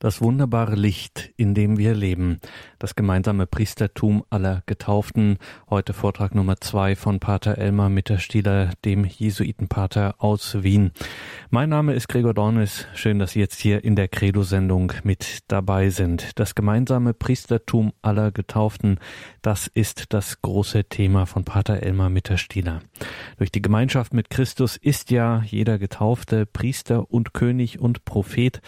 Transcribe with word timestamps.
Das 0.00 0.22
wunderbare 0.22 0.76
Licht, 0.76 1.32
in 1.36 1.54
dem 1.54 1.76
wir 1.76 1.92
leben. 1.92 2.38
Das 2.78 2.94
gemeinsame 2.94 3.48
Priestertum 3.48 4.24
aller 4.30 4.62
Getauften. 4.66 5.38
Heute 5.68 5.92
Vortrag 5.92 6.36
Nummer 6.36 6.60
zwei 6.60 6.94
von 6.94 7.18
Pater 7.18 7.58
Elmar 7.58 7.88
Mitterstieler, 7.88 8.70
dem 8.84 9.04
Jesuitenpater 9.04 10.14
aus 10.18 10.62
Wien. 10.62 10.92
Mein 11.50 11.70
Name 11.70 11.94
ist 11.94 12.06
Gregor 12.06 12.32
Dornis. 12.32 12.86
Schön, 12.94 13.18
dass 13.18 13.32
Sie 13.32 13.40
jetzt 13.40 13.58
hier 13.58 13.82
in 13.82 13.96
der 13.96 14.06
Credo-Sendung 14.06 14.92
mit 15.02 15.40
dabei 15.48 15.90
sind. 15.90 16.38
Das 16.38 16.54
gemeinsame 16.54 17.12
Priestertum 17.12 17.92
aller 18.00 18.30
Getauften. 18.30 19.00
Das 19.42 19.66
ist 19.66 20.12
das 20.12 20.40
große 20.42 20.84
Thema 20.84 21.26
von 21.26 21.42
Pater 21.42 21.82
Elmar 21.82 22.08
Mitterstieler. 22.08 22.82
Durch 23.38 23.50
die 23.50 23.62
Gemeinschaft 23.62 24.14
mit 24.14 24.30
Christus 24.30 24.76
ist 24.76 25.10
ja 25.10 25.42
jeder 25.44 25.76
Getaufte 25.80 26.46
Priester 26.46 27.10
und 27.10 27.34
König 27.34 27.80
und 27.80 28.04
Prophet. 28.04 28.60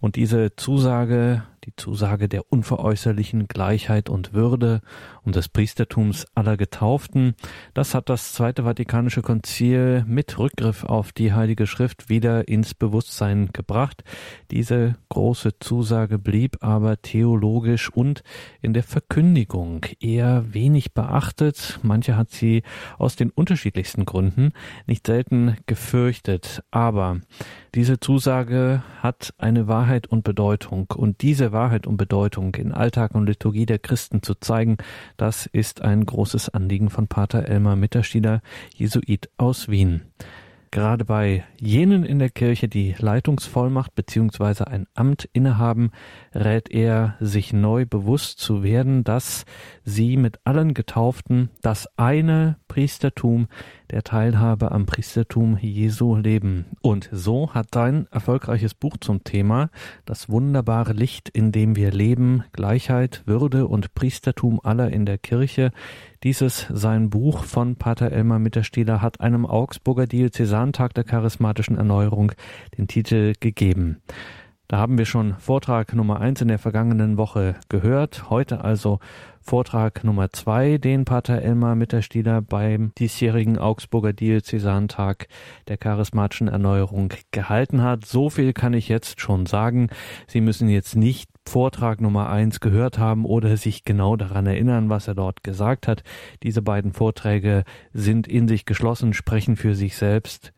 Und 0.00 0.16
diese 0.16 0.54
Zusage 0.56 1.42
die 1.68 1.76
Zusage 1.76 2.30
der 2.30 2.50
unveräußerlichen 2.50 3.46
Gleichheit 3.46 4.08
und 4.08 4.32
Würde 4.32 4.80
und 5.22 5.36
des 5.36 5.50
Priestertums 5.50 6.26
aller 6.34 6.56
Getauften. 6.56 7.34
Das 7.74 7.94
hat 7.94 8.08
das 8.08 8.32
Zweite 8.32 8.62
Vatikanische 8.62 9.20
Konzil 9.20 10.02
mit 10.06 10.38
Rückgriff 10.38 10.84
auf 10.84 11.12
die 11.12 11.34
Heilige 11.34 11.66
Schrift 11.66 12.08
wieder 12.08 12.48
ins 12.48 12.72
Bewusstsein 12.72 13.50
gebracht. 13.52 14.02
Diese 14.50 14.96
große 15.10 15.58
Zusage 15.60 16.18
blieb 16.18 16.56
aber 16.62 17.02
theologisch 17.02 17.90
und 17.90 18.22
in 18.62 18.72
der 18.72 18.82
Verkündigung 18.82 19.84
eher 20.00 20.54
wenig 20.54 20.94
beachtet. 20.94 21.80
Manche 21.82 22.16
hat 22.16 22.30
sie 22.30 22.62
aus 22.96 23.14
den 23.16 23.28
unterschiedlichsten 23.28 24.06
Gründen 24.06 24.52
nicht 24.86 25.06
selten 25.06 25.58
gefürchtet. 25.66 26.62
Aber 26.70 27.20
diese 27.74 28.00
Zusage 28.00 28.82
hat 29.02 29.34
eine 29.36 29.68
Wahrheit 29.68 30.06
und 30.06 30.24
Bedeutung 30.24 30.86
und 30.96 31.20
diese 31.20 31.52
Wahrheit 31.58 31.88
und 31.88 31.96
Bedeutung 31.96 32.54
in 32.54 32.70
Alltag 32.70 33.16
und 33.16 33.26
Liturgie 33.26 33.66
der 33.66 33.80
Christen 33.80 34.22
zu 34.22 34.36
zeigen, 34.36 34.76
das 35.16 35.46
ist 35.46 35.82
ein 35.82 36.06
großes 36.06 36.50
Anliegen 36.50 36.88
von 36.88 37.08
Pater 37.08 37.48
Elmar 37.48 37.74
Mitterstieder, 37.74 38.42
Jesuit 38.76 39.28
aus 39.38 39.68
Wien. 39.68 40.02
Gerade 40.70 41.04
bei 41.04 41.44
jenen 41.58 42.04
in 42.04 42.20
der 42.20 42.30
Kirche, 42.30 42.68
die 42.68 42.94
Leitungsvollmacht 42.96 43.94
bzw. 43.96 44.64
ein 44.64 44.86
Amt 44.94 45.28
innehaben, 45.32 45.90
rät 46.32 46.70
er, 46.70 47.16
sich 47.18 47.52
neu 47.52 47.86
bewusst 47.86 48.38
zu 48.38 48.62
werden, 48.62 49.02
dass 49.02 49.46
sie 49.82 50.16
mit 50.16 50.38
allen 50.44 50.74
Getauften 50.74 51.48
das 51.60 51.88
eine 51.96 52.56
Priestertum 52.68 53.48
der 53.90 54.02
Teilhabe 54.02 54.72
am 54.72 54.86
Priestertum 54.86 55.58
Jesu 55.60 56.16
leben. 56.16 56.66
Und 56.82 57.08
so 57.12 57.54
hat 57.54 57.68
sein 57.74 58.06
erfolgreiches 58.10 58.74
Buch 58.74 58.96
zum 59.00 59.24
Thema 59.24 59.70
Das 60.04 60.28
wunderbare 60.28 60.92
Licht, 60.92 61.28
in 61.28 61.52
dem 61.52 61.76
wir 61.76 61.90
leben, 61.90 62.44
Gleichheit, 62.52 63.22
Würde 63.26 63.66
und 63.66 63.94
Priestertum 63.94 64.60
aller 64.62 64.90
in 64.90 65.06
der 65.06 65.18
Kirche. 65.18 65.70
Dieses 66.22 66.66
sein 66.70 67.10
Buch 67.10 67.44
von 67.44 67.76
Pater 67.76 68.10
Elmar 68.12 68.38
Mitterstieler 68.38 69.00
hat 69.00 69.20
einem 69.20 69.46
Augsburger 69.46 70.06
Diözesantag 70.06 70.94
der 70.94 71.04
charismatischen 71.04 71.76
Erneuerung 71.76 72.32
den 72.76 72.88
Titel 72.88 73.34
gegeben. 73.38 74.02
Da 74.68 74.76
haben 74.76 74.98
wir 74.98 75.06
schon 75.06 75.34
Vortrag 75.38 75.94
Nummer 75.94 76.20
eins 76.20 76.42
in 76.42 76.48
der 76.48 76.58
vergangenen 76.58 77.16
Woche 77.16 77.54
gehört. 77.70 78.28
Heute 78.28 78.62
also 78.62 78.98
Vortrag 79.40 80.04
Nummer 80.04 80.28
zwei, 80.28 80.76
den 80.76 81.06
Pater 81.06 81.40
Elmar 81.40 81.74
Mitterstieler 81.74 82.42
beim 82.42 82.92
diesjährigen 82.98 83.56
Augsburger 83.56 84.12
Diözesantag 84.12 85.28
der 85.68 85.78
charismatischen 85.78 86.48
Erneuerung 86.48 87.14
gehalten 87.30 87.80
hat. 87.80 88.04
So 88.04 88.28
viel 88.28 88.52
kann 88.52 88.74
ich 88.74 88.90
jetzt 88.90 89.22
schon 89.22 89.46
sagen. 89.46 89.88
Sie 90.26 90.42
müssen 90.42 90.68
jetzt 90.68 90.96
nicht 90.96 91.30
Vortrag 91.46 92.02
Nummer 92.02 92.28
eins 92.28 92.60
gehört 92.60 92.98
haben 92.98 93.24
oder 93.24 93.56
sich 93.56 93.84
genau 93.84 94.16
daran 94.16 94.44
erinnern, 94.44 94.90
was 94.90 95.08
er 95.08 95.14
dort 95.14 95.42
gesagt 95.42 95.88
hat. 95.88 96.02
Diese 96.42 96.60
beiden 96.60 96.92
Vorträge 96.92 97.64
sind 97.94 98.28
in 98.28 98.46
sich 98.46 98.66
geschlossen, 98.66 99.14
sprechen 99.14 99.56
für 99.56 99.74
sich 99.74 99.96
selbst. 99.96 100.52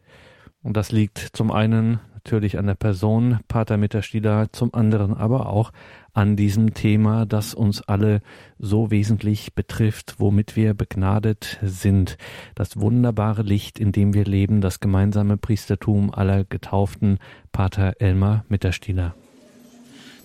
Und 0.65 0.76
das 0.76 0.91
liegt 0.91 1.19
zum 1.19 1.53
einen 1.53 2.00
natürlich 2.20 2.58
an 2.58 2.66
der 2.66 2.75
Person 2.75 3.38
Pater 3.48 3.78
Mitterstieler, 3.78 4.48
zum 4.53 4.75
anderen 4.75 5.14
aber 5.14 5.48
auch 5.48 5.72
an 6.12 6.36
diesem 6.36 6.75
Thema, 6.75 7.25
das 7.25 7.54
uns 7.54 7.81
alle 7.81 8.20
so 8.58 8.91
wesentlich 8.91 9.54
betrifft, 9.54 10.16
womit 10.19 10.54
wir 10.54 10.75
begnadet 10.75 11.58
sind. 11.62 12.19
Das 12.54 12.78
wunderbare 12.78 13.42
Licht, 13.42 13.78
in 13.78 13.92
dem 13.92 14.12
wir 14.12 14.25
leben, 14.25 14.60
das 14.60 14.81
gemeinsame 14.81 15.38
Priestertum 15.38 16.12
aller 16.12 16.44
Getauften, 16.44 17.19
Pater 17.53 17.94
Elmar 18.00 18.44
Mitterstieler. 18.48 19.14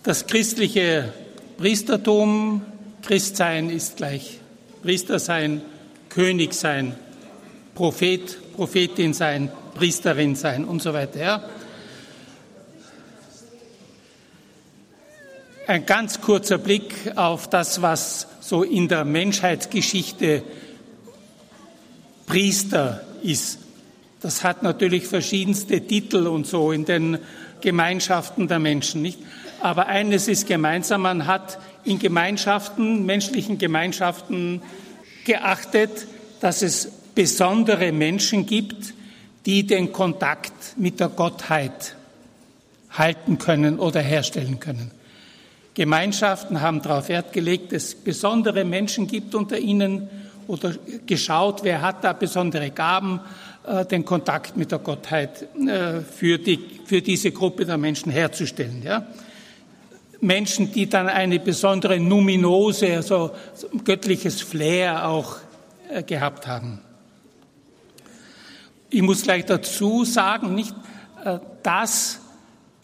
Das 0.03 0.27
christliche 0.27 1.13
Priestertum, 1.57 2.61
Christsein 3.03 3.69
ist 3.69 3.97
gleich 3.97 4.41
Priester 4.81 5.19
sein, 5.19 5.61
König 6.09 6.53
sein, 6.55 6.93
Prophet, 7.73 8.37
Prophetin 8.53 9.13
sein, 9.13 9.49
Priesterin 9.75 10.35
sein 10.35 10.65
und 10.65 10.81
so 10.81 10.93
weiter. 10.93 11.19
Ja. 11.19 11.43
Ein 15.67 15.87
ganz 15.87 16.21
kurzer 16.21 16.59
Blick 16.59 16.93
auf 17.15 17.49
das, 17.49 17.81
was 17.81 18.27
so 18.39 18.61
in 18.61 18.87
der 18.87 19.03
Menschheitsgeschichte 19.03 20.43
Priester 22.27 23.01
ist. 23.23 23.57
Das 24.21 24.43
hat 24.43 24.61
natürlich 24.61 25.07
verschiedenste 25.07 25.81
Titel 25.81 26.27
und 26.27 26.45
so 26.45 26.71
in 26.71 26.85
den 26.85 27.17
Gemeinschaften 27.61 28.47
der 28.47 28.59
Menschen, 28.59 29.01
nicht? 29.01 29.17
Aber 29.59 29.87
eines 29.87 30.27
ist 30.27 30.45
gemeinsam, 30.45 31.01
man 31.01 31.25
hat 31.25 31.57
in 31.83 31.97
Gemeinschaften, 31.97 33.03
menschlichen 33.03 33.57
Gemeinschaften 33.57 34.61
geachtet, 35.25 36.05
dass 36.41 36.61
es 36.61 36.91
besondere 37.15 37.91
Menschen 37.91 38.45
gibt, 38.45 38.93
die 39.47 39.65
den 39.65 39.91
Kontakt 39.91 40.77
mit 40.77 40.99
der 40.99 41.09
Gottheit 41.09 41.95
halten 42.91 43.39
können 43.39 43.79
oder 43.79 44.01
herstellen 44.01 44.59
können. 44.59 44.91
Gemeinschaften 45.75 46.61
haben 46.61 46.81
darauf 46.81 47.09
Wert 47.09 47.33
gelegt, 47.33 47.73
dass 47.73 47.83
es 47.83 47.95
besondere 47.95 48.63
Menschen 48.63 49.07
gibt 49.07 49.35
unter 49.35 49.59
ihnen 49.59 50.09
oder 50.47 50.73
geschaut, 51.05 51.63
wer 51.63 51.81
hat 51.81 52.03
da 52.03 52.13
besondere 52.13 52.71
Gaben, 52.71 53.19
äh, 53.67 53.85
den 53.85 54.05
Kontakt 54.05 54.55
mit 54.55 54.71
der 54.71 54.79
Gottheit 54.79 55.41
äh, 55.67 55.99
für, 55.99 56.37
die, 56.37 56.79
für 56.85 57.01
diese 57.01 57.31
Gruppe 57.31 57.65
der 57.65 57.77
Menschen 57.77 58.09
herzustellen. 58.09 58.83
Ja? 58.83 59.05
Menschen, 60.21 60.71
die 60.71 60.87
dann 60.87 61.09
eine 61.09 61.39
besondere 61.39 61.99
Numinose, 61.99 62.95
also 62.95 63.31
göttliches 63.83 64.41
Flair 64.41 65.09
auch 65.09 65.37
äh, 65.89 66.03
gehabt 66.03 66.47
haben. 66.47 66.79
Ich 68.89 69.01
muss 69.01 69.23
gleich 69.23 69.43
dazu 69.43 70.05
sagen, 70.05 70.55
nicht, 70.55 70.73
dass 71.63 72.21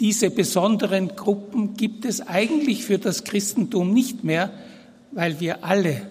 diese 0.01 0.31
besonderen 0.31 1.09
Gruppen 1.15 1.75
gibt 1.75 2.05
es 2.05 2.27
eigentlich 2.27 2.83
für 2.83 2.97
das 2.97 3.23
Christentum 3.23 3.93
nicht 3.93 4.23
mehr, 4.23 4.51
weil 5.11 5.39
wir 5.39 5.63
alle 5.63 6.01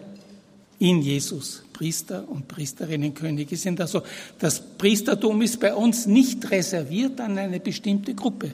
in 0.78 1.02
Jesus 1.02 1.64
Priester 1.72 2.24
und 2.28 2.46
Priesterinnen 2.46 3.14
Könige 3.14 3.56
sind. 3.56 3.80
Also 3.80 4.02
das 4.38 4.60
Priestertum 4.78 5.42
ist 5.42 5.58
bei 5.58 5.74
uns 5.74 6.06
nicht 6.06 6.48
reserviert 6.52 7.20
an 7.20 7.36
eine 7.36 7.58
bestimmte 7.58 8.14
Gruppe. 8.14 8.52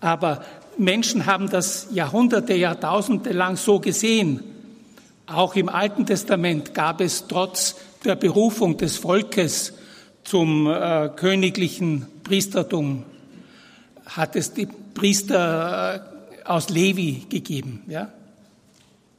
Aber 0.00 0.42
Menschen 0.78 1.26
haben 1.26 1.50
das 1.50 1.88
Jahrhunderte, 1.92 2.54
Jahrtausende 2.54 3.32
lang 3.32 3.56
so 3.56 3.80
gesehen. 3.80 4.40
Auch 5.26 5.56
im 5.56 5.68
Alten 5.68 6.06
Testament 6.06 6.72
gab 6.72 7.02
es 7.02 7.26
trotz 7.28 7.76
der 8.02 8.16
Berufung 8.16 8.78
des 8.78 8.96
Volkes 8.96 9.74
zum 10.24 10.66
äh, 10.66 11.10
königlichen 11.14 12.06
Priestertum 12.24 13.04
hat 14.16 14.36
es 14.36 14.52
die 14.52 14.66
Priester 14.66 15.94
äh, 15.94 16.44
aus 16.44 16.68
Levi 16.68 17.26
gegeben. 17.28 17.82
Ja? 17.88 18.12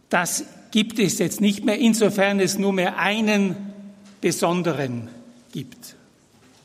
Das 0.10 0.46
gibt 0.72 1.00
es 1.00 1.20
jetzt 1.20 1.42
nicht 1.42 1.66
mehr, 1.66 1.78
insofern 1.78 2.40
es 2.40 2.58
nur 2.58 2.74
mehr 2.74 2.98
einen 2.98 3.56
besonderen 4.20 5.10
gibt. 5.52 5.96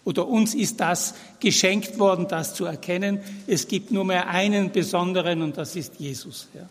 Oder 0.04 0.28
uns 0.28 0.54
ist 0.54 0.80
das 0.80 1.14
geschenkt 1.40 1.98
worden, 1.98 2.26
das 2.28 2.54
zu 2.54 2.64
erkennen. 2.64 3.20
Es 3.46 3.66
gibt 3.66 3.90
nur 3.90 4.04
mehr 4.04 4.28
einen 4.28 4.70
besonderen 4.70 5.42
und 5.42 5.56
das 5.56 5.74
ist 5.74 5.98
Jesus. 5.98 6.48
Ja? 6.54 6.68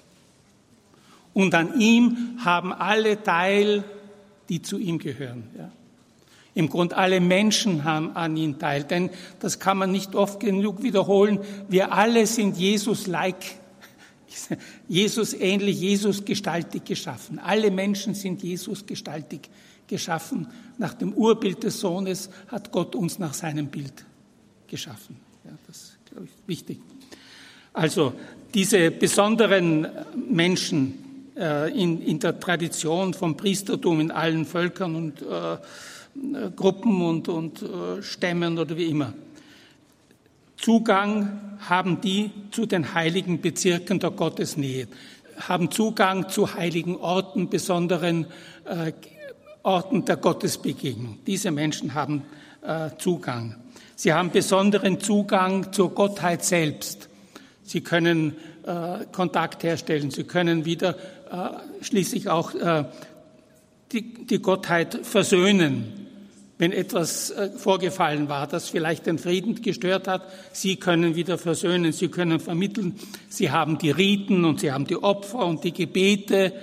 Und 1.33 1.53
an 1.53 1.79
ihm 1.79 2.39
haben 2.43 2.71
alle 2.71 3.21
Teil, 3.21 3.83
die 4.47 4.61
zu 4.61 4.77
ihm 4.77 4.99
gehören. 4.99 5.49
Ja? 5.57 5.69
Im 6.55 6.69
Grund 6.69 6.93
alle 6.93 7.19
Menschen 7.19 7.83
haben 7.83 8.15
an 8.15 8.37
ihn 8.37 8.57
teil, 8.57 8.85
denn 8.85 9.09
das 9.39 9.59
kann 9.59 9.77
man 9.77 9.91
nicht 9.91 10.15
oft 10.15 10.39
genug 10.39 10.81
wiederholen. 10.81 11.39
Wir 11.67 11.91
alle 11.91 12.25
sind 12.25 12.55
Jesus-like, 12.55 13.57
Jesus 14.87 15.33
ähnlich, 15.33 15.81
Jesus 15.81 16.23
gestaltig 16.23 16.85
geschaffen. 16.85 17.39
Alle 17.39 17.71
Menschen 17.71 18.15
sind 18.15 18.41
Jesus 18.41 18.85
gestaltig 18.85 19.49
geschaffen. 19.87 20.47
Nach 20.77 20.93
dem 20.93 21.13
Urbild 21.13 21.63
des 21.63 21.81
Sohnes 21.81 22.29
hat 22.47 22.71
Gott 22.71 22.95
uns 22.95 23.19
nach 23.19 23.33
seinem 23.33 23.67
Bild 23.67 24.05
geschaffen. 24.67 25.17
Ja, 25.43 25.51
das 25.67 25.75
ist, 25.75 25.97
glaube 26.09 26.25
ich, 26.25 26.47
wichtig. 26.47 26.79
Also 27.73 28.13
diese 28.53 28.91
besonderen 28.91 29.89
Menschen 30.29 31.33
äh, 31.35 31.69
in, 31.77 32.01
in, 32.01 32.19
der 32.19 32.39
Tradition 32.39 33.13
vom 33.13 33.35
Priestertum 33.35 33.99
in 33.99 34.11
allen 34.11 34.45
Völkern 34.45 34.95
und 34.95 35.21
äh, 35.21 35.57
Gruppen 36.55 37.01
und, 37.01 37.27
und 37.27 37.61
äh, 37.61 38.01
Stämmen 38.01 38.57
oder 38.57 38.77
wie 38.77 38.85
immer. 38.85 39.13
Zugang 40.57 41.57
haben 41.59 41.99
die 41.99 42.31
zu 42.51 42.65
den 42.65 42.93
heiligen 42.93 43.41
Bezirken 43.41 43.99
der 43.99 44.11
Gottesnähe, 44.11 44.87
haben 45.37 45.69
Zugang 45.71 46.29
zu 46.29 46.53
heiligen 46.53 46.95
Orten, 46.95 47.49
besonderen 47.49 48.27
äh, 48.63 48.93
Orten 49.63 50.05
der 50.05 50.15
Gottesbegegnung. 50.15 51.19
Diese 51.27 51.51
Menschen 51.51 51.93
haben 51.93 52.23
äh, 52.61 52.91
Zugang. 52.97 53.57
Sie 53.97 54.13
haben 54.13 54.31
besonderen 54.31 55.01
Zugang 55.01 55.73
zur 55.73 55.93
Gottheit 55.93 56.45
selbst. 56.45 57.09
Sie 57.63 57.81
können 57.81 58.35
äh, 58.65 59.05
Kontakt 59.11 59.63
herstellen. 59.63 60.11
Sie 60.11 60.23
können 60.23 60.63
wieder 60.63 60.95
äh, 61.29 61.83
schließlich 61.83 62.29
auch 62.29 62.53
die, 63.91 64.25
die 64.25 64.41
Gottheit 64.41 64.99
versöhnen 65.03 66.04
wenn 66.57 66.71
etwas 66.71 67.31
äh, 67.31 67.49
vorgefallen 67.51 68.29
war, 68.29 68.47
das 68.47 68.69
vielleicht 68.69 69.05
den 69.07 69.17
Frieden 69.17 69.61
gestört 69.61 70.07
hat. 70.07 70.23
Sie 70.53 70.77
können 70.77 71.15
wieder 71.15 71.37
versöhnen, 71.37 71.91
Sie 71.91 72.07
können 72.07 72.39
vermitteln. 72.39 72.97
Sie 73.27 73.51
haben 73.51 73.77
die 73.77 73.91
Riten 73.91 74.45
und 74.45 74.61
Sie 74.61 74.71
haben 74.71 74.87
die 74.87 74.95
Opfer 74.95 75.45
und 75.45 75.63
die 75.63 75.73
Gebete. 75.73 76.53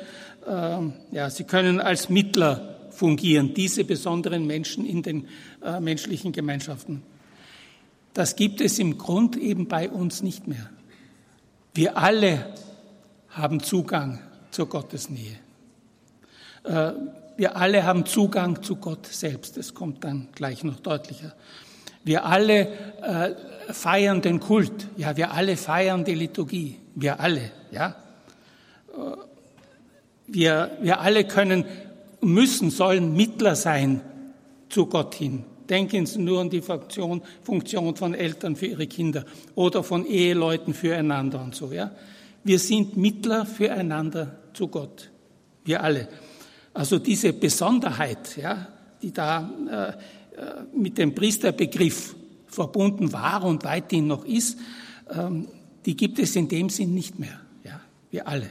Ähm, 0.48 0.94
ja, 1.10 1.28
Sie 1.28 1.44
können 1.44 1.80
als 1.80 2.08
Mittler 2.08 2.72
fungieren, 2.90 3.54
diese 3.54 3.84
besonderen 3.84 4.46
Menschen 4.46 4.86
in 4.86 5.02
den 5.02 5.28
äh, 5.62 5.80
menschlichen 5.80 6.32
Gemeinschaften. 6.32 7.02
Das 8.14 8.36
gibt 8.36 8.60
es 8.60 8.78
im 8.78 8.98
Grund 8.98 9.36
eben 9.36 9.68
bei 9.68 9.88
uns 9.88 10.22
nicht 10.22 10.46
mehr. 10.46 10.70
Wir 11.74 11.96
alle 11.96 12.54
haben 13.30 13.60
Zugang 13.60 14.20
zur 14.50 14.68
Gottesnähe. 14.68 15.38
Wir 17.36 17.56
alle 17.56 17.84
haben 17.84 18.06
Zugang 18.06 18.62
zu 18.62 18.76
Gott 18.76 19.06
selbst. 19.06 19.56
Das 19.56 19.74
kommt 19.74 20.04
dann 20.04 20.28
gleich 20.34 20.64
noch 20.64 20.80
deutlicher. 20.80 21.34
Wir 22.04 22.24
alle 22.24 22.68
äh, 23.02 23.72
feiern 23.72 24.22
den 24.22 24.40
Kult. 24.40 24.88
Ja, 24.96 25.16
wir 25.16 25.32
alle 25.32 25.56
feiern 25.56 26.04
die 26.04 26.14
Liturgie. 26.14 26.78
Wir 26.94 27.20
alle, 27.20 27.50
ja. 27.70 27.96
Äh, 28.92 29.16
wir, 30.26 30.70
wir 30.80 31.00
alle 31.00 31.24
können, 31.24 31.64
müssen, 32.20 32.70
sollen 32.70 33.14
Mittler 33.14 33.54
sein 33.54 34.00
zu 34.68 34.86
Gott 34.86 35.14
hin. 35.14 35.44
Denken 35.68 36.06
Sie 36.06 36.20
nur 36.20 36.40
an 36.40 36.50
die 36.50 36.60
Funktion, 36.60 37.22
Funktion 37.42 37.96
von 37.96 38.14
Eltern 38.14 38.56
für 38.56 38.66
ihre 38.66 38.86
Kinder 38.86 39.24
oder 39.54 39.82
von 39.82 40.06
Eheleuten 40.06 40.74
füreinander 40.74 41.40
und 41.42 41.54
so, 41.54 41.72
ja. 41.72 41.92
Wir 42.44 42.58
sind 42.58 42.96
Mittler 42.96 43.46
füreinander 43.46 44.36
zu 44.52 44.66
Gott. 44.66 45.10
Wir 45.64 45.82
alle. 45.82 46.08
Also 46.74 46.98
diese 46.98 47.32
Besonderheit, 47.32 48.36
ja, 48.36 48.68
die 49.02 49.12
da 49.12 49.50
äh, 49.68 49.88
äh, 50.40 50.62
mit 50.74 50.96
dem 50.96 51.14
Priesterbegriff 51.14 52.14
verbunden 52.46 53.12
war 53.12 53.44
und 53.44 53.64
weithin 53.64 54.06
noch 54.06 54.24
ist, 54.24 54.58
ähm, 55.10 55.48
die 55.84 55.96
gibt 55.96 56.18
es 56.18 56.36
in 56.36 56.48
dem 56.48 56.70
Sinn 56.70 56.94
nicht 56.94 57.18
mehr. 57.18 57.40
Ja, 57.64 57.80
wir 58.10 58.28
alle. 58.28 58.50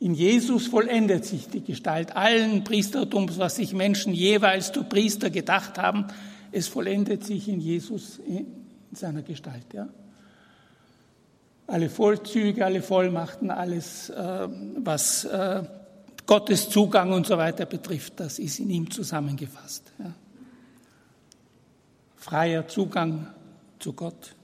In 0.00 0.14
Jesus 0.14 0.66
vollendet 0.66 1.24
sich 1.24 1.48
die 1.48 1.62
Gestalt 1.62 2.16
allen 2.16 2.64
Priestertums, 2.64 3.38
was 3.38 3.56
sich 3.56 3.72
Menschen 3.72 4.12
jeweils 4.12 4.72
zu 4.72 4.82
Priester 4.82 5.30
gedacht 5.30 5.78
haben. 5.78 6.06
Es 6.50 6.66
vollendet 6.66 7.24
sich 7.24 7.48
in 7.48 7.60
Jesus 7.60 8.18
in 8.26 8.46
seiner 8.92 9.22
Gestalt. 9.22 9.66
Ja. 9.72 9.88
Alle 11.68 11.88
Vollzüge, 11.88 12.64
alle 12.64 12.82
Vollmachten, 12.82 13.52
alles, 13.52 14.10
äh, 14.10 14.48
was 14.78 15.24
äh, 15.24 15.62
Gottes 16.26 16.68
Zugang 16.68 17.12
und 17.12 17.26
so 17.26 17.36
weiter 17.36 17.66
betrifft, 17.66 18.20
das 18.20 18.38
ist 18.38 18.58
in 18.60 18.70
ihm 18.70 18.90
zusammengefasst. 18.90 19.92
Ja. 19.98 20.14
Freier 22.16 22.68
Zugang 22.68 23.26
zu 23.78 23.92
Gott. 23.92 24.34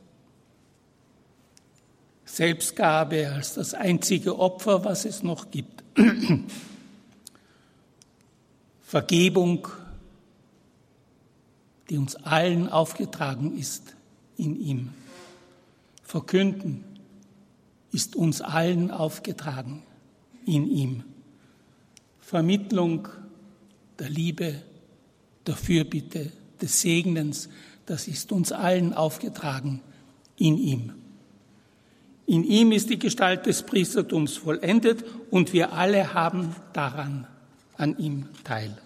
Selbstgabe 2.25 3.31
als 3.31 3.55
das 3.55 3.75
einzige 3.75 4.39
Opfer, 4.39 4.85
was 4.85 5.05
es 5.05 5.23
noch 5.23 5.51
gibt. 5.51 5.85
Vergebung, 8.83 9.69
die 11.89 11.99
uns 11.99 12.17
allen 12.17 12.69
aufgetragen 12.69 13.57
ist 13.57 13.95
in 14.37 14.61
ihm. 14.61 14.91
Verkünden 16.03 16.85
ist 17.93 18.17
uns 18.17 18.41
allen 18.41 18.91
aufgetragen 18.91 19.83
in 20.47 20.67
ihm. 20.69 21.05
Vermittlung 22.29 23.09
der 23.99 24.11
Liebe, 24.11 24.61
der 25.47 25.57
Fürbitte, 25.57 26.31
des 26.61 26.83
Segnens, 26.83 27.49
das 27.87 28.07
ist 28.07 28.33
uns 28.33 28.53
allen 28.53 28.93
aufgetragen 28.93 29.81
in 30.37 30.59
ihm. 30.59 30.93
In 32.27 32.45
ihm 32.45 32.73
ist 32.73 32.91
die 32.91 32.99
Gestalt 32.99 33.47
des 33.47 33.63
Priestertums 33.63 34.37
vollendet 34.37 35.07
und 35.31 35.55
wir 35.55 35.73
alle 35.73 36.13
haben 36.13 36.55
daran, 36.75 37.27
an 37.79 37.97
ihm 37.97 38.27
teil. 38.45 38.77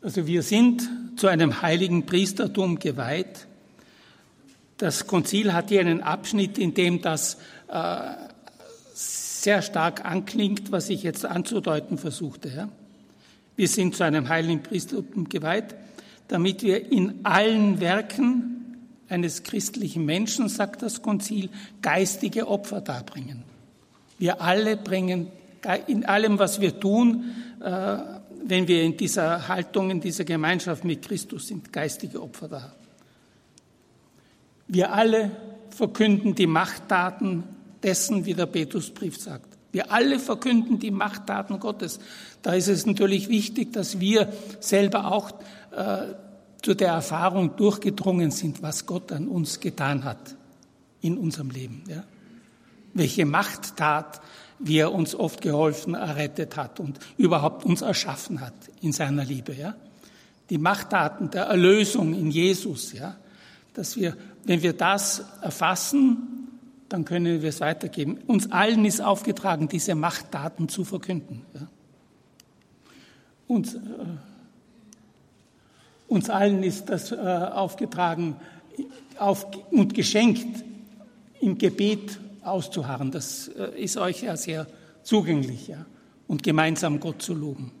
Also 0.00 0.28
wir 0.28 0.44
sind 0.44 0.88
zu 1.16 1.26
einem 1.26 1.60
heiligen 1.60 2.06
Priestertum 2.06 2.78
geweiht. 2.78 3.48
Das 4.82 5.06
Konzil 5.06 5.52
hat 5.52 5.68
hier 5.68 5.78
einen 5.78 6.00
Abschnitt, 6.00 6.58
in 6.58 6.74
dem 6.74 7.00
das 7.02 7.36
äh, 7.68 8.00
sehr 8.92 9.62
stark 9.62 10.04
anklingt, 10.04 10.72
was 10.72 10.90
ich 10.90 11.04
jetzt 11.04 11.24
anzudeuten 11.24 11.98
versuchte. 11.98 12.68
Wir 13.54 13.68
sind 13.68 13.94
zu 13.94 14.02
einem 14.02 14.28
heiligen 14.28 14.60
Priestertum 14.60 15.28
geweiht, 15.28 15.76
damit 16.26 16.64
wir 16.64 16.90
in 16.90 17.20
allen 17.22 17.78
Werken 17.78 18.80
eines 19.08 19.44
christlichen 19.44 20.04
Menschen, 20.04 20.48
sagt 20.48 20.82
das 20.82 21.00
Konzil, 21.00 21.48
geistige 21.80 22.48
Opfer 22.48 22.80
darbringen. 22.80 23.44
Wir 24.18 24.40
alle 24.40 24.76
bringen 24.76 25.28
in 25.86 26.06
allem, 26.06 26.40
was 26.40 26.60
wir 26.60 26.80
tun, 26.80 27.36
äh, 27.60 27.98
wenn 28.44 28.66
wir 28.66 28.82
in 28.82 28.96
dieser 28.96 29.46
Haltung, 29.46 29.90
in 29.90 30.00
dieser 30.00 30.24
Gemeinschaft 30.24 30.84
mit 30.84 31.02
Christus 31.02 31.46
sind, 31.46 31.72
geistige 31.72 32.20
Opfer 32.20 32.48
da. 32.48 32.72
Wir 34.72 34.94
alle 34.94 35.30
verkünden 35.68 36.34
die 36.34 36.46
Machttaten 36.46 37.44
dessen, 37.82 38.24
wie 38.24 38.32
der 38.32 38.46
Petrusbrief 38.46 39.20
sagt. 39.20 39.58
Wir 39.70 39.92
alle 39.92 40.18
verkünden 40.18 40.78
die 40.78 40.90
Machttaten 40.90 41.60
Gottes. 41.60 42.00
Da 42.40 42.54
ist 42.54 42.68
es 42.68 42.86
natürlich 42.86 43.28
wichtig, 43.28 43.74
dass 43.74 44.00
wir 44.00 44.32
selber 44.60 45.12
auch 45.12 45.32
äh, 45.72 46.14
zu 46.62 46.72
der 46.72 46.88
Erfahrung 46.88 47.54
durchgedrungen 47.56 48.30
sind, 48.30 48.62
was 48.62 48.86
Gott 48.86 49.12
an 49.12 49.28
uns 49.28 49.60
getan 49.60 50.04
hat 50.04 50.36
in 51.02 51.18
unserem 51.18 51.50
Leben. 51.50 51.84
Ja? 51.86 52.04
Welche 52.94 53.26
Machttat, 53.26 54.22
wie 54.58 54.78
er 54.78 54.94
uns 54.94 55.14
oft 55.14 55.42
geholfen, 55.42 55.92
errettet 55.92 56.56
hat 56.56 56.80
und 56.80 56.98
überhaupt 57.18 57.66
uns 57.66 57.82
erschaffen 57.82 58.40
hat 58.40 58.54
in 58.80 58.92
seiner 58.92 59.26
Liebe. 59.26 59.54
Ja? 59.54 59.74
Die 60.48 60.56
Machttaten 60.56 61.30
der 61.30 61.44
Erlösung 61.44 62.14
in 62.14 62.30
Jesus, 62.30 62.94
ja? 62.94 63.16
dass 63.74 63.96
wir, 63.96 64.16
wenn 64.44 64.62
wir 64.62 64.72
das 64.72 65.24
erfassen, 65.40 66.48
dann 66.88 67.04
können 67.04 67.42
wir 67.42 67.48
es 67.48 67.60
weitergeben. 67.60 68.18
Uns 68.26 68.50
allen 68.52 68.84
ist 68.84 69.00
aufgetragen, 69.00 69.68
diese 69.68 69.94
Machtdaten 69.94 70.68
zu 70.68 70.84
verkünden. 70.84 71.42
Uns, 73.46 73.74
äh, 73.74 73.78
uns 76.08 76.28
allen 76.28 76.62
ist 76.62 76.90
das 76.90 77.12
äh, 77.12 77.16
aufgetragen 77.16 78.36
auf, 79.18 79.46
und 79.70 79.94
geschenkt, 79.94 80.64
im 81.40 81.58
Gebet 81.58 82.18
auszuharren. 82.42 83.10
Das 83.10 83.48
äh, 83.48 83.82
ist 83.82 83.96
euch 83.96 84.22
ja 84.22 84.36
sehr 84.36 84.66
zugänglich 85.02 85.68
ja, 85.68 85.86
und 86.28 86.42
gemeinsam 86.42 87.00
Gott 87.00 87.22
zu 87.22 87.34
loben. 87.34 87.72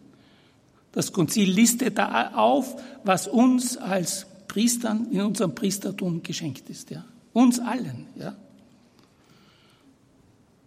Das 0.92 1.12
Konzil 1.12 1.50
listet 1.50 1.98
da 1.98 2.32
auf, 2.34 2.80
was 3.04 3.28
uns 3.28 3.76
als 3.76 4.26
Priestern 4.52 5.10
in 5.10 5.22
unserem 5.22 5.54
Priestertum 5.54 6.22
geschenkt 6.22 6.68
ist. 6.68 6.90
Ja. 6.90 7.06
Uns 7.32 7.58
allen. 7.58 8.04
Ja. 8.16 8.36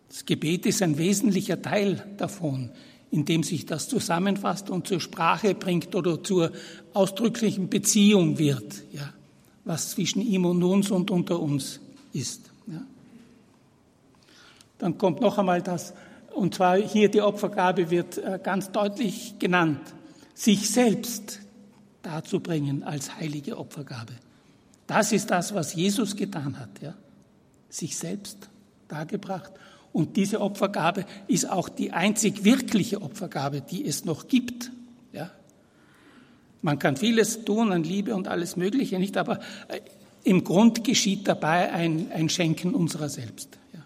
Das 0.09 0.25
Gebet 0.25 0.65
ist 0.65 0.81
ein 0.81 0.97
wesentlicher 0.97 1.61
Teil 1.61 2.03
davon, 2.17 2.71
in 3.11 3.25
dem 3.25 3.43
sich 3.43 3.67
das 3.67 3.87
zusammenfasst 3.87 4.71
und 4.71 4.87
zur 4.87 4.99
Sprache 4.99 5.53
bringt 5.53 5.93
oder 5.93 6.23
zur 6.23 6.51
ausdrücklichen 6.95 7.69
Beziehung 7.69 8.39
wird, 8.39 8.81
ja, 8.91 9.13
was 9.65 9.91
zwischen 9.91 10.23
ihm 10.23 10.45
und 10.45 10.63
uns 10.63 10.89
und 10.89 11.11
unter 11.11 11.39
uns 11.39 11.79
ist. 12.11 12.49
Ja. 12.65 12.81
Dann 14.79 14.97
kommt 14.97 15.21
noch 15.21 15.37
einmal 15.37 15.61
das, 15.61 15.93
und 16.33 16.55
zwar 16.55 16.77
hier 16.77 17.09
die 17.09 17.21
Opfergabe 17.21 17.91
wird 17.91 18.17
äh, 18.17 18.39
ganz 18.41 18.71
deutlich 18.71 19.35
genannt, 19.37 19.81
sich 20.33 20.71
selbst 20.71 21.44
darzubringen 22.05 22.83
als 22.83 23.15
heilige 23.17 23.57
Opfergabe. 23.57 24.13
Das 24.87 25.11
ist 25.11 25.31
das, 25.31 25.53
was 25.53 25.73
Jesus 25.73 26.15
getan 26.15 26.59
hat, 26.59 26.69
ja? 26.81 26.93
sich 27.69 27.97
selbst 27.97 28.49
dargebracht. 28.87 29.51
Und 29.91 30.17
diese 30.17 30.41
Opfergabe 30.41 31.05
ist 31.27 31.49
auch 31.49 31.69
die 31.69 31.91
einzig 31.91 32.43
wirkliche 32.43 33.01
Opfergabe, 33.01 33.61
die 33.61 33.85
es 33.85 34.05
noch 34.05 34.27
gibt. 34.27 34.71
Ja? 35.13 35.31
Man 36.61 36.77
kann 36.79 36.97
vieles 36.97 37.45
tun 37.45 37.71
an 37.71 37.83
Liebe 37.83 38.13
und 38.15 38.27
alles 38.27 38.55
Mögliche 38.57 38.99
nicht, 38.99 39.17
aber 39.17 39.39
äh, 39.67 39.79
im 40.23 40.43
Grund 40.43 40.83
geschieht 40.83 41.27
dabei 41.27 41.71
ein, 41.71 42.11
ein 42.11 42.29
Schenken 42.29 42.75
unserer 42.75 43.09
selbst. 43.09 43.57
Ja? 43.73 43.83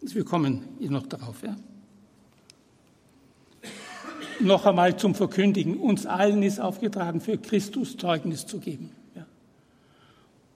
Wir 0.00 0.24
kommen 0.24 0.62
noch 0.80 1.06
darauf. 1.06 1.42
Ja? 1.42 1.56
Noch 4.40 4.66
einmal 4.66 4.96
zum 4.96 5.14
Verkündigen. 5.14 5.76
Uns 5.76 6.06
allen 6.06 6.42
ist 6.42 6.60
aufgetragen, 6.60 7.20
für 7.20 7.38
Christus 7.38 7.96
Zeugnis 7.96 8.46
zu 8.46 8.58
geben. 8.58 8.90
Ja. 9.14 9.26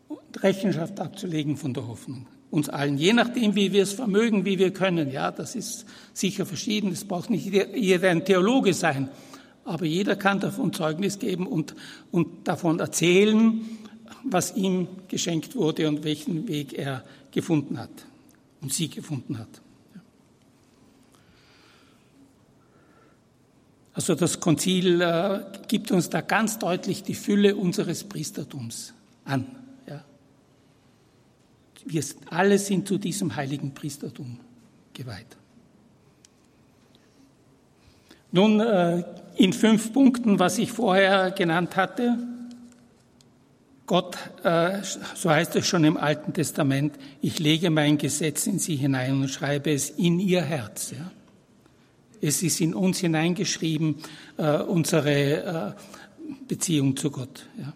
Und 0.08 0.42
Rechenschaft 0.42 1.00
abzulegen 1.00 1.56
von 1.56 1.74
der 1.74 1.86
Hoffnung. 1.86 2.26
Uns 2.50 2.68
allen, 2.68 2.96
je 2.96 3.12
nachdem, 3.12 3.54
wie 3.54 3.72
wir 3.72 3.82
es 3.82 3.92
vermögen, 3.92 4.44
wie 4.44 4.58
wir 4.58 4.72
können. 4.72 5.10
Ja, 5.10 5.30
das 5.30 5.54
ist 5.54 5.84
sicher 6.12 6.46
verschieden. 6.46 6.92
Es 6.92 7.04
braucht 7.04 7.30
nicht 7.30 7.46
jeder 7.46 8.10
ein 8.10 8.24
Theologe 8.24 8.72
sein. 8.72 9.08
Aber 9.64 9.84
jeder 9.84 10.14
kann 10.14 10.38
davon 10.38 10.72
Zeugnis 10.72 11.18
geben 11.18 11.46
und, 11.46 11.74
und 12.12 12.46
davon 12.46 12.78
erzählen, 12.78 13.62
was 14.22 14.54
ihm 14.56 14.86
geschenkt 15.08 15.56
wurde 15.56 15.88
und 15.88 16.04
welchen 16.04 16.46
Weg 16.46 16.72
er 16.72 17.04
gefunden 17.32 17.78
hat 17.78 17.90
und 18.60 18.72
sie 18.72 18.88
gefunden 18.88 19.38
hat. 19.38 19.60
Also 23.96 24.14
das 24.14 24.40
Konzil 24.40 25.00
äh, 25.00 25.40
gibt 25.68 25.90
uns 25.90 26.10
da 26.10 26.20
ganz 26.20 26.58
deutlich 26.58 27.02
die 27.02 27.14
Fülle 27.14 27.56
unseres 27.56 28.04
Priestertums 28.04 28.92
an. 29.24 29.46
Ja. 29.88 30.04
Wir 31.86 32.04
alle 32.28 32.58
sind 32.58 32.86
zu 32.86 32.98
diesem 32.98 33.34
heiligen 33.36 33.72
Priestertum 33.72 34.38
geweiht. 34.92 35.38
Nun 38.32 38.60
äh, 38.60 39.02
in 39.36 39.54
fünf 39.54 39.94
Punkten, 39.94 40.38
was 40.38 40.58
ich 40.58 40.72
vorher 40.72 41.30
genannt 41.30 41.74
hatte. 41.76 42.18
Gott, 43.86 44.18
äh, 44.42 44.82
so 45.14 45.30
heißt 45.30 45.56
es 45.56 45.66
schon 45.66 45.84
im 45.84 45.96
Alten 45.96 46.34
Testament, 46.34 46.98
ich 47.22 47.38
lege 47.38 47.70
mein 47.70 47.96
Gesetz 47.96 48.46
in 48.46 48.58
sie 48.58 48.76
hinein 48.76 49.22
und 49.22 49.30
schreibe 49.30 49.70
es 49.70 49.88
in 49.88 50.20
ihr 50.20 50.42
Herz. 50.42 50.92
Es 52.20 52.42
ist 52.42 52.60
in 52.60 52.74
uns 52.74 52.98
hineingeschrieben, 52.98 53.96
äh, 54.36 54.58
unsere 54.58 55.74
äh, 55.76 56.36
Beziehung 56.48 56.96
zu 56.96 57.10
Gott 57.10 57.46
ja, 57.58 57.72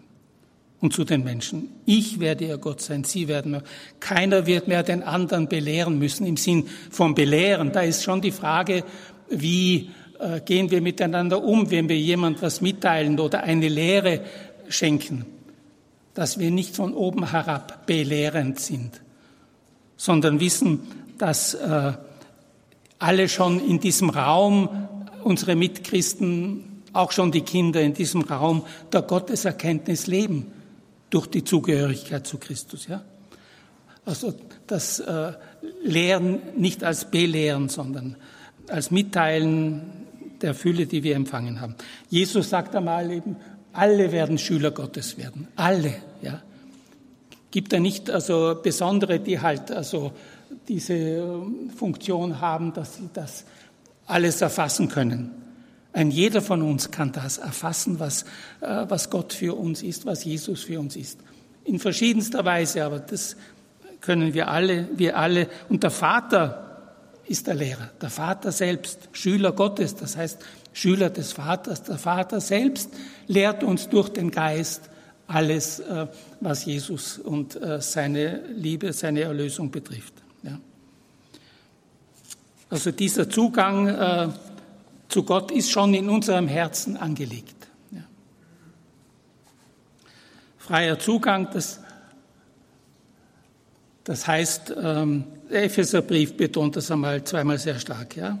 und 0.79 0.93
zu 0.93 1.03
den 1.03 1.23
Menschen. 1.23 1.69
Ich 1.85 2.19
werde 2.19 2.45
ihr 2.45 2.57
Gott 2.57 2.81
sein, 2.81 3.03
sie 3.03 3.27
werden 3.27 3.51
mir. 3.51 3.63
Keiner 3.99 4.45
wird 4.45 4.67
mehr 4.67 4.83
den 4.83 5.03
anderen 5.03 5.47
belehren 5.47 5.99
müssen 5.99 6.25
im 6.25 6.37
Sinn 6.37 6.67
von 6.89 7.15
belehren. 7.15 7.71
Da 7.71 7.81
ist 7.81 8.03
schon 8.03 8.21
die 8.21 8.31
Frage, 8.31 8.83
wie 9.29 9.89
äh, 10.19 10.41
gehen 10.41 10.69
wir 10.71 10.81
miteinander 10.81 11.43
um, 11.43 11.71
wenn 11.71 11.89
wir 11.89 11.97
jemand 11.97 12.41
was 12.41 12.61
mitteilen 12.61 13.19
oder 13.19 13.43
eine 13.43 13.69
Lehre 13.69 14.21
schenken, 14.69 15.25
dass 16.13 16.39
wir 16.39 16.51
nicht 16.51 16.75
von 16.75 16.93
oben 16.93 17.31
herab 17.31 17.85
belehrend 17.85 18.59
sind, 18.59 19.01
sondern 19.97 20.39
wissen, 20.39 20.81
dass 21.17 21.53
äh, 21.53 21.93
alle 23.01 23.27
schon 23.27 23.59
in 23.59 23.79
diesem 23.79 24.09
Raum, 24.11 24.87
unsere 25.23 25.55
Mitchristen, 25.55 26.83
auch 26.93 27.11
schon 27.11 27.31
die 27.31 27.41
Kinder 27.41 27.81
in 27.81 27.93
diesem 27.93 28.21
Raum 28.21 28.63
der 28.93 29.01
Gotteserkenntnis 29.01 30.07
leben 30.07 30.47
durch 31.09 31.27
die 31.27 31.43
Zugehörigkeit 31.43 32.27
zu 32.27 32.37
Christus. 32.37 32.87
Ja? 32.87 33.01
Also 34.05 34.33
das 34.67 34.99
äh, 34.99 35.33
Lehren 35.83 36.39
nicht 36.57 36.83
als 36.83 37.09
Belehren, 37.09 37.69
sondern 37.69 38.17
als 38.67 38.91
Mitteilen 38.91 39.81
der 40.41 40.53
Fülle, 40.53 40.85
die 40.85 41.03
wir 41.03 41.15
empfangen 41.15 41.59
haben. 41.59 41.75
Jesus 42.09 42.49
sagt 42.49 42.75
einmal 42.75 43.11
eben, 43.11 43.35
alle 43.73 44.11
werden 44.11 44.37
Schüler 44.37 44.71
Gottes 44.71 45.17
werden. 45.17 45.47
Alle, 45.55 45.93
ja. 46.21 46.41
Gibt 47.49 47.73
er 47.73 47.79
nicht 47.79 48.09
also 48.09 48.59
Besondere, 48.61 49.19
die 49.19 49.39
halt 49.39 49.71
also 49.71 50.13
diese 50.67 50.93
ähm, 50.93 51.69
Funktion 51.75 52.39
haben, 52.41 52.73
dass 52.73 52.97
sie 52.97 53.09
das 53.13 53.45
alles 54.05 54.41
erfassen 54.41 54.87
können. 54.89 55.31
Ein 55.93 56.11
jeder 56.11 56.41
von 56.41 56.61
uns 56.61 56.91
kann 56.91 57.11
das 57.11 57.37
erfassen, 57.37 57.99
was, 57.99 58.23
äh, 58.61 58.85
was 58.87 59.09
Gott 59.09 59.33
für 59.33 59.57
uns 59.57 59.83
ist, 59.83 60.05
was 60.05 60.23
Jesus 60.23 60.63
für 60.63 60.79
uns 60.79 60.95
ist. 60.95 61.19
In 61.63 61.79
verschiedenster 61.79 62.45
Weise, 62.45 62.83
aber 62.83 62.99
das 62.99 63.35
können 63.99 64.33
wir 64.33 64.47
alle, 64.47 64.87
wir 64.95 65.17
alle. 65.17 65.47
Und 65.69 65.83
der 65.83 65.91
Vater 65.91 66.67
ist 67.25 67.47
der 67.47 67.55
Lehrer, 67.55 67.89
der 68.01 68.09
Vater 68.09 68.51
selbst, 68.51 69.09
Schüler 69.11 69.51
Gottes, 69.51 69.95
das 69.95 70.17
heißt 70.17 70.39
Schüler 70.73 71.09
des 71.09 71.33
Vaters. 71.33 71.83
Der 71.83 71.97
Vater 71.97 72.41
selbst 72.41 72.89
lehrt 73.27 73.63
uns 73.63 73.89
durch 73.89 74.09
den 74.09 74.31
Geist 74.31 74.89
alles, 75.27 75.79
äh, 75.79 76.07
was 76.39 76.65
Jesus 76.65 77.17
und 77.17 77.61
äh, 77.61 77.81
seine 77.81 78.41
Liebe, 78.47 78.93
seine 78.93 79.21
Erlösung 79.21 79.71
betrifft. 79.71 80.20
Also 82.71 82.91
dieser 82.91 83.29
Zugang 83.29 83.87
äh, 83.89 84.29
zu 85.09 85.23
Gott 85.23 85.51
ist 85.51 85.69
schon 85.69 85.93
in 85.93 86.09
unserem 86.09 86.47
Herzen 86.47 86.95
angelegt. 86.95 87.67
Ja. 87.91 88.03
Freier 90.57 90.97
Zugang, 90.97 91.49
das, 91.51 91.81
das 94.05 94.25
heißt, 94.25 94.73
ähm, 94.81 95.25
der 95.49 95.65
Epheserbrief 95.65 96.37
betont 96.37 96.77
das 96.77 96.89
einmal 96.89 97.21
zweimal 97.25 97.59
sehr 97.59 97.77
stark. 97.77 98.15
Ja. 98.15 98.39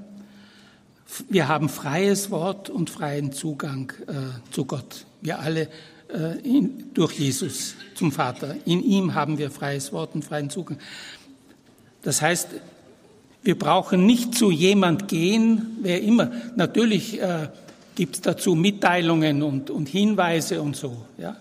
Wir 1.27 1.49
haben 1.49 1.67
freies 1.67 2.31
Wort 2.31 2.69
und 2.69 2.89
freien 2.89 3.33
Zugang 3.33 3.91
äh, 4.07 4.53
zu 4.53 4.63
Gott. 4.63 5.05
Wir 5.19 5.39
alle 5.39 5.67
äh, 6.07 6.39
in, 6.39 6.93
durch 6.93 7.19
Jesus 7.19 7.75
zum 7.95 8.13
Vater. 8.13 8.55
In 8.63 8.81
ihm 8.81 9.13
haben 9.13 9.37
wir 9.37 9.51
freies 9.51 9.91
Wort 9.91 10.15
und 10.15 10.23
freien 10.23 10.49
Zugang. 10.49 10.79
Das 12.01 12.21
heißt, 12.21 12.47
wir 13.43 13.57
brauchen 13.57 14.05
nicht 14.05 14.35
zu 14.35 14.51
jemand 14.51 15.07
gehen, 15.07 15.77
wer 15.81 16.01
immer. 16.01 16.31
Natürlich 16.55 17.19
äh, 17.19 17.49
gibt 17.95 18.15
es 18.15 18.21
dazu 18.21 18.55
Mitteilungen 18.55 19.41
und, 19.41 19.69
und 19.69 19.89
Hinweise 19.89 20.61
und 20.61 20.75
so. 20.75 21.05
Ja? 21.17 21.37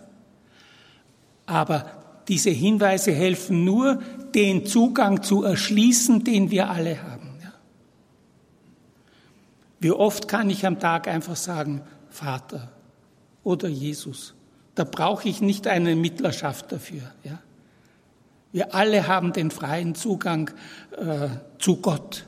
Aber 1.46 1.90
diese 2.28 2.50
Hinweise 2.50 3.12
helfen 3.12 3.64
nur, 3.64 4.00
den 4.34 4.64
Zugang 4.64 5.22
zu 5.22 5.42
erschließen, 5.42 6.24
den 6.24 6.50
wir 6.50 6.70
alle 6.70 7.02
haben. 7.02 7.28
Ja? 7.42 7.52
Wie 9.80 9.90
oft 9.90 10.28
kann 10.28 10.48
ich 10.48 10.64
am 10.64 10.78
Tag 10.78 11.06
einfach 11.06 11.36
sagen, 11.36 11.82
Vater 12.08 12.70
oder 13.44 13.68
Jesus? 13.68 14.34
Da 14.74 14.84
brauche 14.84 15.28
ich 15.28 15.42
nicht 15.42 15.66
eine 15.66 15.96
Mittlerschaft 15.96 16.72
dafür. 16.72 17.02
Ja? 17.24 17.40
Wir 18.52 18.74
alle 18.74 19.06
haben 19.06 19.32
den 19.32 19.50
freien 19.50 19.94
Zugang 19.94 20.50
äh, 20.96 21.28
zu 21.58 21.76
Gott, 21.76 22.26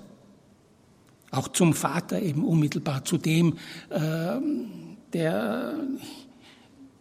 auch 1.30 1.48
zum 1.48 1.74
Vater 1.74 2.20
eben 2.20 2.44
unmittelbar, 2.44 3.04
zu 3.04 3.18
dem, 3.18 3.58
äh, 3.90 4.00
der, 5.12 5.74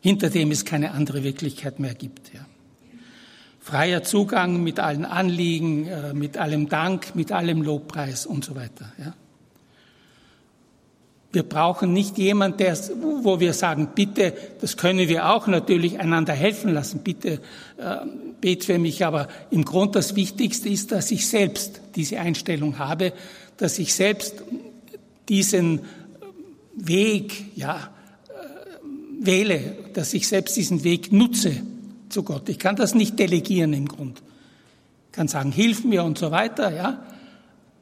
hinter 0.01 0.29
dem 0.29 0.51
es 0.51 0.65
keine 0.65 0.91
andere 0.91 1.23
Wirklichkeit 1.23 1.79
mehr 1.79 1.93
gibt. 1.93 2.33
Ja. 2.33 2.45
Freier 3.59 4.01
Zugang 4.01 4.63
mit 4.63 4.79
allen 4.79 5.05
Anliegen, 5.05 5.87
äh, 5.87 6.13
mit 6.13 6.37
allem 6.37 6.67
Dank, 6.67 7.13
mit 7.13 7.31
allem 7.31 7.61
Lobpreis 7.61 8.25
und 8.25 8.43
so 8.43 8.55
weiter. 8.55 8.91
Ja. 8.97 9.13
Wir 11.33 11.43
brauchen 11.43 11.93
nicht 11.93 12.17
jemand, 12.17 12.59
der, 12.59 12.77
wo 13.23 13.39
wir 13.39 13.53
sagen, 13.53 13.89
bitte, 13.95 14.33
das 14.59 14.75
können 14.75 15.07
wir 15.07 15.29
auch 15.29 15.47
natürlich 15.47 15.99
einander 15.99 16.33
helfen 16.33 16.73
lassen, 16.73 16.99
bitte 17.03 17.39
äh, 17.77 17.97
bet 18.41 18.65
für 18.65 18.79
mich, 18.79 19.05
aber 19.05 19.27
im 19.49 19.63
Grund 19.63 19.95
das 19.95 20.15
Wichtigste 20.15 20.67
ist, 20.67 20.91
dass 20.91 21.11
ich 21.11 21.27
selbst 21.27 21.79
diese 21.95 22.19
Einstellung 22.19 22.79
habe, 22.79 23.13
dass 23.57 23.79
ich 23.79 23.93
selbst 23.93 24.43
diesen 25.29 25.81
Weg, 26.75 27.45
ja, 27.55 27.91
äh, 28.27 29.25
wähle, 29.25 29.77
dass 29.93 30.13
ich 30.13 30.27
selbst 30.27 30.57
diesen 30.57 30.83
Weg 30.83 31.13
nutze 31.13 31.61
zu 32.09 32.23
Gott. 32.23 32.49
Ich 32.49 32.59
kann 32.59 32.75
das 32.75 32.93
nicht 32.93 33.17
delegieren 33.19 33.73
im 33.73 33.87
Grund. 33.87 34.21
Ich 35.07 35.11
kann 35.13 35.27
sagen, 35.27 35.51
hilf 35.51 35.83
mir 35.85 36.03
und 36.03 36.17
so 36.17 36.31
weiter, 36.31 36.73
ja. 36.73 37.03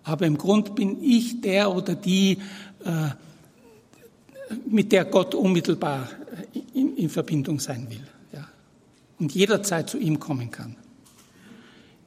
Aber 0.03 0.25
im 0.25 0.38
Grund 0.38 0.75
bin 0.75 1.03
ich 1.03 1.41
der 1.41 1.75
oder 1.75 1.96
die, 1.96 2.38
äh, 2.84 3.10
mit 4.70 4.91
der 4.91 5.06
Gott 5.06 5.36
unmittelbar 5.36 6.10
in, 6.74 6.96
in 6.96 7.10
Verbindung 7.10 7.60
sein 7.60 7.88
will 7.89 8.03
ja, 8.34 8.48
und 9.20 9.34
jederzeit 9.34 9.89
zu 9.89 9.98
ihm 9.98 10.20
kommen 10.20 10.51
kann. 10.51 10.75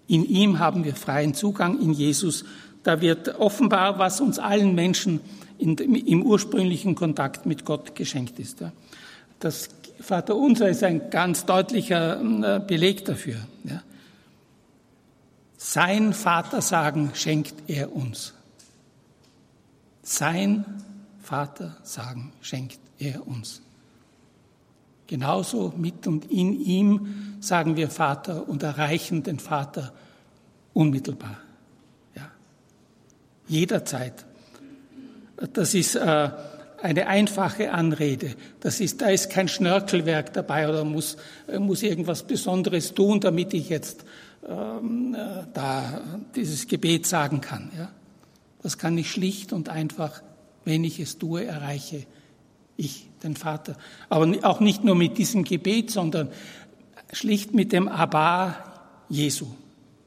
In 0.08 0.24
ihm 0.24 0.58
haben 0.58 0.84
wir 0.84 0.94
freien 0.94 1.34
Zugang, 1.34 1.80
in 1.80 1.92
Jesus. 1.92 2.44
Da 2.82 3.00
wird 3.00 3.38
offenbar, 3.38 3.98
was 3.98 4.20
uns 4.20 4.38
allen 4.38 4.74
Menschen 4.74 5.20
in, 5.58 5.76
im 5.76 6.22
ursprünglichen 6.22 6.94
Kontakt 6.94 7.46
mit 7.46 7.64
Gott 7.64 7.94
geschenkt 7.94 8.38
ist. 8.38 8.60
Ja. 8.60 8.72
Das 9.38 9.68
Vater 10.00 10.36
Unser 10.36 10.68
ist 10.68 10.82
ein 10.82 11.10
ganz 11.10 11.46
deutlicher 11.46 12.20
äh, 12.20 12.60
Beleg 12.60 13.04
dafür. 13.04 13.36
Ja. 13.64 13.82
Sein 15.56 16.12
Vater 16.12 16.60
sagen 16.60 17.12
schenkt 17.14 17.54
er 17.68 17.94
uns. 17.94 18.34
Sein 20.02 20.64
Vater 21.22 21.76
sagen 21.82 22.32
schenkt 22.40 22.80
er 22.98 23.26
uns. 23.26 23.62
Genauso 25.06 25.72
mit 25.76 26.06
und 26.06 26.30
in 26.30 26.58
ihm 26.60 27.36
sagen 27.40 27.76
wir 27.76 27.90
Vater 27.90 28.48
und 28.48 28.62
erreichen 28.62 29.22
den 29.22 29.38
Vater 29.38 29.92
unmittelbar. 30.72 31.38
Ja. 32.14 32.30
Jederzeit. 33.46 34.24
Das 35.52 35.74
ist 35.74 35.96
äh, 35.96 36.30
eine 36.82 37.06
einfache 37.06 37.72
Anrede. 37.72 38.34
Das 38.60 38.80
ist, 38.80 39.00
da 39.00 39.08
ist 39.08 39.30
kein 39.30 39.48
Schnörkelwerk 39.48 40.32
dabei 40.32 40.68
oder 40.68 40.84
muss, 40.84 41.16
äh, 41.46 41.58
muss 41.58 41.82
irgendwas 41.82 42.22
Besonderes 42.24 42.94
tun, 42.94 43.20
damit 43.20 43.54
ich 43.54 43.68
jetzt 43.68 44.04
ähm, 44.48 45.14
äh, 45.14 45.44
da 45.52 46.00
dieses 46.34 46.66
Gebet 46.66 47.06
sagen 47.06 47.40
kann. 47.40 47.70
Ja? 47.76 47.90
Das 48.62 48.78
kann 48.78 48.96
ich 48.98 49.10
schlicht 49.10 49.52
und 49.52 49.68
einfach, 49.68 50.22
wenn 50.64 50.84
ich 50.84 51.00
es 51.00 51.18
tue, 51.18 51.44
erreiche 51.44 52.06
ich 52.76 53.08
den 53.22 53.36
Vater. 53.36 53.76
Aber 54.08 54.32
auch 54.42 54.60
nicht 54.60 54.84
nur 54.84 54.94
mit 54.94 55.18
diesem 55.18 55.44
Gebet, 55.44 55.90
sondern 55.90 56.28
schlicht 57.12 57.54
mit 57.54 57.72
dem 57.72 57.88
Abba 57.88 58.56
Jesu 59.08 59.46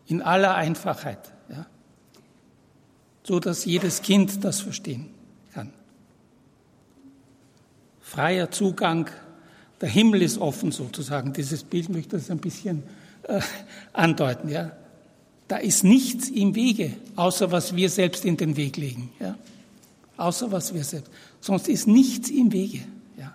in 0.07 0.21
aller 0.21 0.55
Einfachheit, 0.55 1.31
ja? 1.49 1.65
so 3.23 3.39
dass 3.39 3.65
jedes 3.65 4.01
Kind 4.01 4.43
das 4.43 4.61
verstehen 4.61 5.07
kann. 5.53 5.71
Freier 8.01 8.51
Zugang, 8.51 9.09
der 9.81 9.89
Himmel 9.89 10.21
ist 10.21 10.37
offen 10.37 10.71
sozusagen. 10.71 11.33
Dieses 11.33 11.63
Bild 11.63 11.89
möchte 11.89 12.17
das 12.17 12.29
ein 12.29 12.39
bisschen 12.39 12.83
äh, 13.23 13.41
andeuten. 13.93 14.49
Ja? 14.49 14.71
Da 15.47 15.57
ist 15.57 15.83
nichts 15.83 16.29
im 16.29 16.55
Wege, 16.55 16.93
außer 17.15 17.51
was 17.51 17.75
wir 17.75 17.89
selbst 17.89 18.25
in 18.25 18.37
den 18.37 18.57
Weg 18.57 18.77
legen. 18.77 19.11
Ja? 19.19 19.35
Außer 20.17 20.51
was 20.51 20.73
wir 20.73 20.83
selbst. 20.83 21.11
Sonst 21.41 21.67
ist 21.67 21.87
nichts 21.87 22.29
im 22.29 22.51
Wege. 22.51 22.81
Ja? 23.17 23.33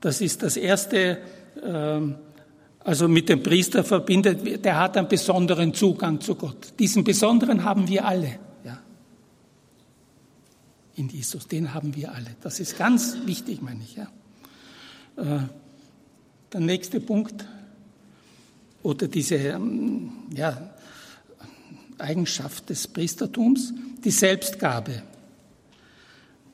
Das 0.00 0.20
ist 0.20 0.42
das 0.42 0.56
Erste, 0.56 1.18
ähm, 1.62 2.16
also 2.80 3.08
mit 3.08 3.28
dem 3.28 3.42
Priester 3.42 3.84
verbindet, 3.84 4.64
der 4.64 4.78
hat 4.78 4.96
einen 4.96 5.08
besonderen 5.08 5.74
Zugang 5.74 6.20
zu 6.20 6.34
Gott. 6.34 6.72
Diesen 6.78 7.04
besonderen 7.04 7.62
haben 7.64 7.86
wir 7.88 8.04
alle. 8.04 8.38
Ja? 8.64 8.78
In 10.96 11.08
Jesus, 11.08 11.46
den 11.46 11.72
haben 11.72 11.94
wir 11.94 12.12
alle. 12.12 12.36
Das 12.40 12.58
ist 12.58 12.76
ganz 12.76 13.16
wichtig, 13.26 13.62
meine 13.62 13.82
ich. 13.82 13.96
Ja? 13.96 14.08
Äh, 15.16 15.48
der 16.52 16.60
nächste 16.60 17.00
Punkt 17.00 17.44
oder 18.82 19.08
diese 19.08 19.34
ähm, 19.36 20.10
ja, 20.34 20.74
Eigenschaft 21.98 22.68
des 22.70 22.88
Priestertums, 22.88 23.72
die 24.04 24.10
Selbstgabe. 24.10 25.02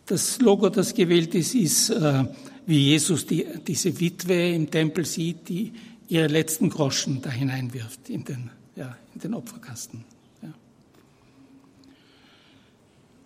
Das 0.06 0.40
Logo, 0.40 0.68
das 0.68 0.94
gewählt 0.94 1.34
ist, 1.34 1.54
ist, 1.54 1.90
äh, 1.90 2.24
wie 2.66 2.88
Jesus 2.90 3.26
die, 3.26 3.46
diese 3.66 3.98
Witwe 3.98 4.52
im 4.54 4.70
Tempel 4.70 5.04
sieht, 5.04 5.48
die 5.48 5.72
ihre 6.08 6.26
letzten 6.26 6.68
Groschen 6.68 7.22
da 7.22 7.30
hineinwirft 7.30 8.10
in 8.10 8.24
den, 8.24 8.50
ja, 8.76 8.96
in 9.14 9.20
den 9.20 9.34
Opferkasten. 9.34 10.04
Ja. 10.42 10.52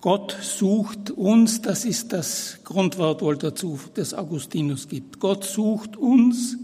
Gott 0.00 0.36
sucht 0.40 1.10
uns, 1.10 1.62
das 1.62 1.84
ist 1.84 2.12
das 2.12 2.58
Grundwort 2.64 3.22
wohl 3.22 3.36
dazu, 3.36 3.80
das 3.94 4.14
Augustinus 4.14 4.88
gibt. 4.88 5.18
Gott 5.18 5.44
sucht 5.44 5.96
uns, 5.96 6.56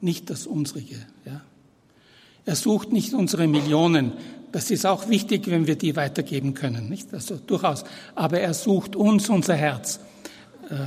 nicht 0.00 0.30
das 0.30 0.46
unsrige. 0.46 0.96
Ja. 1.24 1.42
Er 2.44 2.56
sucht 2.56 2.92
nicht 2.92 3.12
unsere 3.12 3.46
Millionen. 3.46 4.12
Das 4.52 4.70
ist 4.70 4.86
auch 4.86 5.08
wichtig, 5.08 5.46
wenn 5.48 5.66
wir 5.66 5.76
die 5.76 5.96
weitergeben 5.96 6.54
können, 6.54 6.88
nicht? 6.88 7.12
Also 7.12 7.36
durchaus. 7.36 7.84
Aber 8.14 8.40
er 8.40 8.54
sucht 8.54 8.96
uns, 8.96 9.28
unser 9.28 9.54
Herz. 9.54 10.00
Äh, 10.70 10.86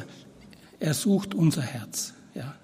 er 0.79 0.93
sucht 0.93 1.35
unser 1.35 1.61
Herz. 1.61 2.13
Ja. 2.33 2.55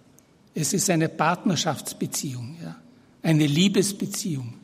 Es 0.54 0.74
ist 0.74 0.90
eine 0.90 1.08
Partnerschaftsbeziehung, 1.08 2.58
ja. 2.64 2.76
eine 3.22 3.46
Liebesbeziehung. 3.46 4.56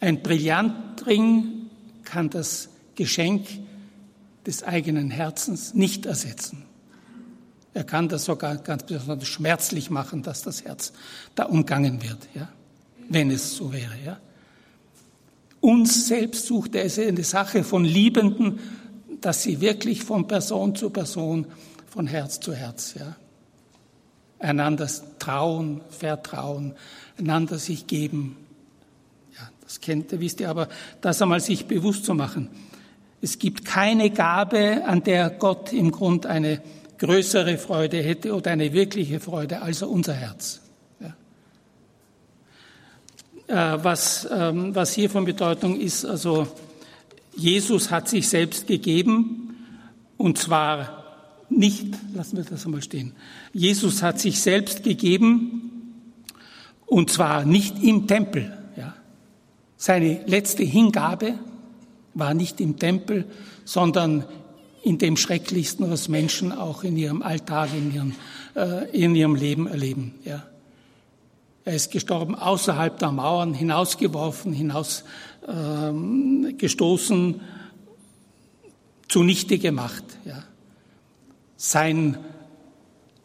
Ein 0.00 0.22
Brillantring 0.22 1.70
kann 2.04 2.30
das 2.30 2.68
Geschenk 2.94 3.46
des 4.46 4.62
eigenen 4.62 5.10
Herzens 5.10 5.74
nicht 5.74 6.06
ersetzen. 6.06 6.64
Er 7.74 7.84
kann 7.84 8.08
das 8.08 8.24
sogar 8.24 8.56
ganz 8.56 8.84
besonders 8.84 9.28
schmerzlich 9.28 9.90
machen, 9.90 10.22
dass 10.22 10.42
das 10.42 10.64
Herz 10.64 10.92
da 11.34 11.44
umgangen 11.44 12.02
wird. 12.02 12.28
Ja 12.34 12.48
wenn 13.08 13.30
es 13.30 13.56
so 13.56 13.72
wäre. 13.72 13.94
Ja? 14.04 14.18
Uns 15.60 16.06
selbst 16.06 16.46
sucht 16.46 16.74
er, 16.74 16.84
es 16.84 16.98
ist 16.98 17.08
eine 17.08 17.24
Sache 17.24 17.64
von 17.64 17.84
Liebenden, 17.84 18.60
dass 19.20 19.42
sie 19.42 19.60
wirklich 19.60 20.04
von 20.04 20.28
Person 20.28 20.74
zu 20.74 20.90
Person, 20.90 21.46
von 21.86 22.06
Herz 22.06 22.38
zu 22.38 22.54
Herz, 22.54 22.94
ja, 22.98 23.16
einander 24.38 24.88
trauen, 25.18 25.80
vertrauen, 25.90 26.74
einander 27.18 27.58
sich 27.58 27.86
geben. 27.86 28.36
Ja, 29.36 29.48
das 29.62 29.80
kennt 29.80 30.12
ihr, 30.12 30.20
wisst 30.20 30.40
ihr, 30.40 30.48
aber 30.48 30.68
das 31.00 31.20
einmal 31.20 31.40
sich 31.40 31.66
bewusst 31.66 32.04
zu 32.04 32.14
machen. 32.14 32.48
Es 33.20 33.40
gibt 33.40 33.64
keine 33.64 34.10
Gabe, 34.10 34.84
an 34.86 35.02
der 35.02 35.30
Gott 35.30 35.72
im 35.72 35.90
Grund 35.90 36.26
eine 36.26 36.62
größere 36.98 37.58
Freude 37.58 38.00
hätte 38.00 38.34
oder 38.34 38.52
eine 38.52 38.72
wirkliche 38.72 39.18
Freude 39.18 39.62
als 39.62 39.82
unser 39.82 40.14
Herz. 40.14 40.60
Äh, 43.48 43.78
was, 43.82 44.28
ähm, 44.30 44.74
was 44.74 44.92
hier 44.92 45.08
von 45.08 45.24
Bedeutung 45.24 45.80
ist, 45.80 46.04
also 46.04 46.46
Jesus 47.34 47.90
hat 47.90 48.06
sich 48.06 48.28
selbst 48.28 48.66
gegeben 48.66 49.56
und 50.18 50.36
zwar 50.36 51.04
nicht, 51.48 51.86
lassen 52.14 52.36
wir 52.36 52.44
das 52.44 52.66
einmal 52.66 52.82
stehen, 52.82 53.12
Jesus 53.54 54.02
hat 54.02 54.20
sich 54.20 54.42
selbst 54.42 54.82
gegeben 54.82 55.94
und 56.84 57.08
zwar 57.08 57.46
nicht 57.46 57.82
im 57.82 58.06
Tempel. 58.06 58.54
Ja. 58.76 58.94
Seine 59.78 60.20
letzte 60.26 60.62
Hingabe 60.62 61.38
war 62.12 62.34
nicht 62.34 62.60
im 62.60 62.78
Tempel, 62.78 63.24
sondern 63.64 64.26
in 64.82 64.98
dem 64.98 65.16
Schrecklichsten, 65.16 65.90
was 65.90 66.08
Menschen 66.08 66.52
auch 66.52 66.84
in 66.84 66.98
ihrem 66.98 67.22
Alltag, 67.22 67.70
in 67.74 67.94
ihrem, 67.94 68.14
äh, 68.54 68.90
in 68.90 69.14
ihrem 69.14 69.36
Leben 69.36 69.66
erleben. 69.66 70.16
Ja. 70.26 70.47
Er 71.68 71.74
ist 71.74 71.90
gestorben 71.90 72.34
außerhalb 72.34 72.98
der 72.98 73.12
Mauern, 73.12 73.52
hinausgeworfen, 73.52 74.54
hinausgestoßen, 74.54 77.34
ähm, 77.34 77.40
zunichte 79.06 79.58
gemacht. 79.58 80.04
Ja. 80.24 80.44
Sein, 81.58 82.16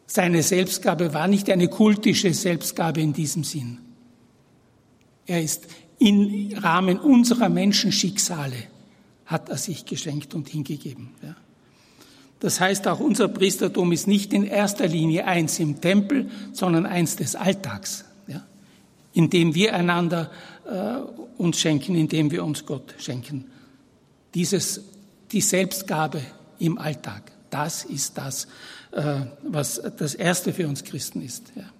seine 0.06 0.42
Selbstgabe 0.42 1.14
war 1.14 1.26
nicht 1.26 1.48
eine 1.48 1.68
kultische 1.68 2.34
Selbstgabe 2.34 3.00
in 3.00 3.14
diesem 3.14 3.44
Sinn. 3.44 3.78
Er 5.24 5.42
ist 5.42 5.66
im 5.98 6.52
Rahmen 6.58 7.00
unserer 7.00 7.48
Menschenschicksale 7.48 8.64
hat 9.24 9.48
er 9.48 9.56
sich 9.56 9.86
geschenkt 9.86 10.34
und 10.34 10.50
hingegeben. 10.50 11.14
Ja. 11.22 11.34
Das 12.40 12.60
heißt, 12.60 12.86
auch 12.88 13.00
unser 13.00 13.28
Priestertum 13.28 13.90
ist 13.92 14.06
nicht 14.06 14.34
in 14.34 14.44
erster 14.44 14.86
Linie 14.86 15.24
eins 15.24 15.58
im 15.60 15.80
Tempel, 15.80 16.30
sondern 16.52 16.84
eins 16.84 17.16
des 17.16 17.36
Alltags 17.36 18.04
indem 19.14 19.54
wir 19.54 19.74
einander 19.74 20.30
äh, 20.66 21.40
uns 21.40 21.58
schenken, 21.58 21.94
indem 21.94 22.30
wir 22.30 22.44
uns 22.44 22.66
Gott 22.66 22.94
schenken. 22.98 23.46
Dieses, 24.34 24.82
die 25.32 25.40
Selbstgabe 25.40 26.20
im 26.58 26.78
Alltag, 26.78 27.32
das 27.50 27.84
ist 27.84 28.18
das, 28.18 28.46
äh, 28.92 29.20
was 29.42 29.80
das 29.96 30.14
Erste 30.14 30.52
für 30.52 30.68
uns 30.68 30.84
Christen 30.84 31.22
ist. 31.22 31.52
Ja. 31.56 31.70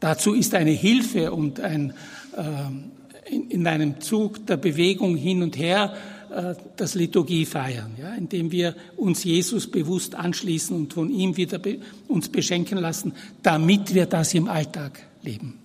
Dazu 0.00 0.34
ist 0.34 0.54
eine 0.54 0.70
Hilfe 0.70 1.32
und 1.32 1.60
ein, 1.60 1.92
äh, 2.36 3.32
in, 3.34 3.50
in, 3.50 3.66
einem 3.66 4.00
Zug 4.00 4.46
der 4.46 4.56
Bewegung 4.56 5.16
hin 5.16 5.42
und 5.42 5.56
her 5.56 5.94
äh, 6.30 6.54
das 6.76 6.94
Liturgie 6.94 7.46
feiern, 7.46 7.92
ja, 8.00 8.14
indem 8.14 8.52
wir 8.52 8.76
uns 8.96 9.24
Jesus 9.24 9.70
bewusst 9.70 10.14
anschließen 10.14 10.76
und 10.76 10.92
von 10.92 11.10
ihm 11.10 11.36
wieder 11.36 11.58
be 11.58 11.78
uns 12.06 12.28
beschenken 12.28 12.78
lassen, 12.78 13.12
damit 13.42 13.94
wir 13.94 14.06
das 14.06 14.34
im 14.34 14.48
Alltag 14.48 15.00
leben. 15.22 15.58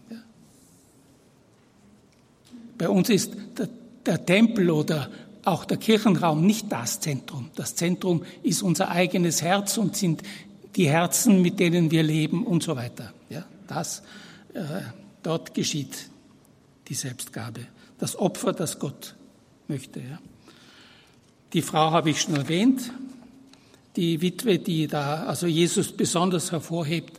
Bei 2.84 2.90
uns 2.90 3.08
ist 3.08 3.32
der, 3.58 3.70
der 4.06 4.26
Tempel 4.26 4.70
oder 4.70 5.10
auch 5.46 5.64
der 5.64 5.78
Kirchenraum 5.78 6.46
nicht 6.46 6.70
das 6.70 7.00
Zentrum. 7.00 7.50
Das 7.56 7.76
Zentrum 7.76 8.26
ist 8.44 8.62
unser 8.62 8.90
eigenes 8.90 9.42
Herz 9.42 9.78
und 9.78 9.96
sind 9.96 10.22
die 10.76 10.90
Herzen, 10.90 11.42
mit 11.42 11.62
denen 11.62 11.92
wir 11.92 12.04
leben 12.04 12.46
und 12.46 12.62
so 12.62 12.76
weiter. 12.76 13.14
Ja, 13.30 13.46
das, 13.70 14.04
äh, 14.54 14.82
dort 15.22 15.54
geschieht 15.54 16.10
die 16.90 16.94
Selbstgabe, 16.94 17.62
das 18.00 18.20
Opfer, 18.20 18.52
das 18.52 18.80
Gott 18.80 19.16
möchte. 19.70 20.02
Ja. 20.02 20.20
Die 21.54 21.62
Frau 21.62 21.92
habe 21.92 22.10
ich 22.10 22.20
schon 22.20 22.36
erwähnt, 22.36 22.92
die 23.96 24.22
Witwe, 24.22 24.60
die 24.60 24.88
da 24.88 25.24
also 25.24 25.48
Jesus 25.48 25.94
besonders 25.94 26.52
hervorhebt, 26.52 27.18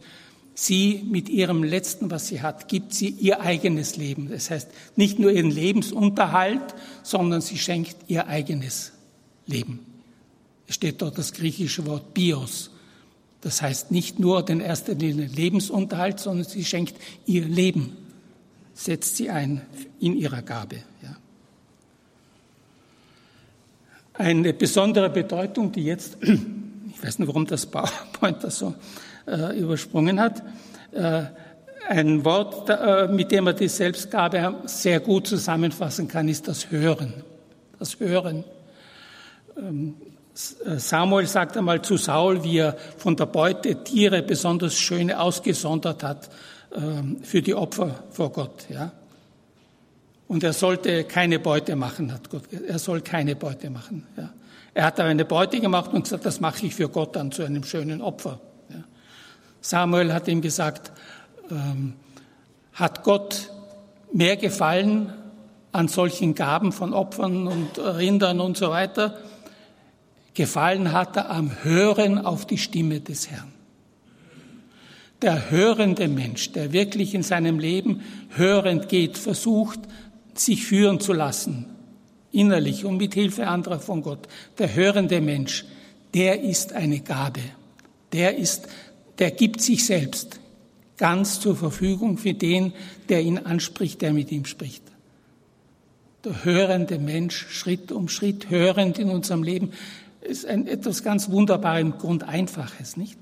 sie 0.54 1.04
mit 1.10 1.28
ihrem 1.28 1.64
Letzten, 1.64 2.10
was 2.10 2.28
sie 2.28 2.40
hat, 2.40 2.68
gibt 2.68 2.94
sie 2.94 3.08
ihr 3.08 3.40
eigenes 3.40 3.96
Leben. 3.96 4.28
Das 4.30 4.50
heißt, 4.50 4.70
nicht 4.96 5.18
nur 5.18 5.32
ihren 5.32 5.50
Lebensunterhalt, 5.50 6.74
sondern 7.02 7.40
sie 7.40 7.58
schenkt 7.58 7.96
ihr 8.06 8.28
eigenes 8.28 8.92
Leben. 9.46 9.80
Es 10.68 10.76
steht 10.76 11.02
dort 11.02 11.18
das 11.18 11.32
griechische 11.32 11.84
Wort 11.86 12.14
Bios. 12.14 12.70
Das 13.40 13.60
heißt 13.60 13.90
nicht 13.90 14.18
nur 14.18 14.42
den 14.42 14.60
ersten 14.60 14.98
Lebensunterhalt, 14.98 16.18
sondern 16.18 16.46
sie 16.46 16.64
schenkt 16.64 16.94
ihr 17.26 17.44
Leben, 17.44 17.96
setzt 18.72 19.16
sie 19.16 19.28
ein 19.28 19.60
in 20.00 20.16
ihrer 20.16 20.40
Gabe. 20.40 20.76
Ja. 21.02 21.16
Eine 24.14 24.54
besondere 24.54 25.10
Bedeutung, 25.10 25.72
die 25.72 25.84
jetzt, 25.84 26.16
ich 26.22 27.02
weiß 27.02 27.18
nicht, 27.18 27.28
warum 27.28 27.44
das 27.44 27.66
PowerPoint 27.66 28.42
das 28.42 28.58
so 28.58 28.74
äh, 29.26 29.58
übersprungen 29.58 30.20
hat, 30.20 30.42
äh, 30.92 31.24
ein 31.88 32.24
Wort, 32.24 32.70
äh, 32.70 33.08
mit 33.08 33.30
dem 33.30 33.44
man 33.44 33.56
die 33.56 33.68
Selbstgabe 33.68 34.56
sehr 34.64 35.00
gut 35.00 35.26
zusammenfassen 35.26 36.08
kann, 36.08 36.28
ist 36.28 36.48
das 36.48 36.70
Hören. 36.70 37.12
Das 37.78 37.98
Hören. 38.00 38.44
Ähm, 39.56 39.94
Samuel 40.34 41.26
sagt 41.26 41.56
einmal 41.56 41.82
zu 41.82 41.96
Saul, 41.96 42.42
wie 42.42 42.58
er 42.58 42.76
von 42.96 43.14
der 43.16 43.26
Beute 43.26 43.84
Tiere 43.84 44.22
besonders 44.22 44.74
schöne 44.74 45.20
ausgesondert 45.20 46.02
hat 46.02 46.28
ähm, 46.74 47.18
für 47.22 47.40
die 47.40 47.54
Opfer 47.54 48.02
vor 48.10 48.32
Gott. 48.32 48.66
Ja. 48.68 48.90
Und 50.26 50.42
er 50.42 50.52
sollte 50.52 51.04
keine 51.04 51.38
Beute 51.38 51.76
machen, 51.76 52.12
hat 52.12 52.30
Gott. 52.30 52.44
Er 52.52 52.78
soll 52.78 53.02
keine 53.02 53.36
Beute 53.36 53.70
machen. 53.70 54.06
Ja. 54.16 54.32
Er 54.72 54.86
hat 54.86 54.98
aber 54.98 55.10
eine 55.10 55.24
Beute 55.24 55.60
gemacht 55.60 55.92
und 55.92 56.02
gesagt, 56.02 56.26
das 56.26 56.40
mache 56.40 56.66
ich 56.66 56.74
für 56.74 56.88
Gott 56.88 57.14
dann 57.14 57.30
zu 57.30 57.44
einem 57.44 57.62
schönen 57.62 58.00
Opfer. 58.00 58.40
Samuel 59.64 60.12
hat 60.12 60.28
ihm 60.28 60.42
gesagt, 60.42 60.92
ähm, 61.50 61.94
hat 62.74 63.02
Gott 63.02 63.50
mehr 64.12 64.36
gefallen 64.36 65.10
an 65.72 65.88
solchen 65.88 66.34
Gaben 66.34 66.70
von 66.70 66.92
Opfern 66.92 67.46
und 67.46 67.78
Rindern 67.78 68.40
und 68.40 68.58
so 68.58 68.68
weiter, 68.68 69.18
Gefallen 70.34 70.92
hat 70.92 71.16
er 71.16 71.30
am 71.30 71.62
Hören 71.62 72.18
auf 72.18 72.44
die 72.44 72.58
Stimme 72.58 73.00
des 73.00 73.30
Herrn. 73.30 73.52
Der 75.22 75.50
hörende 75.50 76.08
Mensch, 76.08 76.50
der 76.50 76.72
wirklich 76.72 77.14
in 77.14 77.22
seinem 77.22 77.60
Leben 77.60 78.02
hörend 78.30 78.88
geht, 78.88 79.16
versucht, 79.16 79.78
sich 80.34 80.66
führen 80.66 80.98
zu 80.98 81.12
lassen, 81.12 81.66
innerlich 82.32 82.84
und 82.84 82.96
mit 82.96 83.14
Hilfe 83.14 83.46
anderer 83.46 83.78
von 83.78 84.02
Gott. 84.02 84.26
Der 84.58 84.74
hörende 84.74 85.20
Mensch, 85.20 85.64
der 86.14 86.42
ist 86.42 86.72
eine 86.72 86.98
Gabe. 86.98 87.40
Der 88.12 88.36
ist, 88.36 88.68
der 89.18 89.30
gibt 89.30 89.60
sich 89.60 89.84
selbst 89.84 90.40
ganz 90.96 91.40
zur 91.40 91.56
Verfügung 91.56 92.18
für 92.18 92.34
den, 92.34 92.72
der 93.08 93.22
ihn 93.22 93.38
anspricht, 93.38 94.02
der 94.02 94.12
mit 94.12 94.30
ihm 94.30 94.44
spricht. 94.44 94.82
Der 96.24 96.44
hörende 96.44 96.98
Mensch, 96.98 97.46
Schritt 97.50 97.92
um 97.92 98.08
Schritt 98.08 98.48
hörend 98.50 98.98
in 98.98 99.10
unserem 99.10 99.42
Leben, 99.42 99.72
ist 100.22 100.46
ein, 100.46 100.66
etwas 100.66 101.02
ganz 101.02 101.30
wunderbar 101.30 101.78
im 101.80 101.98
Grund 101.98 102.22
Einfaches, 102.22 102.96
nicht? 102.96 103.18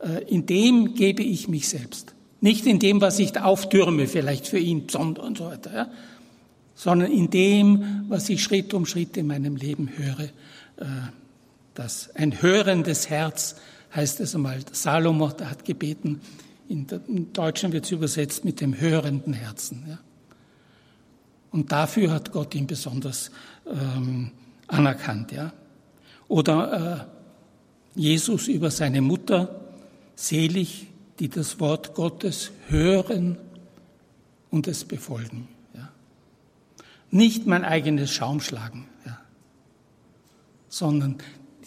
Äh, 0.00 0.24
in 0.24 0.46
dem 0.46 0.94
gebe 0.94 1.22
ich 1.22 1.48
mich 1.48 1.68
selbst. 1.68 2.14
Nicht 2.40 2.66
in 2.66 2.78
dem, 2.78 3.00
was 3.00 3.18
ich 3.18 3.40
auftürme, 3.40 4.06
vielleicht 4.06 4.46
für 4.46 4.58
ihn, 4.58 4.88
sondern 4.90 5.26
und 5.26 5.38
so 5.38 5.46
weiter, 5.46 5.72
ja? 5.72 5.90
sondern 6.74 7.10
in 7.10 7.30
dem, 7.30 8.04
was 8.08 8.28
ich 8.28 8.42
Schritt 8.42 8.74
um 8.74 8.86
Schritt 8.86 9.16
in 9.16 9.26
meinem 9.26 9.56
Leben 9.56 9.90
höre. 9.96 10.24
Äh, 10.78 10.84
das 11.74 12.10
ein 12.14 12.42
hörendes 12.42 13.08
Herz 13.08 13.56
heißt 13.96 14.20
es 14.20 14.34
einmal. 14.34 14.60
Salomo 14.72 15.28
der 15.28 15.50
hat 15.50 15.64
gebeten, 15.64 16.20
in, 16.68 16.86
Deutschen 17.32 17.72
wird 17.72 17.86
es 17.86 17.92
übersetzt 17.92 18.44
mit 18.44 18.60
dem 18.60 18.78
hörenden 18.78 19.32
Herzen. 19.32 19.84
Ja? 19.88 19.98
Und 21.50 21.72
dafür 21.72 22.12
hat 22.12 22.32
Gott 22.32 22.54
ihn 22.54 22.66
besonders 22.66 23.30
ähm, 23.66 24.32
anerkannt. 24.66 25.32
Ja? 25.32 25.52
Oder 26.28 27.08
äh, 27.96 28.00
Jesus 28.00 28.48
über 28.48 28.70
seine 28.70 29.00
Mutter, 29.00 29.60
selig, 30.14 30.88
die 31.18 31.28
das 31.28 31.60
Wort 31.60 31.94
Gottes 31.94 32.50
hören 32.68 33.38
und 34.50 34.66
es 34.66 34.84
befolgen. 34.84 35.48
Ja. 35.74 35.88
Nicht 37.10 37.46
mein 37.46 37.64
eigenes 37.64 38.10
Schaumschlagen, 38.12 38.86
ja, 39.06 39.18
sondern 40.68 41.16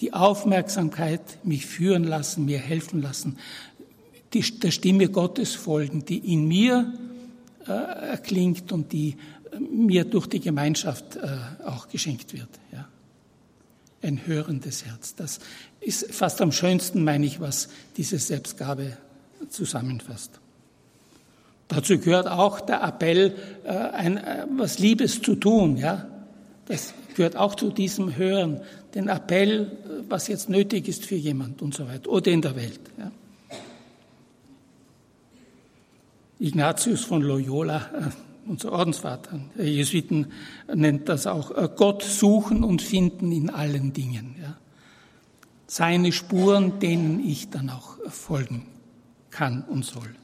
die 0.02 0.14
Aufmerksamkeit, 0.14 1.22
mich 1.44 1.66
führen 1.66 2.04
lassen, 2.04 2.46
mir 2.46 2.60
helfen 2.60 3.02
lassen, 3.02 3.38
die, 4.34 4.42
der 4.60 4.72
Stimme 4.72 5.10
Gottes 5.10 5.56
folgen, 5.56 6.06
die 6.06 6.34
in 6.34 6.48
mir 6.48 6.94
äh, 7.68 7.72
erklingt 7.72 8.72
und 8.72 8.92
die 8.94 9.18
äh, 9.52 9.60
mir 9.60 10.06
durch 10.06 10.28
die 10.28 10.40
Gemeinschaft 10.40 11.16
äh, 11.16 11.38
auch 11.66 11.88
geschenkt 11.90 12.34
wird. 12.34 12.50
Ja 12.72 12.88
ein 14.02 14.26
hörendes 14.26 14.86
Herz. 14.86 15.16
Das 15.16 15.40
ist 15.82 16.14
fast 16.14 16.42
am 16.42 16.52
schönsten, 16.52 17.04
meine 17.04 17.26
ich, 17.26 17.40
was 17.40 17.70
diese 17.98 18.18
Selbstgabe 18.18 18.98
zusammenfasst. 19.50 20.40
Dazu 21.68 22.00
gehört 22.00 22.28
auch 22.28 22.62
der 22.62 22.82
Appell, 22.82 23.36
äh, 23.64 23.70
ein, 23.70 24.18
äh, 24.18 24.46
was 24.58 24.80
Liebes 24.80 25.22
zu 25.22 25.36
tun. 25.36 25.78
Ja? 25.78 26.08
Das 26.66 26.94
gehört 27.20 27.36
auch 27.36 27.56
zu 27.56 27.70
diesem 27.70 28.16
Hören, 28.16 28.62
den 28.96 29.10
Appell, 29.10 29.64
äh, 29.84 30.04
was 30.08 30.30
jetzt 30.30 30.50
nötig 30.50 30.88
ist 30.88 31.06
für 31.06 31.16
jemand 31.16 31.62
und 31.62 31.74
so 31.74 31.86
weiter, 31.86 32.10
oder 32.10 32.32
in 32.32 32.42
der 32.42 32.56
Welt. 32.56 32.80
Ja? 32.98 33.12
Ignatius 36.40 37.04
von 37.04 37.22
Loyola 37.22 38.14
unser 38.48 38.72
Ordensvater, 38.72 39.38
der 39.58 39.70
Jesuiten 39.70 40.28
nennt 40.74 41.10
das 41.10 41.28
auch 41.28 41.52
äh, 41.52 41.68
Gott 41.76 42.04
suchen 42.04 42.64
und 42.64 42.82
finden 42.82 43.34
in 43.34 43.50
allen 43.50 43.92
Dingen. 43.92 44.36
Ja. 44.42 44.56
Seine 45.68 46.14
Spuren, 46.14 46.80
denen 46.80 47.20
ich 47.20 47.50
dann 47.50 47.70
auch 47.70 47.98
folgen 48.08 48.66
kann 49.30 49.64
und 49.64 49.84
soll. 49.84 50.16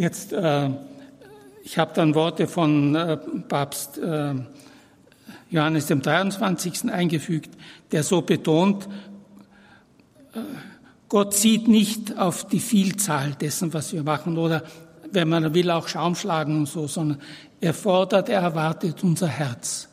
Jetzt, 0.00 0.32
äh, 0.32 0.70
ich 1.62 1.76
habe 1.76 1.92
dann 1.94 2.14
Worte 2.14 2.46
von 2.46 2.94
äh, 2.94 3.18
Papst 3.18 3.98
äh, 3.98 4.32
Johannes 5.50 5.88
dem 5.88 6.00
23. 6.00 6.90
eingefügt, 6.90 7.50
der 7.92 8.02
so 8.02 8.22
betont, 8.22 8.88
äh, 10.32 10.38
Gott 11.10 11.34
sieht 11.34 11.68
nicht 11.68 12.16
auf 12.16 12.46
die 12.46 12.60
Vielzahl 12.60 13.32
dessen, 13.32 13.74
was 13.74 13.92
wir 13.92 14.02
machen 14.02 14.38
oder 14.38 14.62
wenn 15.12 15.28
man 15.28 15.52
will 15.52 15.70
auch 15.70 15.86
Schaum 15.86 16.14
schlagen 16.14 16.56
und 16.56 16.66
so, 16.66 16.86
sondern 16.86 17.20
er 17.60 17.74
fordert, 17.74 18.30
er 18.30 18.40
erwartet 18.40 19.04
unser 19.04 19.28
Herz 19.28 19.90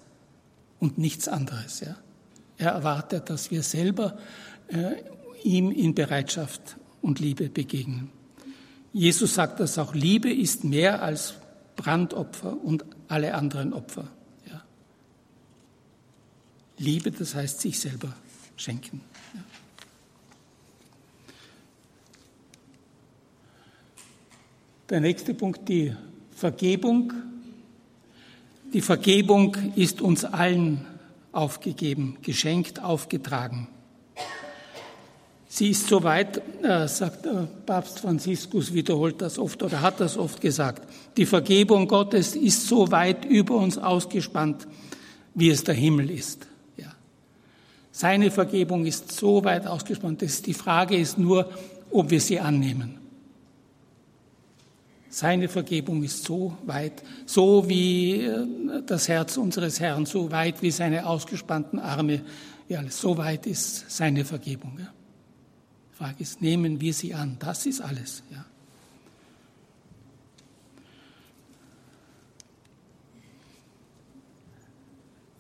und 0.80 0.98
nichts 0.98 1.28
anderes. 1.28 1.82
Ja. 1.82 1.98
Er 2.58 2.72
erwartet, 2.72 3.30
dass 3.30 3.52
wir 3.52 3.62
selber 3.62 4.18
äh, 4.70 4.94
ihm 5.44 5.70
in 5.70 5.94
Bereitschaft 5.94 6.78
und 7.02 7.20
Liebe 7.20 7.50
begegnen. 7.50 8.17
Jesus 8.98 9.36
sagt 9.36 9.60
das 9.60 9.78
auch, 9.78 9.94
Liebe 9.94 10.34
ist 10.34 10.64
mehr 10.64 11.04
als 11.04 11.36
Brandopfer 11.76 12.58
und 12.64 12.84
alle 13.08 13.36
anderen 13.36 13.74
Opfer. 13.74 14.08
Liebe, 16.80 17.12
das 17.12 17.36
heißt 17.36 17.62
sich 17.62 17.80
selber 17.80 18.12
schenken. 18.56 19.02
Der 24.90 25.00
nächste 25.00 25.36
Punkt, 25.36 25.70
die 25.70 25.96
Vergebung. 26.32 27.14
Die 28.74 28.82
Vergebung 28.82 29.56
ist 29.76 30.02
uns 30.02 30.26
allen 30.26 30.88
aufgegeben, 31.32 32.18
geschenkt, 32.24 32.82
aufgetragen. 32.82 33.68
Sie 35.50 35.70
ist 35.70 35.88
so 35.88 36.04
weit, 36.04 36.42
äh, 36.64 36.88
sagt 36.88 37.26
äh, 37.26 37.48
Papst 37.66 38.00
Franziskus, 38.00 38.74
wiederholt 38.74 39.22
das 39.22 39.40
oft 39.40 39.64
oder 39.64 39.82
hat 39.82 40.00
das 40.00 40.18
oft 40.18 40.42
gesagt, 40.42 40.88
die 41.16 41.26
Vergebung 41.26 41.88
Gottes 41.88 42.36
ist 42.36 42.68
so 42.68 42.92
weit 42.92 43.24
über 43.26 43.56
uns 43.56 43.78
ausgespannt, 43.78 44.68
wie 45.34 45.50
es 45.50 45.64
der 45.64 45.76
Himmel 45.76 46.10
ist. 46.12 46.48
Seine 47.98 48.30
Vergebung 48.30 48.86
ist 48.86 49.12
so 49.12 49.44
weit 49.44 49.66
ausgespannt, 49.66 50.22
dass 50.22 50.44
die 50.44 50.54
Frage 50.54 50.96
ist 50.96 51.18
nur, 51.18 51.50
ob 51.90 52.12
wir 52.12 52.22
sie 52.22 52.40
annehmen. 52.40 53.00
Seine 55.10 55.50
Vergebung 55.50 56.04
ist 56.04 56.24
so 56.24 56.56
weit, 56.68 57.02
so 57.26 57.68
wie 57.68 58.22
äh, 58.22 58.46
das 58.86 59.08
Herz 59.08 59.38
unseres 59.38 59.80
Herrn, 59.80 60.06
so 60.06 60.30
weit 60.30 60.62
wie 60.62 60.70
seine 60.70 61.08
ausgespannten 61.08 61.80
Arme, 61.80 62.22
ja, 62.70 62.84
so 62.88 63.18
weit 63.18 63.48
ist 63.48 63.90
seine 63.90 64.26
Vergebung. 64.26 64.78
Ja. 64.78 64.94
Frage 65.98 66.22
ist, 66.22 66.44
nehmen 66.44 66.80
wir 66.80 66.94
sie 66.94 67.16
an? 67.16 67.38
Das 67.40 67.66
ist 67.66 67.82
alles. 67.82 68.22
Ja. 68.32 68.46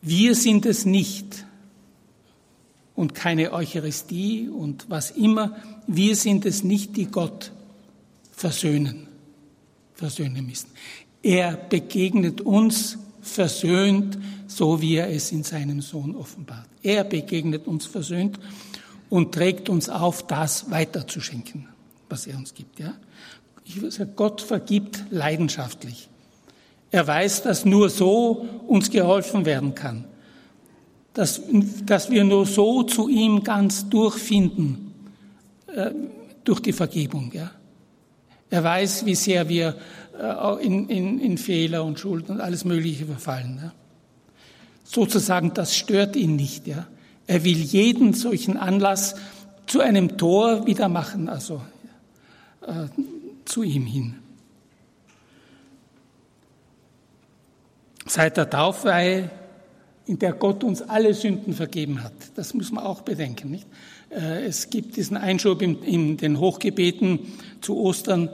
Wir 0.01 0.33
sind 0.33 0.65
es 0.65 0.83
nicht 0.83 1.45
und 2.95 3.13
keine 3.13 3.53
Eucharistie 3.53 4.49
und 4.49 4.89
was 4.89 5.11
immer. 5.11 5.55
Wir 5.85 6.15
sind 6.15 6.43
es 6.43 6.63
nicht, 6.63 6.97
die 6.97 7.05
Gott 7.05 7.51
versöhnen, 8.31 9.07
versöhnen 9.93 10.43
müssen. 10.43 10.69
Er 11.21 11.55
begegnet 11.55 12.41
uns 12.41 12.97
versöhnt, 13.21 14.17
so 14.47 14.81
wie 14.81 14.95
er 14.95 15.11
es 15.11 15.31
in 15.31 15.43
seinem 15.43 15.81
Sohn 15.81 16.15
offenbart. 16.15 16.67
Er 16.81 17.03
begegnet 17.03 17.67
uns 17.67 17.85
versöhnt 17.85 18.39
und 19.09 19.33
trägt 19.33 19.69
uns 19.69 19.89
auf, 19.89 20.25
das 20.27 20.69
weiterzuschenken, 20.71 21.67
was 22.09 22.27
er 22.27 22.37
uns 22.37 22.53
gibt. 22.53 22.79
Ja? 22.79 22.93
Ich 23.65 23.79
sagen, 23.93 24.13
Gott 24.15 24.41
vergibt 24.41 25.03
leidenschaftlich. 25.09 26.09
Er 26.91 27.05
weiß, 27.05 27.43
dass 27.43 27.65
nur 27.65 27.89
so 27.89 28.47
uns 28.67 28.89
geholfen 28.89 29.45
werden 29.45 29.75
kann, 29.75 30.05
dass, 31.13 31.41
dass 31.85 32.09
wir 32.09 32.23
nur 32.23 32.45
so 32.45 32.83
zu 32.83 33.09
ihm 33.09 33.43
ganz 33.43 33.89
durchfinden, 33.89 34.93
äh, 35.67 35.91
durch 36.43 36.61
die 36.61 36.73
Vergebung. 36.73 37.31
Ja? 37.33 37.51
Er 38.49 38.63
weiß, 38.63 39.05
wie 39.05 39.15
sehr 39.15 39.49
wir 39.49 39.75
äh, 40.17 40.65
in, 40.65 40.87
in, 40.87 41.19
in 41.19 41.37
Fehler 41.37 41.83
und 41.83 41.99
Schuld 41.99 42.29
und 42.29 42.39
alles 42.39 42.63
Mögliche 42.63 43.05
verfallen. 43.05 43.59
Ja? 43.61 43.73
Sozusagen, 44.83 45.53
das 45.53 45.75
stört 45.75 46.15
ihn 46.15 46.37
nicht. 46.37 46.67
Ja? 46.67 46.87
Er 47.27 47.43
will 47.43 47.57
jeden 47.57 48.13
solchen 48.13 48.57
Anlass 48.57 49.15
zu 49.67 49.81
einem 49.81 50.17
Tor 50.17 50.65
wieder 50.65 50.87
machen, 50.87 51.27
also 51.27 51.61
äh, 52.65 52.87
zu 53.43 53.63
ihm 53.63 53.85
hin. 53.85 54.15
Seit 58.05 58.37
der 58.37 58.49
Taufweihe, 58.49 59.29
in 60.05 60.17
der 60.19 60.31
Gott 60.31 60.63
uns 60.63 60.81
alle 60.81 61.13
Sünden 61.13 61.53
vergeben 61.53 62.01
hat, 62.01 62.13
das 62.35 62.53
muss 62.53 62.71
man 62.71 62.85
auch 62.85 63.01
bedenken. 63.01 63.51
Nicht? 63.51 63.67
Äh, 64.09 64.45
es 64.45 64.69
gibt 64.69 64.95
diesen 64.95 65.17
Einschub 65.17 65.61
in, 65.61 65.83
in 65.83 66.15
den 66.15 66.39
Hochgebeten 66.39 67.19
zu 67.59 67.77
Ostern, 67.77 68.29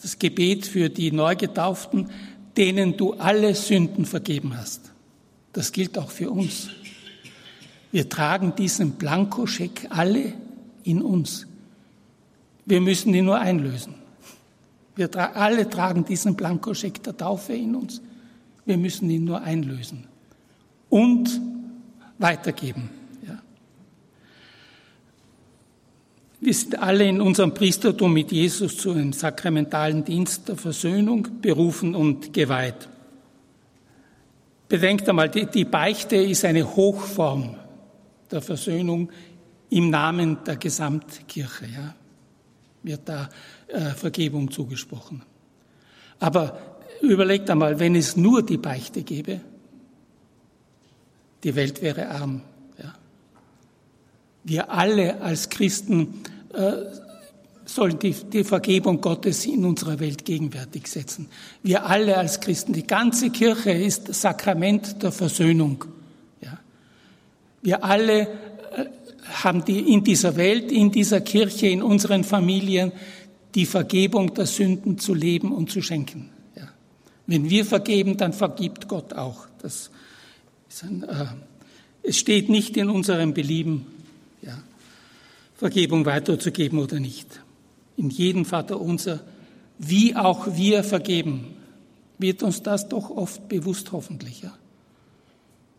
das 0.00 0.20
Gebet 0.20 0.66
für 0.66 0.88
die 0.88 1.10
Neugetauften, 1.10 2.10
denen 2.56 2.96
du 2.96 3.14
alle 3.14 3.56
Sünden 3.56 4.06
vergeben 4.06 4.56
hast. 4.56 4.92
Das 5.52 5.72
gilt 5.72 5.98
auch 5.98 6.10
für 6.10 6.30
uns. 6.30 6.68
Wir 7.96 8.10
tragen 8.10 8.54
diesen 8.54 8.90
Blankoscheck 8.90 9.86
alle 9.88 10.34
in 10.84 11.00
uns. 11.00 11.46
Wir 12.66 12.82
müssen 12.82 13.14
ihn 13.14 13.24
nur 13.24 13.38
einlösen. 13.38 13.94
Wir 14.96 15.10
tra 15.10 15.32
alle 15.32 15.70
tragen 15.70 16.04
diesen 16.04 16.36
Blankoscheck 16.36 17.02
der 17.02 17.16
Taufe 17.16 17.54
in 17.54 17.74
uns. 17.74 18.02
Wir 18.66 18.76
müssen 18.76 19.08
ihn 19.08 19.24
nur 19.24 19.40
einlösen 19.40 20.04
und 20.90 21.40
weitergeben. 22.18 22.90
Ja. 23.26 23.38
Wir 26.38 26.52
sind 26.52 26.78
alle 26.78 27.08
in 27.08 27.22
unserem 27.22 27.54
Priestertum 27.54 28.12
mit 28.12 28.30
Jesus 28.30 28.76
zu 28.76 28.90
einem 28.90 29.14
sakramentalen 29.14 30.04
Dienst 30.04 30.50
der 30.50 30.56
Versöhnung 30.56 31.28
berufen 31.40 31.94
und 31.94 32.34
geweiht. 32.34 32.90
Bedenkt 34.68 35.08
einmal, 35.08 35.30
die, 35.30 35.46
die 35.46 35.64
Beichte 35.64 36.16
ist 36.16 36.44
eine 36.44 36.76
Hochform 36.76 37.56
der 38.30 38.42
Versöhnung 38.42 39.10
im 39.70 39.90
Namen 39.90 40.38
der 40.44 40.56
Gesamtkirche. 40.56 41.66
Ja, 41.66 41.94
wird 42.82 43.08
da 43.08 43.28
äh, 43.68 43.90
Vergebung 43.90 44.50
zugesprochen. 44.50 45.22
Aber 46.18 46.76
überlegt 47.02 47.50
einmal, 47.50 47.78
wenn 47.78 47.94
es 47.94 48.16
nur 48.16 48.44
die 48.44 48.56
Beichte 48.56 49.02
gäbe, 49.02 49.40
die 51.44 51.54
Welt 51.54 51.82
wäre 51.82 52.08
arm. 52.08 52.42
Ja. 52.82 52.94
Wir 54.44 54.70
alle 54.70 55.20
als 55.20 55.48
Christen 55.48 56.22
äh, 56.54 56.72
sollen 57.64 57.98
die, 57.98 58.12
die 58.12 58.44
Vergebung 58.44 59.00
Gottes 59.00 59.44
in 59.44 59.64
unserer 59.64 59.98
Welt 59.98 60.24
gegenwärtig 60.24 60.86
setzen. 60.86 61.28
Wir 61.62 61.86
alle 61.86 62.16
als 62.16 62.40
Christen, 62.40 62.72
die 62.72 62.86
ganze 62.86 63.30
Kirche 63.30 63.72
ist 63.72 64.14
Sakrament 64.14 65.02
der 65.02 65.12
Versöhnung. 65.12 65.84
Wir 67.66 67.82
alle 67.82 68.20
äh, 68.20 68.26
haben 69.42 69.64
die, 69.64 69.92
in 69.92 70.04
dieser 70.04 70.36
Welt, 70.36 70.70
in 70.70 70.92
dieser 70.92 71.20
Kirche, 71.20 71.66
in 71.66 71.82
unseren 71.82 72.22
Familien 72.22 72.92
die 73.56 73.66
Vergebung 73.66 74.34
der 74.34 74.46
Sünden 74.46 75.00
zu 75.00 75.14
leben 75.14 75.50
und 75.50 75.68
zu 75.72 75.82
schenken. 75.82 76.30
Ja. 76.54 76.68
Wenn 77.26 77.50
wir 77.50 77.64
vergeben, 77.64 78.16
dann 78.16 78.32
vergibt 78.32 78.86
Gott 78.86 79.14
auch. 79.14 79.48
Das 79.62 79.90
ist 80.68 80.84
ein, 80.84 81.02
äh, 81.02 81.26
es 82.04 82.18
steht 82.18 82.48
nicht 82.50 82.76
in 82.76 82.88
unserem 82.88 83.34
Belieben, 83.34 83.84
ja, 84.42 84.56
Vergebung 85.56 86.06
weiterzugeben 86.06 86.78
oder 86.78 87.00
nicht 87.00 87.40
in 87.96 88.10
jedem 88.10 88.44
Vater 88.44 88.80
unser, 88.80 89.24
wie 89.76 90.14
auch 90.14 90.54
wir 90.54 90.84
vergeben, 90.84 91.56
wird 92.18 92.44
uns 92.44 92.62
das 92.62 92.88
doch 92.88 93.10
oft 93.10 93.48
bewusst 93.48 93.90
hoffentlich. 93.90 94.42
Ja? 94.42 94.56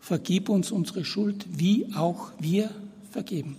Vergib 0.07 0.47
uns 0.47 0.71
unsere 0.71 1.03
Schuld, 1.03 1.45
wie 1.49 1.93
auch 1.93 2.31
wir 2.39 2.69
vergeben. 3.11 3.57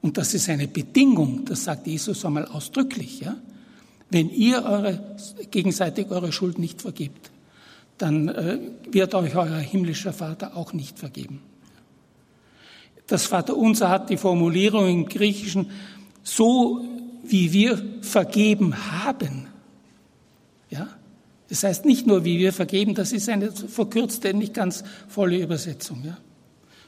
Und 0.00 0.16
das 0.16 0.32
ist 0.32 0.48
eine 0.48 0.66
Bedingung, 0.66 1.44
das 1.44 1.64
sagt 1.64 1.86
Jesus 1.86 2.24
einmal 2.24 2.46
ausdrücklich. 2.46 3.20
Ja? 3.20 3.36
Wenn 4.08 4.30
ihr 4.30 4.64
eure, 4.64 5.16
gegenseitig 5.50 6.10
eure 6.10 6.32
Schuld 6.32 6.58
nicht 6.58 6.80
vergibt, 6.80 7.30
dann 7.98 8.28
äh, 8.28 8.58
wird 8.90 9.14
euch 9.14 9.36
euer 9.36 9.58
himmlischer 9.58 10.14
Vater 10.14 10.56
auch 10.56 10.72
nicht 10.72 10.98
vergeben. 10.98 11.42
Das 13.06 13.26
Vaterunser 13.26 13.90
hat 13.90 14.08
die 14.08 14.16
Formulierung 14.16 14.88
im 14.88 15.06
Griechischen 15.06 15.68
so 16.22 16.82
wie 17.24 17.52
wir 17.52 17.84
vergeben 18.00 18.74
haben. 19.02 19.48
Ja? 20.70 20.88
Das 21.48 21.62
heißt 21.62 21.84
nicht 21.84 22.06
nur, 22.06 22.24
wie 22.24 22.38
wir 22.38 22.52
vergeben, 22.52 22.94
das 22.94 23.12
ist 23.12 23.28
eine 23.28 23.52
verkürzte, 23.52 24.34
nicht 24.34 24.54
ganz 24.54 24.82
volle 25.08 25.38
Übersetzung. 25.38 26.02
Ja? 26.04 26.18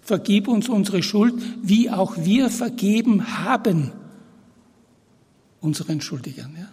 Vergib 0.02 0.48
uns 0.48 0.68
unsere 0.68 1.02
Schuld, 1.02 1.34
wie 1.62 1.90
auch 1.90 2.16
wir 2.16 2.50
vergeben 2.50 3.44
haben 3.44 3.92
unseren 5.60 6.00
Schuldigern. 6.00 6.54
Ja? 6.58 6.68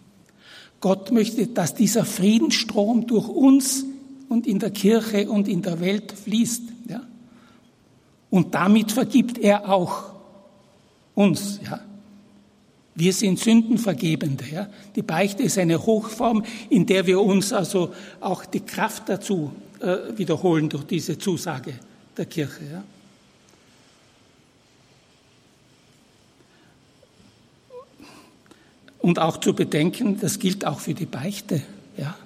Gott 0.79 1.11
möchte, 1.11 1.47
dass 1.47 1.75
dieser 1.75 2.05
Friedensstrom 2.05 3.07
durch 3.07 3.27
uns 3.27 3.85
und 4.29 4.47
in 4.47 4.59
der 4.59 4.71
Kirche 4.71 5.29
und 5.29 5.47
in 5.47 5.61
der 5.61 5.79
Welt 5.79 6.11
fließt. 6.11 6.63
Ja? 6.89 7.01
Und 8.29 8.55
damit 8.55 8.91
vergibt 8.91 9.37
er 9.37 9.69
auch 9.69 10.13
uns. 11.13 11.59
Ja? 11.63 11.81
Wir 12.95 13.11
sind 13.11 13.39
Sündenvergebende. 13.39 14.45
Ja? 14.49 14.69
Die 14.95 15.01
Beichte 15.01 15.43
ist 15.43 15.57
eine 15.57 15.85
Hochform, 15.85 16.45
in 16.69 16.85
der 16.85 17.05
wir 17.05 17.19
uns 17.19 17.51
also 17.51 17.93
auch 18.21 18.45
die 18.45 18.61
Kraft 18.61 19.09
dazu 19.09 19.51
äh, 19.81 20.17
wiederholen 20.17 20.69
durch 20.69 20.85
diese 20.85 21.17
Zusage 21.17 21.73
der 22.15 22.25
Kirche. 22.25 22.61
Ja? 22.71 22.83
Und 28.99 29.19
auch 29.19 29.37
zu 29.37 29.53
bedenken, 29.53 30.17
das 30.19 30.39
gilt 30.39 30.65
auch 30.65 30.79
für 30.79 30.93
die 30.93 31.05
Beichte. 31.05 31.61
Ja? 31.97 32.17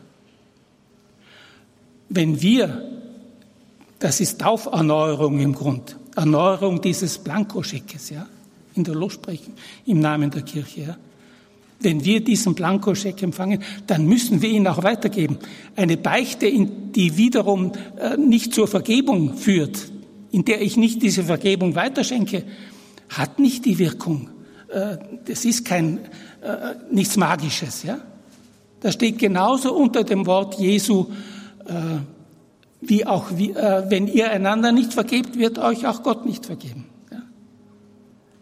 Wenn 2.10 2.42
wir, 2.42 2.90
das 3.98 4.20
ist 4.20 4.40
Tauferneuerung 4.40 5.40
im 5.40 5.54
Grund, 5.54 5.98
Erneuerung 6.16 6.80
dieses 6.80 7.18
Blankoschickes, 7.18 8.12
ja? 8.12 8.28
In 8.80 8.86
der 8.86 8.96
Losprechung 8.96 9.54
im 9.86 10.00
Namen 10.00 10.32
der 10.32 10.42
Kirche. 10.42 10.82
Ja? 10.82 10.98
Wenn 11.82 12.04
wir 12.04 12.24
diesen 12.24 12.56
Blankoscheck 12.56 13.22
empfangen, 13.22 13.62
dann 13.88 14.06
müssen 14.06 14.42
wir 14.42 14.50
ihn 14.50 14.68
auch 14.68 14.84
weitergeben. 14.84 15.38
Eine 15.76 15.98
Beichte, 15.98 16.52
die 16.52 17.18
wiederum 17.18 17.72
äh, 18.00 18.18
nicht 18.18 18.54
zur 18.54 18.68
Vergebung 18.68 19.36
führt, 19.36 19.92
in 20.32 20.46
der 20.46 20.62
ich 20.62 20.78
nicht 20.78 21.02
diese 21.02 21.24
Vergebung 21.24 21.76
weiterschenke, 21.76 22.44
hat 23.10 23.40
nicht 23.40 23.66
die 23.66 23.80
Wirkung. 23.80 24.30
Äh, 24.70 24.98
das 25.26 25.46
ist 25.46 25.66
kein, 25.66 26.00
äh, 26.42 26.76
nichts 26.92 27.16
Magisches. 27.18 27.84
Ja? 27.84 28.00
Das 28.82 28.96
steht 28.96 29.20
genauso 29.20 29.74
unter 29.74 30.04
dem 30.04 30.26
Wort 30.26 30.60
Jesu, 30.60 31.08
wie 32.82 33.06
auch, 33.06 33.26
wenn 33.30 34.08
ihr 34.08 34.32
einander 34.32 34.72
nicht 34.72 34.94
vergebt, 34.94 35.38
wird 35.38 35.60
euch 35.60 35.86
auch 35.86 36.02
Gott 36.02 36.26
nicht 36.26 36.48
vergeben. 36.48 36.89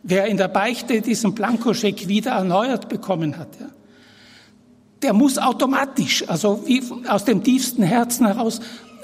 Wer 0.10 0.28
in 0.28 0.38
der 0.38 0.48
Beichte 0.48 1.02
diesen 1.02 1.36
Blankoscheck 1.36 2.08
wieder 2.08 2.32
erneuert 2.32 2.88
bekommen 2.88 3.38
hat, 3.38 3.50
ja, 3.60 3.68
der 5.02 5.12
muss 5.12 5.38
automatisch, 5.38 6.24
also 6.30 6.64
wie 6.66 6.82
aus 7.10 7.26
dem 7.26 7.44
tiefsten 7.44 7.84
Herzen 7.84 8.26
heraus, 8.26 8.62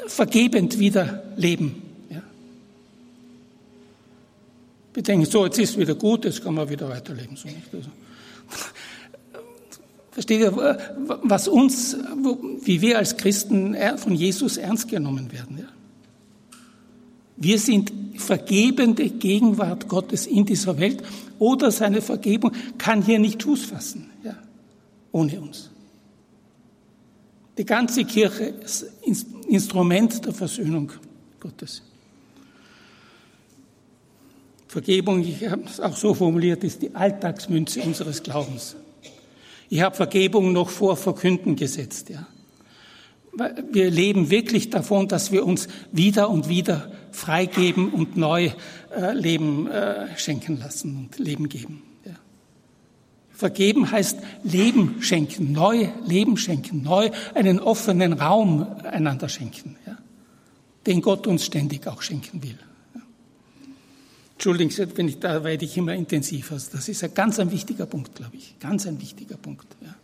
vergebend 0.07 0.79
wieder 0.79 1.23
leben. 1.35 1.81
Ja. 2.09 2.21
Wir 4.93 5.03
denken, 5.03 5.29
so, 5.29 5.43
jetzt 5.43 5.59
ist 5.59 5.77
wieder 5.77 5.95
gut, 5.95 6.23
jetzt 6.23 6.41
kann 6.41 6.53
man 6.53 6.69
wieder 6.69 6.87
weiterleben. 6.87 7.35
So 7.35 7.49
nicht? 7.49 7.73
Also, 7.73 7.89
versteht 10.11 10.39
ihr, 10.39 10.55
was 11.23 11.49
uns, 11.49 11.97
wie 12.61 12.79
wir 12.79 12.97
als 12.97 13.17
Christen 13.17 13.75
von 13.97 14.15
Jesus 14.15 14.55
ernst 14.55 14.87
genommen 14.87 15.33
werden? 15.33 15.57
Ja? 15.57 15.82
Wir 17.43 17.59
sind 17.59 17.91
vergebende 18.15 19.09
Gegenwart 19.09 19.89
Gottes 19.89 20.27
in 20.27 20.45
dieser 20.45 20.77
Welt 20.79 21.03
oder 21.39 21.71
seine 21.71 22.01
Vergebung 22.01 22.53
kann 22.77 23.01
hier 23.01 23.19
nicht 23.19 23.43
Fuß 23.43 23.65
fassen, 23.65 24.09
ja, 24.23 24.37
ohne 25.11 25.41
uns. 25.41 25.69
Die 27.57 27.65
ganze 27.65 28.05
Kirche 28.05 28.45
ist 28.45 28.85
Instrument 29.47 30.25
der 30.25 30.33
Versöhnung 30.33 30.93
Gottes. 31.41 31.81
Vergebung, 34.69 35.19
ich 35.19 35.45
habe 35.45 35.63
es 35.65 35.81
auch 35.81 35.97
so 35.97 36.13
formuliert, 36.13 36.63
ist 36.63 36.81
die 36.81 36.95
Alltagsmünze 36.95 37.81
unseres 37.81 38.23
Glaubens. 38.23 38.77
Ich 39.69 39.81
habe 39.81 39.93
Vergebung 39.93 40.53
noch 40.53 40.69
vor 40.69 40.95
Verkünden 40.95 41.57
gesetzt. 41.57 42.09
Ja. 42.09 42.25
Wir 43.71 43.89
leben 43.89 44.29
wirklich 44.29 44.69
davon, 44.69 45.07
dass 45.07 45.31
wir 45.31 45.45
uns 45.45 45.67
wieder 45.91 46.29
und 46.29 46.49
wieder 46.49 46.91
freigeben 47.11 47.89
und 47.89 48.15
neu 48.15 48.51
äh, 48.95 49.13
Leben 49.13 49.67
äh, 49.67 50.15
schenken 50.17 50.57
lassen 50.59 50.97
und 50.97 51.19
Leben 51.19 51.49
geben. 51.49 51.81
Vergeben 53.33 53.89
heißt 53.89 54.19
Leben 54.43 55.01
schenken, 55.01 55.51
neu 55.51 55.89
Leben 56.05 56.37
schenken, 56.37 56.83
neu 56.83 57.09
einen 57.33 57.59
offenen 57.59 58.13
Raum 58.13 58.65
einander 58.83 59.27
schenken, 59.27 59.75
ja, 59.87 59.97
den 60.85 61.01
Gott 61.01 61.25
uns 61.25 61.43
ständig 61.43 61.87
auch 61.87 62.01
schenken 62.03 62.43
will. 62.43 62.57
Entschuldigen 64.33 64.71
wenn 64.95 65.07
ich 65.07 65.19
da 65.19 65.43
werde 65.43 65.65
ich 65.65 65.75
immer 65.77 65.93
intensiver. 65.93 66.55
Das 66.71 66.87
ist 66.87 67.03
ein 67.03 67.13
ganz 67.13 67.39
ein 67.39 67.51
wichtiger 67.51 67.85
Punkt, 67.85 68.15
glaube 68.15 68.35
ich. 68.35 68.55
Ganz 68.59 68.85
ein 68.85 69.01
wichtiger 69.01 69.37
Punkt. 69.37 69.67
Ja. 69.81 69.95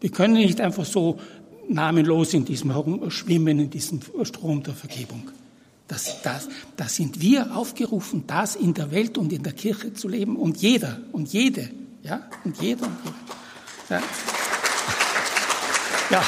Wir 0.00 0.10
können 0.10 0.34
nicht 0.34 0.60
einfach 0.60 0.84
so 0.84 1.18
namenlos 1.70 2.34
in 2.34 2.44
diesem 2.44 2.72
schwimmen, 3.10 3.58
in 3.58 3.70
diesem 3.70 4.00
Strom 4.24 4.62
der 4.62 4.74
Vergebung. 4.74 5.30
Das, 5.88 6.22
das, 6.22 6.48
das 6.76 6.94
sind 6.94 7.20
wir 7.20 7.56
aufgerufen, 7.56 8.24
das 8.26 8.54
in 8.54 8.74
der 8.74 8.92
Welt 8.92 9.18
und 9.18 9.32
in 9.32 9.42
der 9.42 9.52
Kirche 9.52 9.92
zu 9.92 10.08
leben 10.08 10.36
und 10.36 10.58
jeder 10.58 10.98
und 11.12 11.32
jede, 11.32 11.68
ja, 12.02 12.28
und 12.44 12.60
jeder 12.60 12.86
und 12.86 12.96
jeder. 13.04 13.16
Ja. 13.88 14.00
ja. 16.10 16.22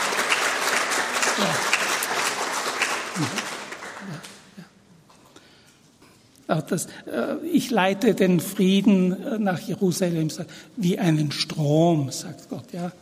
ja. 6.48 6.62
Das, 6.62 6.86
äh, 7.06 7.36
ich 7.50 7.70
leite 7.70 8.14
den 8.14 8.40
Frieden 8.40 9.12
äh, 9.22 9.38
nach 9.38 9.60
Jerusalem 9.60 10.28
wie 10.76 10.98
einen 10.98 11.30
Strom, 11.30 12.10
sagt 12.10 12.48
Gott. 12.50 12.72
Ja? 12.72 12.92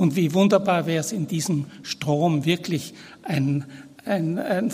Und 0.00 0.16
wie 0.16 0.32
wunderbar 0.32 0.86
wäre 0.86 1.00
es 1.00 1.12
in 1.12 1.26
diesem 1.26 1.66
Strom 1.82 2.46
wirklich 2.46 2.94
ein, 3.22 3.66
ein, 4.06 4.38
ein, 4.38 4.72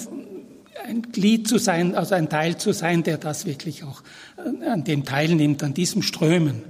ein 0.86 1.02
Glied 1.02 1.48
zu 1.48 1.58
sein, 1.58 1.96
also 1.96 2.14
ein 2.14 2.28
Teil 2.28 2.58
zu 2.58 2.70
sein, 2.72 3.02
der 3.02 3.18
das 3.18 3.44
wirklich 3.44 3.82
auch 3.82 4.04
an 4.36 4.84
dem 4.84 5.04
teilnimmt, 5.04 5.64
an 5.64 5.74
diesem 5.74 6.02
Strömen. 6.02 6.62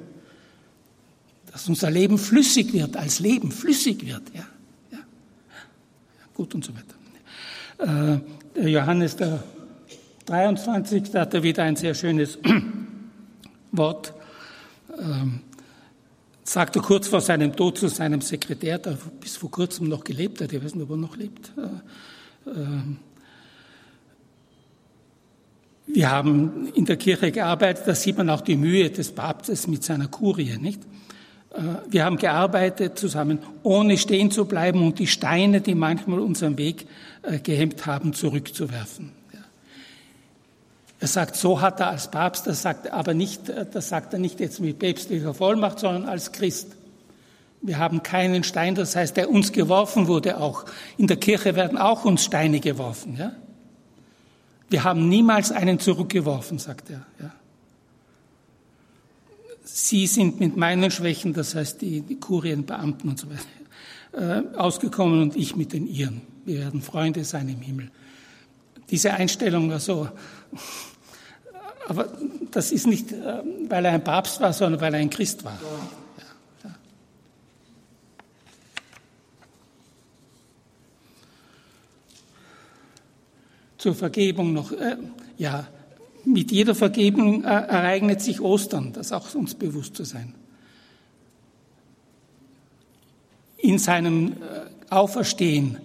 Dass 1.53 1.69
unser 1.69 1.91
Leben 1.91 2.17
flüssig 2.17 2.73
wird, 2.73 2.97
als 2.97 3.21
Leben 3.21 3.53
flüssig 3.53 4.07
wird. 4.07 4.23
Ja? 4.33 4.47
Ja. 4.91 5.01
Gut 6.33 6.55
und 6.55 6.65
so 6.65 6.73
weiter. 7.77 8.23
Äh, 8.55 8.71
Johannes, 8.71 9.17
der 9.17 9.45
23. 10.25 11.13
hat 11.13 11.35
er 11.35 11.43
wieder 11.43 11.63
ein 11.63 11.77
sehr 11.77 11.93
schönes 11.93 12.39
Wort. 13.71 14.15
Ähm, 14.99 15.41
sagte 16.49 16.81
kurz 16.81 17.09
vor 17.09 17.21
seinem 17.21 17.55
Tod 17.55 17.79
zu 17.79 17.89
seinem 17.89 18.21
Sekretär, 18.21 18.79
der 18.79 18.97
bis 19.21 19.37
vor 19.37 19.51
kurzem 19.51 19.89
noch 19.89 20.05
gelebt 20.05 20.41
hat, 20.41 20.53
ich 20.53 20.63
weiß 20.63 20.75
nicht, 20.75 20.85
ob 20.85 20.91
er 20.91 20.97
noch 20.97 21.17
lebt. 21.17 21.53
Äh, 21.57 22.51
äh, 22.51 22.55
wir 25.89 26.11
haben 26.11 26.69
in 26.75 26.85
der 26.85 26.97
Kirche 26.97 27.31
gearbeitet, 27.33 27.85
da 27.87 27.95
sieht 27.95 28.19
man 28.19 28.31
auch 28.31 28.41
die 28.41 28.57
Mühe 28.57 28.91
des 28.91 29.13
Papstes 29.13 29.67
mit 29.67 29.85
seiner 29.85 30.09
Kurie, 30.09 30.57
nicht? 30.59 30.83
Äh, 31.51 31.63
wir 31.91 32.05
haben 32.05 32.17
gearbeitet 32.17 32.99
zusammen, 32.99 33.41
ohne 33.63 33.99
stehen 33.99 34.31
zu 34.31 34.45
bleiben 34.45 34.85
und 34.85 35.01
die 35.01 35.09
Steine, 35.09 35.61
die 35.61 35.75
manchmal 35.75 36.21
unseren 36.21 36.57
Weg 36.59 36.87
gehemmt 37.43 37.87
haben, 37.87 38.13
zurückzuwerfen. 38.13 39.11
Er 40.99 41.09
sagt, 41.09 41.37
so 41.37 41.61
hat 41.61 41.81
er 41.81 41.91
als 41.91 42.11
Papst, 42.11 42.47
das 42.47 42.63
sagt 42.63 42.87
er 42.87 42.95
aber 42.95 43.13
nicht, 43.13 43.43
das 43.49 43.89
sagt 43.91 44.15
er 44.15 44.19
nicht 44.19 44.41
jetzt 44.41 44.61
mit 44.61 44.79
päpstlicher 44.79 45.35
Vollmacht, 45.35 45.79
sondern 45.79 46.09
als 46.09 46.33
Christ. 46.33 46.69
Wir 47.61 47.79
haben 47.79 48.03
keinen 48.03 48.45
Stein, 48.45 48.75
das 48.75 48.97
heißt, 48.97 49.17
der 49.17 49.31
uns 49.31 49.53
geworfen 49.53 50.07
wurde 50.07 50.39
auch. 50.41 50.65
In 50.97 51.07
der 51.07 51.17
Kirche 51.17 51.55
werden 51.55 51.77
auch 51.77 52.05
uns 52.05 52.25
Steine 52.25 52.61
geworfen, 52.61 53.17
ja. 53.19 53.33
Wir 54.69 54.83
haben 54.83 55.09
niemals 55.09 55.53
einen 55.53 55.79
zurückgeworfen, 55.79 56.59
sagt 56.59 56.91
er, 56.91 57.07
ja. 57.21 57.33
Sie 59.65 60.07
sind 60.07 60.41
mit 60.41 60.57
meinen 60.57 60.91
Schwächen, 60.91 61.35
das 61.35 61.55
heißt 61.55 61.83
die, 61.83 62.01
die 62.01 62.19
Kurienbeamten 62.19 63.11
und 63.11 63.19
so 63.19 63.27
weiter, 63.29 64.45
äh, 64.53 64.57
ausgekommen 64.57 65.21
und 65.21 65.37
ich 65.37 65.57
mit 65.57 65.73
den 65.73 65.87
ihren. 65.87 66.23
Wir 66.45 66.61
werden 66.61 66.81
Freunde 66.81 67.25
sein 67.25 67.49
im 67.49 67.61
Himmel. 67.61 67.91
Diese 68.91 69.13
Einstellung 69.15 69.71
war 69.71 69.81
so, 69.81 70.09
aber 71.89 72.09
das 72.51 72.73
ist 72.73 72.87
nicht, 72.87 73.13
äh, 73.13 73.43
weil 73.69 73.85
er 73.85 73.93
ein 73.93 74.05
Papst 74.05 74.41
war, 74.41 74.53
sondern 74.53 74.81
weil 74.81 74.95
er 74.95 75.01
ein 75.01 75.11
Christ 75.11 75.45
war. 75.45 75.59
Ja, 76.19 76.25
ja. 76.65 76.75
Zur 83.79 83.95
Vergebung 83.95 84.53
noch, 84.53 84.73
äh, 84.73 84.97
ja, 85.39 85.67
mit 86.25 86.51
jeder 86.51 86.75
Vergebung 86.75 87.45
äh, 87.45 87.47
ereignet 87.47 88.21
sich 88.21 88.41
Ostern, 88.41 88.93
das 88.93 89.13
auch 89.13 89.33
uns 89.35 89.55
bewusst 89.55 89.97
zu 89.97 90.05
sein. 90.05 90.35
In 93.59 93.79
seinem 93.79 94.33
äh, 94.33 94.35
Auferstehen 94.91 95.79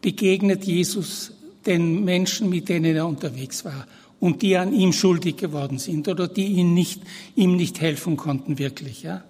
begegnet 0.00 0.64
Jesus 0.64 1.32
den 1.66 2.04
Menschen, 2.04 2.48
mit 2.48 2.68
denen 2.68 2.96
er 2.96 3.06
unterwegs 3.06 3.64
war 3.64 3.86
und 4.22 4.42
die 4.42 4.56
an 4.56 4.72
ihm 4.72 4.92
schuldig 4.92 5.36
geworden 5.36 5.78
sind 5.78 6.06
oder 6.06 6.28
die 6.28 6.46
ihn 6.46 6.74
nicht, 6.74 7.02
ihm 7.34 7.56
nicht 7.56 7.80
helfen 7.80 8.16
konnten 8.16 8.56
wirklich. 8.56 9.02
Ja? 9.02 9.24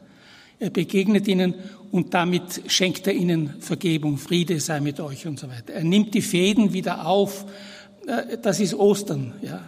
Er 0.58 0.68
begegnet 0.68 1.26
ihnen 1.28 1.54
und 1.90 2.12
damit 2.12 2.62
schenkt 2.66 3.06
er 3.06 3.14
ihnen 3.14 3.54
Vergebung, 3.60 4.18
Friede 4.18 4.60
sei 4.60 4.80
mit 4.80 5.00
euch 5.00 5.26
und 5.26 5.38
so 5.38 5.48
weiter. 5.48 5.72
Er 5.72 5.82
nimmt 5.82 6.12
die 6.12 6.20
Fäden 6.20 6.74
wieder 6.74 7.06
auf. 7.06 7.46
Äh, 8.06 8.36
das 8.42 8.60
ist 8.60 8.74
Ostern. 8.74 9.32
Ja? 9.40 9.62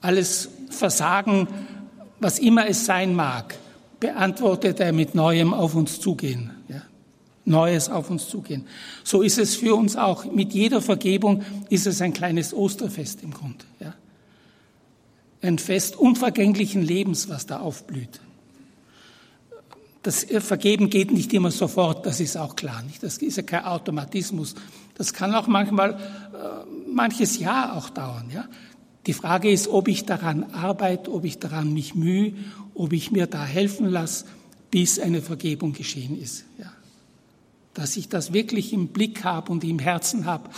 Alles 0.00 0.48
Versagen, 0.70 1.46
was 2.20 2.38
immer 2.38 2.66
es 2.66 2.86
sein 2.86 3.14
mag, 3.14 3.54
beantwortet 4.00 4.80
er 4.80 4.94
mit 4.94 5.14
Neuem 5.14 5.52
auf 5.52 5.74
uns 5.74 6.00
zugehen. 6.00 6.53
Neues 7.44 7.90
auf 7.90 8.10
uns 8.10 8.28
zugehen. 8.28 8.66
So 9.02 9.22
ist 9.22 9.38
es 9.38 9.56
für 9.56 9.74
uns 9.74 9.96
auch. 9.96 10.24
Mit 10.24 10.54
jeder 10.54 10.80
Vergebung 10.80 11.42
ist 11.68 11.86
es 11.86 12.00
ein 12.00 12.12
kleines 12.12 12.54
Osterfest 12.54 13.22
im 13.22 13.32
Grunde. 13.32 13.64
Ja? 13.80 13.94
Ein 15.42 15.58
Fest 15.58 15.96
unvergänglichen 15.96 16.82
Lebens, 16.82 17.28
was 17.28 17.46
da 17.46 17.60
aufblüht. 17.60 18.20
Das 20.02 20.26
Vergeben 20.40 20.90
geht 20.90 21.12
nicht 21.12 21.32
immer 21.32 21.50
sofort, 21.50 22.04
das 22.04 22.20
ist 22.20 22.36
auch 22.36 22.56
klar. 22.56 22.82
Nicht? 22.82 23.02
Das 23.02 23.18
ist 23.18 23.36
ja 23.36 23.42
kein 23.42 23.64
Automatismus. 23.64 24.54
Das 24.94 25.12
kann 25.12 25.34
auch 25.34 25.46
manchmal, 25.46 25.94
äh, 25.94 26.90
manches 26.90 27.38
Jahr 27.38 27.76
auch 27.76 27.90
dauern. 27.90 28.30
Ja? 28.32 28.46
Die 29.06 29.14
Frage 29.14 29.50
ist, 29.50 29.68
ob 29.68 29.88
ich 29.88 30.04
daran 30.04 30.44
arbeite, 30.52 31.10
ob 31.10 31.24
ich 31.24 31.38
daran 31.38 31.72
mich 31.72 31.94
mühe, 31.94 32.34
ob 32.74 32.92
ich 32.92 33.12
mir 33.12 33.26
da 33.26 33.44
helfen 33.44 33.86
lasse, 33.88 34.26
bis 34.70 34.98
eine 34.98 35.22
Vergebung 35.22 35.72
geschehen 35.72 36.20
ist. 36.20 36.44
Ja? 36.58 36.73
Dass 37.74 37.96
ich 37.96 38.08
das 38.08 38.32
wirklich 38.32 38.72
im 38.72 38.88
Blick 38.88 39.24
habe 39.24 39.52
und 39.52 39.64
im 39.64 39.78
Herzen 39.78 40.24
habe. 40.24 40.48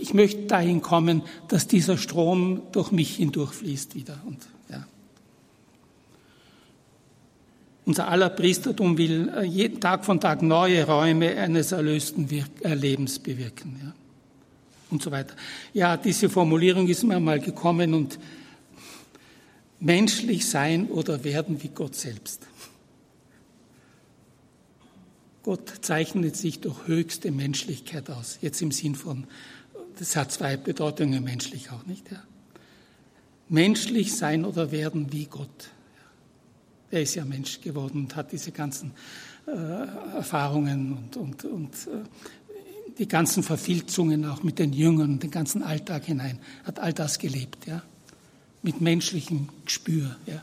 Ich 0.00 0.14
möchte 0.14 0.42
dahin 0.46 0.82
kommen, 0.82 1.22
dass 1.48 1.68
dieser 1.68 1.96
Strom 1.98 2.62
durch 2.72 2.90
mich 2.90 3.16
hindurchfließt 3.16 3.94
wieder. 3.94 4.18
Und, 4.26 4.48
ja. 4.70 4.86
Unser 7.84 8.08
aller 8.08 8.30
Priestertum 8.30 8.98
will 8.98 9.32
äh, 9.34 9.44
jeden 9.44 9.80
Tag 9.80 10.04
von 10.04 10.20
Tag 10.20 10.42
neue 10.42 10.84
Räume 10.84 11.36
eines 11.36 11.72
erlösten 11.72 12.28
äh, 12.62 12.74
Lebens 12.74 13.18
bewirken. 13.18 13.78
Ja. 13.82 13.92
Und 14.90 15.02
so 15.02 15.10
weiter. 15.10 15.34
Ja, 15.74 15.96
diese 15.96 16.30
Formulierung 16.30 16.88
ist 16.88 17.04
mir 17.04 17.20
mal 17.20 17.40
gekommen 17.40 17.94
und 17.94 18.18
menschlich 19.80 20.48
sein 20.48 20.88
oder 20.88 21.24
werden 21.24 21.62
wie 21.62 21.68
Gott 21.68 21.94
selbst. 21.94 22.46
Gott 25.48 25.72
zeichnet 25.80 26.36
sich 26.36 26.60
durch 26.60 26.86
höchste 26.86 27.30
Menschlichkeit 27.30 28.10
aus. 28.10 28.36
Jetzt 28.42 28.60
im 28.60 28.70
Sinn 28.70 28.94
von, 28.94 29.26
das 29.98 30.14
hat 30.14 30.30
zwei 30.30 30.58
Bedeutungen 30.58 31.24
menschlich 31.24 31.70
auch 31.70 31.86
nicht. 31.86 32.10
Ja? 32.12 32.22
menschlich 33.48 34.14
sein 34.14 34.44
oder 34.44 34.72
werden 34.72 35.10
wie 35.10 35.24
Gott. 35.24 35.70
Er 36.90 37.00
ist 37.00 37.14
ja 37.14 37.24
Mensch 37.24 37.62
geworden 37.62 38.00
und 38.00 38.14
hat 38.14 38.30
diese 38.30 38.52
ganzen 38.52 38.92
äh, 39.46 39.52
Erfahrungen 40.16 40.92
und, 40.92 41.16
und, 41.16 41.44
und 41.46 41.72
äh, 41.86 42.04
die 42.98 43.08
ganzen 43.08 43.42
Verfilzungen 43.42 44.26
auch 44.26 44.42
mit 44.42 44.58
den 44.58 44.74
Jüngern, 44.74 45.18
den 45.18 45.30
ganzen 45.30 45.62
Alltag 45.62 46.04
hinein, 46.04 46.40
hat 46.64 46.78
all 46.78 46.92
das 46.92 47.18
gelebt, 47.18 47.66
ja, 47.66 47.82
mit 48.62 48.82
menschlichem 48.82 49.48
Gespür, 49.64 50.14
ja, 50.26 50.42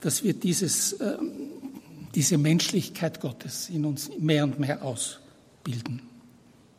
dass 0.00 0.24
wir 0.24 0.32
dieses, 0.32 0.94
äh, 0.94 1.18
diese 2.14 2.38
Menschlichkeit 2.38 3.20
Gottes 3.20 3.68
in 3.68 3.84
uns 3.84 4.10
mehr 4.18 4.44
und 4.44 4.58
mehr 4.58 4.82
ausbilden. 4.82 6.02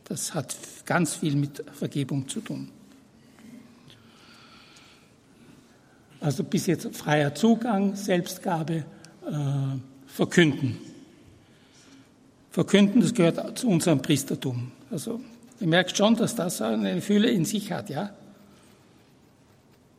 Das 0.04 0.34
hat 0.34 0.54
ganz 0.84 1.14
viel 1.14 1.36
mit 1.36 1.64
Vergebung 1.72 2.28
zu 2.28 2.40
tun. 2.40 2.68
Also 6.20 6.44
bis 6.44 6.66
jetzt 6.66 6.94
freier 6.96 7.34
Zugang, 7.34 7.96
Selbstgabe, 7.96 8.84
äh, 9.26 9.34
Verkünden. 10.06 10.78
Verkünden, 12.50 13.00
das 13.00 13.14
gehört 13.14 13.58
zu 13.58 13.68
unserem 13.68 14.02
Priestertum. 14.02 14.70
Also 14.90 15.20
ihr 15.58 15.66
merkt 15.66 15.96
schon, 15.96 16.14
dass 16.16 16.34
das 16.34 16.60
eine 16.60 17.00
Fülle 17.00 17.30
in 17.30 17.44
sich 17.44 17.72
hat, 17.72 17.88
ja. 17.88 18.10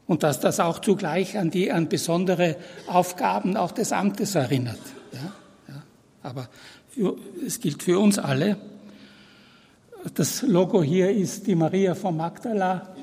Und 0.05 0.21
dass 0.21 0.39
das 0.39 0.59
auch 0.59 0.79
zugleich 0.79 1.37
an 1.37 1.49
die 1.49 1.71
an 1.71 1.89
besondere 1.89 2.57
Aufgaben 2.87 3.57
auch 3.57 3.71
des 3.71 3.91
Amtes 3.91 4.35
erinnert. 4.35 4.79
Ja, 5.13 5.33
ja. 5.69 5.83
Aber 6.23 6.49
für, 6.89 7.15
es 7.45 7.59
gilt 7.59 7.83
für 7.83 7.99
uns 7.99 8.19
alle. 8.19 8.57
Das 10.15 10.41
Logo 10.41 10.83
hier 10.83 11.09
ist 11.11 11.47
die 11.47 11.55
Maria 11.55 11.95
von 11.95 12.17
Magdala, 12.17 12.93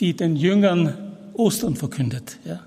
die 0.00 0.14
den 0.14 0.36
Jüngern 0.36 1.12
Ostern 1.34 1.76
verkündet. 1.76 2.38
Ja. 2.44 2.60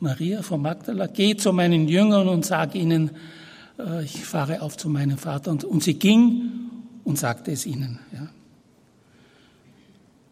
Maria 0.00 0.42
von 0.42 0.60
Magdala, 0.60 1.06
geh 1.06 1.36
zu 1.36 1.52
meinen 1.52 1.88
Jüngern 1.88 2.28
und 2.28 2.44
sag 2.44 2.74
ihnen, 2.74 3.10
äh, 3.78 4.04
ich 4.04 4.24
fahre 4.24 4.60
auf 4.60 4.76
zu 4.76 4.88
meinem 4.88 5.16
Vater. 5.16 5.50
Und, 5.50 5.64
und 5.64 5.82
sie 5.82 5.94
ging 5.94 6.50
und 7.04 7.18
sagte 7.18 7.52
es 7.52 7.64
ihnen. 7.64 8.00
Ja. 8.12 8.28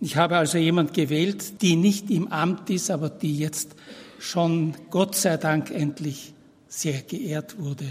Ich 0.01 0.17
habe 0.17 0.37
also 0.37 0.59
jemand 0.59 0.95
gewählt, 0.95 1.63
die 1.63 1.77
nicht 1.77 2.11
im 2.11 2.29
Amt 2.29 2.69
ist, 2.71 2.91
aber 2.91 3.09
die 3.09 3.39
jetzt 3.39 3.77
schon 4.19 4.75
Gott 4.91 5.15
sei 5.15 5.37
Dank 5.37 5.71
endlich 5.71 6.35
sehr 6.73 7.03
geehrt 7.03 7.59
wurde 7.59 7.85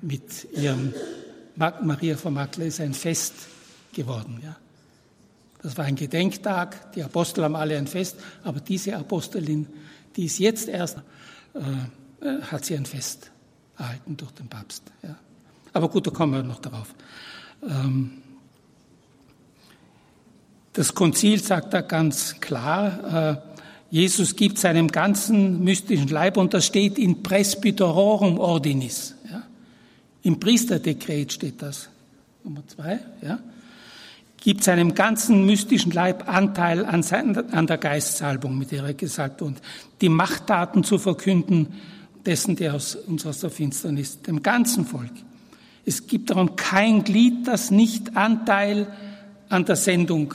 mit 0.00 0.46
ihrem 0.52 0.94
Maria 1.56 2.16
von 2.16 2.34
Magdala 2.34 2.66
ist 2.66 2.80
ein 2.80 2.94
Fest 2.94 3.34
geworden. 3.92 4.40
Ja. 4.42 4.56
Das 5.62 5.76
war 5.76 5.84
ein 5.84 5.96
Gedenktag, 5.96 6.92
die 6.92 7.02
Apostel 7.02 7.42
haben 7.42 7.56
alle 7.56 7.76
ein 7.76 7.88
Fest, 7.88 8.16
aber 8.44 8.60
diese 8.60 8.96
Apostelin, 8.96 9.66
die 10.14 10.26
ist 10.26 10.38
jetzt 10.38 10.68
erst, 10.68 10.98
äh, 11.54 11.58
äh, 12.24 12.42
hat 12.42 12.64
sie 12.64 12.76
ein 12.76 12.86
Fest 12.86 13.32
erhalten 13.76 14.16
durch 14.16 14.32
den 14.32 14.48
Papst. 14.48 14.84
Ja. 15.02 15.16
Aber 15.72 15.88
gut, 15.88 16.06
da 16.06 16.12
kommen 16.12 16.34
wir 16.34 16.42
noch 16.44 16.60
darauf. 16.60 16.94
Ähm, 17.62 18.22
das 20.72 20.94
Konzil 20.94 21.42
sagt 21.42 21.74
da 21.74 21.80
ganz 21.80 22.38
klar, 22.40 23.32
äh, 23.32 23.53
Jesus 23.94 24.34
gibt 24.34 24.58
seinem 24.58 24.88
ganzen 24.88 25.62
mystischen 25.62 26.08
Leib, 26.08 26.36
und 26.36 26.52
das 26.52 26.66
steht 26.66 26.98
in 26.98 27.22
Presbyterorum 27.22 28.40
Ordinis. 28.40 29.14
Ja. 29.30 29.44
Im 30.24 30.40
Priesterdekret 30.40 31.32
steht 31.32 31.62
das. 31.62 31.88
Nummer 32.42 32.66
zwei, 32.66 32.98
ja 33.22 33.38
gibt 34.42 34.62
seinem 34.62 34.94
ganzen 34.94 35.46
mystischen 35.46 35.90
Leib 35.90 36.28
Anteil 36.28 36.84
an, 36.84 37.02
sein, 37.02 37.34
an 37.52 37.66
der 37.66 37.78
Geistsalbung, 37.78 38.58
mit 38.58 38.72
der 38.72 38.84
er 38.84 38.92
gesagt 38.92 39.40
und 39.40 39.62
die 40.02 40.10
Machttaten 40.10 40.84
zu 40.84 40.98
verkünden, 40.98 41.68
dessen, 42.26 42.54
der 42.54 42.74
aus, 42.74 42.94
uns 42.94 43.24
aus 43.24 43.40
der 43.40 43.48
Finsternis, 43.48 44.20
dem 44.20 44.42
ganzen 44.42 44.84
Volk. 44.84 45.12
Es 45.86 46.06
gibt 46.06 46.28
darum 46.28 46.56
kein 46.56 47.04
Glied, 47.04 47.46
das 47.46 47.70
nicht 47.70 48.18
Anteil 48.18 48.86
an 49.48 49.64
der 49.64 49.76
Sendung 49.76 50.34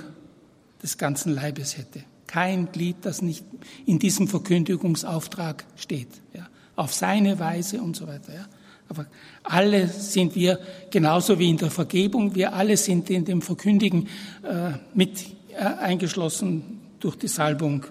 des 0.82 0.98
ganzen 0.98 1.36
Leibes 1.36 1.78
hätte. 1.78 2.04
Kein 2.30 2.72
Glied, 2.72 2.98
das 3.02 3.24
nicht 3.24 3.44
in 3.88 3.98
diesem 3.98 4.28
Verkündigungsauftrag 4.28 5.66
steht. 5.76 6.10
Ja. 6.36 6.48
Auf 6.76 6.94
seine 6.94 7.40
Weise 7.40 7.82
und 7.82 7.96
so 7.96 8.06
weiter. 8.06 8.32
Ja. 8.32 8.46
Aber 8.88 9.08
alle 9.42 9.88
sind 9.88 10.36
wir, 10.36 10.60
genauso 10.92 11.40
wie 11.40 11.50
in 11.50 11.58
der 11.58 11.72
Vergebung, 11.72 12.36
wir 12.36 12.54
alle 12.54 12.78
sind 12.78 13.10
in 13.10 13.26
dem 13.26 13.42
Verkündigen 13.42 14.08
äh, 14.44 14.74
mit 14.94 15.26
äh, 15.54 15.56
eingeschlossen 15.56 16.80
durch 17.00 17.16
die 17.16 17.28
Salbung 17.28 17.88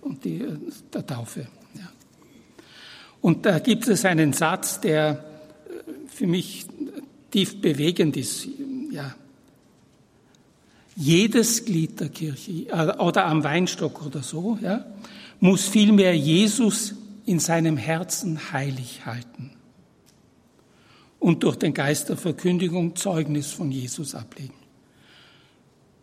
und 0.00 0.24
die, 0.24 0.40
äh, 0.40 0.56
der 0.90 1.06
Taufe. 1.06 1.46
Ja. 1.74 1.92
Und 3.20 3.44
da 3.44 3.58
gibt 3.58 3.86
es 3.88 4.06
einen 4.06 4.32
Satz, 4.32 4.80
der 4.80 5.10
äh, 5.10 6.08
für 6.08 6.26
mich 6.26 6.64
tief 7.30 7.60
bewegend 7.60 8.16
ist. 8.16 8.48
Ja. 8.90 9.14
Jedes 10.96 11.66
Glied 11.66 12.00
der 12.00 12.08
Kirche 12.08 12.68
äh, 12.68 12.98
oder 12.98 13.26
am 13.26 13.44
Weinstock 13.44 14.04
oder 14.04 14.22
so, 14.22 14.58
ja, 14.62 14.86
muss 15.40 15.68
vielmehr 15.68 16.16
Jesus 16.16 16.94
in 17.26 17.38
seinem 17.38 17.76
Herzen 17.76 18.52
heilig 18.52 19.04
halten 19.04 19.50
und 21.18 21.42
durch 21.42 21.56
den 21.56 21.74
Geist 21.74 22.08
der 22.08 22.16
Verkündigung 22.16 22.96
Zeugnis 22.96 23.52
von 23.52 23.70
Jesus 23.70 24.14
ablegen. 24.14 24.54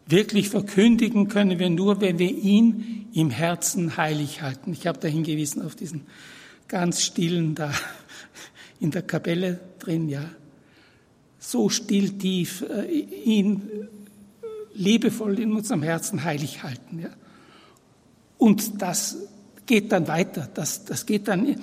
Wirklich 0.05 0.49
verkündigen 0.49 1.27
können 1.27 1.57
wir 1.57 1.69
nur, 1.69 2.01
wenn 2.01 2.19
wir 2.19 2.29
ihn 2.29 3.07
im 3.13 3.29
Herzen 3.29 3.97
heilig 3.97 4.41
halten. 4.41 4.73
Ich 4.73 4.85
habe 4.85 4.99
da 4.99 5.07
hingewiesen 5.07 5.63
auf 5.63 5.75
diesen 5.75 6.01
ganz 6.67 7.01
stillen 7.01 7.55
da 7.55 7.71
in 8.79 8.91
der 8.91 9.01
Kapelle 9.01 9.59
drin, 9.79 10.09
ja. 10.09 10.29
So 11.39 11.69
still 11.69 12.17
tief, 12.17 12.63
äh, 12.69 12.85
ihn 12.91 13.87
liebevoll 14.73 15.39
in 15.39 15.53
unserem 15.53 15.83
Herzen 15.83 16.23
heilig 16.23 16.63
halten, 16.63 16.99
ja. 16.99 17.09
Und 18.37 18.81
das 18.81 19.17
geht 19.65 19.91
dann 19.91 20.07
weiter, 20.07 20.49
das, 20.53 20.85
das 20.85 21.05
geht 21.05 21.27
dann, 21.27 21.47
äh, 21.47 21.55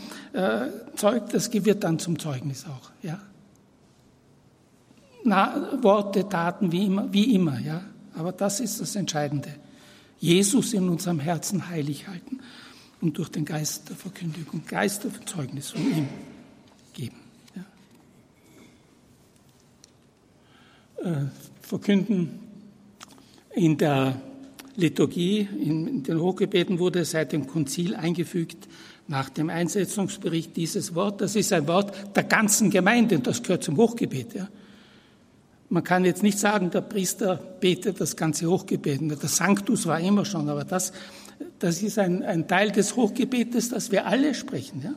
das 0.96 1.52
wird 1.52 1.84
dann 1.84 1.98
zum 1.98 2.18
Zeugnis 2.18 2.64
auch, 2.66 2.90
ja. 3.02 3.20
Na, 5.24 5.82
Worte, 5.82 6.28
Taten, 6.28 6.72
wie 6.72 6.86
immer, 6.86 7.12
wie 7.12 7.34
immer, 7.34 7.58
ja. 7.60 7.82
Aber 8.14 8.32
das 8.32 8.60
ist 8.60 8.80
das 8.80 8.96
Entscheidende. 8.96 9.54
Jesus 10.18 10.72
in 10.72 10.88
unserem 10.88 11.20
Herzen 11.20 11.68
heilig 11.68 12.08
halten 12.08 12.40
und 13.00 13.18
durch 13.18 13.30
den 13.30 13.44
Geist 13.44 13.88
der 13.88 13.96
Verkündigung, 13.96 14.62
Geist 14.66 15.04
der 15.04 15.10
Zeugnis 15.26 15.70
von 15.70 15.80
ihm 15.80 16.08
geben. 16.92 17.16
Ja. 21.02 21.10
Äh, 21.10 21.26
verkünden 21.62 22.49
in 23.54 23.76
der 23.78 24.20
Liturgie, 24.76 25.48
in 25.58 26.02
den 26.02 26.20
Hochgebeten 26.20 26.78
wurde 26.78 27.04
seit 27.04 27.32
dem 27.32 27.46
Konzil 27.46 27.94
eingefügt, 27.94 28.68
nach 29.08 29.28
dem 29.28 29.50
Einsetzungsbericht 29.50 30.56
dieses 30.56 30.94
Wort. 30.94 31.20
Das 31.20 31.34
ist 31.34 31.52
ein 31.52 31.66
Wort 31.66 32.16
der 32.16 32.22
ganzen 32.22 32.70
Gemeinde 32.70 33.16
und 33.16 33.26
das 33.26 33.42
gehört 33.42 33.64
zum 33.64 33.76
Hochgebet. 33.76 34.34
Ja. 34.34 34.48
Man 35.68 35.82
kann 35.82 36.04
jetzt 36.04 36.22
nicht 36.22 36.38
sagen, 36.38 36.70
der 36.70 36.82
Priester 36.82 37.36
betet 37.36 38.00
das 38.00 38.16
ganze 38.16 38.48
Hochgebet. 38.48 39.00
Der 39.00 39.28
Sanctus 39.28 39.86
war 39.86 39.98
immer 39.98 40.24
schon, 40.24 40.48
aber 40.48 40.64
das, 40.64 40.92
das 41.58 41.82
ist 41.82 41.98
ein, 41.98 42.22
ein 42.22 42.46
Teil 42.46 42.70
des 42.70 42.94
Hochgebetes, 42.94 43.70
das 43.70 43.90
wir 43.90 44.06
alle 44.06 44.34
sprechen. 44.34 44.82
Ja? 44.82 44.94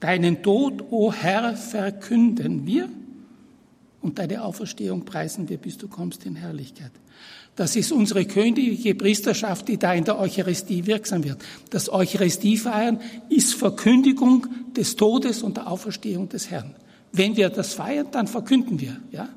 Deinen 0.00 0.42
Tod, 0.42 0.84
o 0.90 1.12
Herr, 1.12 1.54
verkünden 1.54 2.66
wir 2.66 2.88
und 4.02 4.18
deine 4.18 4.44
Auferstehung 4.44 5.04
preisen 5.04 5.48
wir, 5.48 5.56
bis 5.56 5.78
du 5.78 5.88
kommst 5.88 6.26
in 6.26 6.36
Herrlichkeit. 6.36 6.90
Das 7.54 7.76
ist 7.76 7.92
unsere 7.92 8.24
königliche 8.24 8.94
Priesterschaft, 8.94 9.68
die 9.68 9.76
da 9.76 9.92
in 9.92 10.04
der 10.04 10.18
Eucharistie 10.18 10.86
wirksam 10.86 11.22
wird. 11.22 11.42
Das 11.70 11.92
Eucharistiefeiern 11.92 13.00
ist 13.28 13.54
Verkündigung 13.54 14.46
des 14.74 14.96
Todes 14.96 15.42
und 15.42 15.58
der 15.58 15.70
Auferstehung 15.70 16.28
des 16.28 16.50
Herrn. 16.50 16.74
Wenn 17.12 17.36
wir 17.36 17.50
das 17.50 17.74
feiern, 17.74 18.06
dann 18.10 18.26
verkünden 18.26 18.80
wir, 18.80 18.96
ja. 19.10 19.28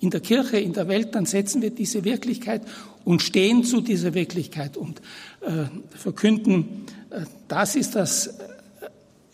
In 0.00 0.10
der 0.10 0.20
Kirche, 0.20 0.58
in 0.58 0.74
der 0.74 0.86
Welt, 0.86 1.14
dann 1.14 1.24
setzen 1.24 1.62
wir 1.62 1.70
diese 1.70 2.04
Wirklichkeit 2.04 2.62
und 3.04 3.22
stehen 3.22 3.64
zu 3.64 3.80
dieser 3.80 4.12
Wirklichkeit 4.12 4.76
und 4.76 5.00
äh, 5.40 5.64
verkünden, 5.96 6.84
äh, 7.10 7.22
das 7.48 7.74
ist 7.74 7.94
das 7.94 8.26
äh, 8.26 8.32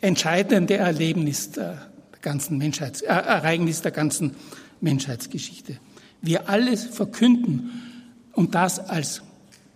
entscheidende 0.01 0.77
Erlebnis 0.77 1.51
der 1.51 1.90
ganzen 2.23 2.59
Menschheits, 2.59 3.03
äh, 3.03 3.07
Ereignis 3.07 3.83
der 3.83 3.93
ganzen 3.93 4.35
Menschheitsgeschichte. 4.81 5.79
Wir 6.23 6.49
alle 6.49 6.77
verkünden 6.77 7.71
und 8.33 8.55
das 8.55 8.79
als 8.79 9.23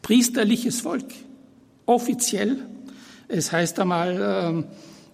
priesterliches 0.02 0.82
Volk, 0.82 1.06
offiziell. 1.86 2.58
Es 3.28 3.50
heißt 3.52 3.80
einmal, 3.80 4.18
ähm, 4.20 4.66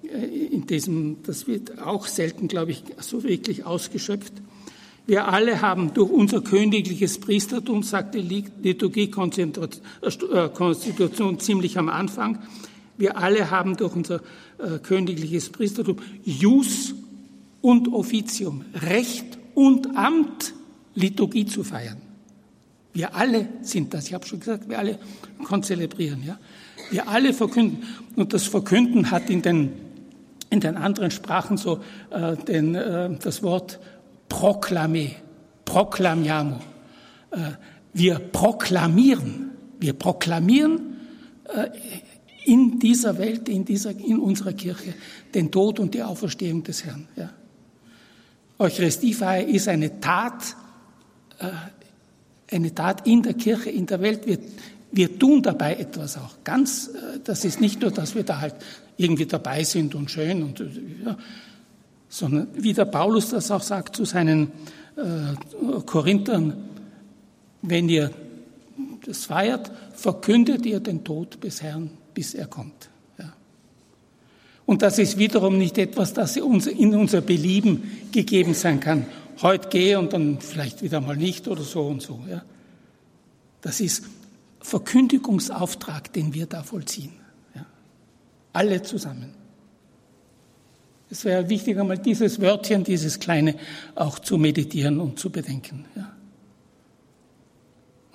äh, 0.03 0.26
in 0.26 0.66
diesem, 0.66 1.22
das 1.22 1.47
wird 1.47 1.81
auch 1.81 2.07
selten, 2.07 2.49
glaube 2.49 2.72
ich, 2.72 2.83
so 2.99 3.22
wirklich 3.22 3.64
ausgeschöpft. 3.64 4.33
Wir 5.07 5.28
alle 5.28 5.62
haben 5.62 5.95
durch 5.95 6.11
unser 6.11 6.43
königliches 6.43 7.20
Priestertum, 7.20 7.83
sagt 7.83 8.14
die 8.14 8.45
Liturgie-Konstitution 8.62 11.41
ziemlich 11.41 11.78
am 11.78 11.89
Anfang, 11.89 12.41
wir 12.97 13.16
alle 13.16 13.51
haben 13.51 13.76
durch 13.76 13.97
unser 13.97 14.20
äh, 14.59 14.78
königliches 14.83 15.51
Priestertum 15.51 15.97
Jus 16.22 16.95
und 17.63 17.93
Offizium, 17.93 18.65
Recht 18.75 19.39
und 19.55 19.97
Amt, 19.97 20.55
Liturgie 20.95 21.47
zu 21.47 21.65
feiern. 21.65 21.99
Wir 22.93 23.15
alle 23.15 23.47
sind 23.63 23.95
das. 23.95 24.07
Ich 24.07 24.15
habe 24.15 24.27
schon 24.27 24.41
gesagt, 24.41 24.69
wir 24.69 24.79
alle 24.79 24.99
konzelebrieren. 25.45 26.25
Ja? 26.25 26.39
Wir 26.91 27.09
alle 27.09 27.33
verkünden. 27.33 27.85
Und 28.17 28.33
das 28.33 28.45
Verkünden 28.45 29.11
hat 29.11 29.31
in 29.31 29.43
den, 29.43 29.73
in 30.51 30.61
den 30.61 30.77
anderen 30.77 31.11
Sprachen 31.11 31.57
so 31.57 31.81
äh, 32.11 32.37
den, 32.37 32.75
äh, 32.75 33.11
das 33.23 33.43
Wort 33.43 33.79
proklamé, 34.29 35.11
proklamiamo. 35.65 36.59
Äh, 37.31 37.53
wir 37.93 38.19
proklamieren, 38.19 39.51
wir 39.79 39.93
proklamieren 39.93 40.97
äh, 41.45 41.69
in 42.45 42.79
dieser 42.79 43.19
Welt, 43.19 43.49
in, 43.49 43.65
dieser, 43.65 43.91
in 43.91 44.19
unserer 44.19 44.53
Kirche 44.53 44.95
den 45.35 45.51
Tod 45.51 45.79
und 45.79 45.95
die 45.95 46.03
Auferstehung 46.03 46.65
des 46.65 46.85
Herrn. 46.85 47.07
Ja. 47.17 47.31
Eucharistiefeier 48.61 49.47
ist 49.47 49.69
eine 49.69 50.01
Tat, 50.01 50.55
äh, 51.39 52.55
eine 52.55 52.75
Tat 52.75 53.07
in 53.07 53.23
der 53.23 53.33
Kirche, 53.33 53.71
in 53.71 53.87
der 53.87 54.03
Welt. 54.03 54.27
Wir, 54.27 54.39
wir 54.93 55.19
tun 55.19 55.43
dabei 55.43 55.77
etwas 55.77 56.19
auch. 56.19 56.45
Ganz, 56.45 56.89
äh, 56.89 57.21
das 57.25 57.47
ist 57.47 57.61
nicht 57.61 57.81
nur, 57.81 57.91
dass 57.91 58.15
wir 58.15 58.23
da 58.23 58.39
halt 58.39 58.57
irgendwie 58.99 59.25
dabei 59.25 59.65
sind 59.65 59.95
und 59.95 60.11
schön 60.11 60.43
und, 60.43 60.61
ja, 60.61 61.17
sondern 62.11 62.49
wie 62.53 62.75
der 62.75 62.85
Paulus 62.85 63.31
das 63.31 63.51
auch 63.51 63.63
sagt 63.63 63.97
zu 63.97 64.05
seinen 64.05 64.53
äh, 64.97 65.81
Korinthern, 65.87 66.69
wenn 67.63 67.89
ihr 67.89 68.11
das 69.07 69.25
feiert, 69.25 69.73
verkündet 69.95 70.67
ihr 70.67 70.81
den 70.81 71.03
Tod 71.03 71.43
des 71.43 71.63
Herrn, 71.63 71.91
bis 72.13 72.35
er 72.35 72.47
kommt. 72.47 72.89
Und 74.71 74.83
das 74.83 75.01
ist 75.01 75.18
wiederum 75.18 75.59
nicht 75.59 75.79
etwas, 75.79 76.12
das 76.12 76.37
in 76.37 76.95
unser 76.95 77.21
Belieben 77.23 77.91
gegeben 78.12 78.55
sein 78.55 78.79
kann. 78.79 79.05
Heute 79.43 79.68
gehe 79.68 79.99
und 79.99 80.12
dann 80.12 80.39
vielleicht 80.39 80.81
wieder 80.81 81.01
mal 81.01 81.16
nicht 81.16 81.49
oder 81.49 81.64
so 81.64 81.89
und 81.89 82.01
so. 82.01 82.21
Ja. 82.31 82.45
Das 83.62 83.81
ist 83.81 84.05
Verkündigungsauftrag, 84.61 86.12
den 86.12 86.35
wir 86.35 86.47
da 86.47 86.62
vollziehen. 86.62 87.14
Ja. 87.53 87.66
Alle 88.53 88.81
zusammen. 88.83 89.35
Es 91.11 91.25
wäre 91.25 91.49
wichtig, 91.49 91.77
einmal 91.77 91.99
dieses 91.99 92.41
Wörtchen, 92.41 92.85
dieses 92.85 93.18
kleine 93.18 93.57
auch 93.97 94.21
zu 94.21 94.39
meditieren 94.39 95.01
und 95.01 95.18
zu 95.18 95.31
bedenken. 95.31 95.85
Ja. 95.97 96.12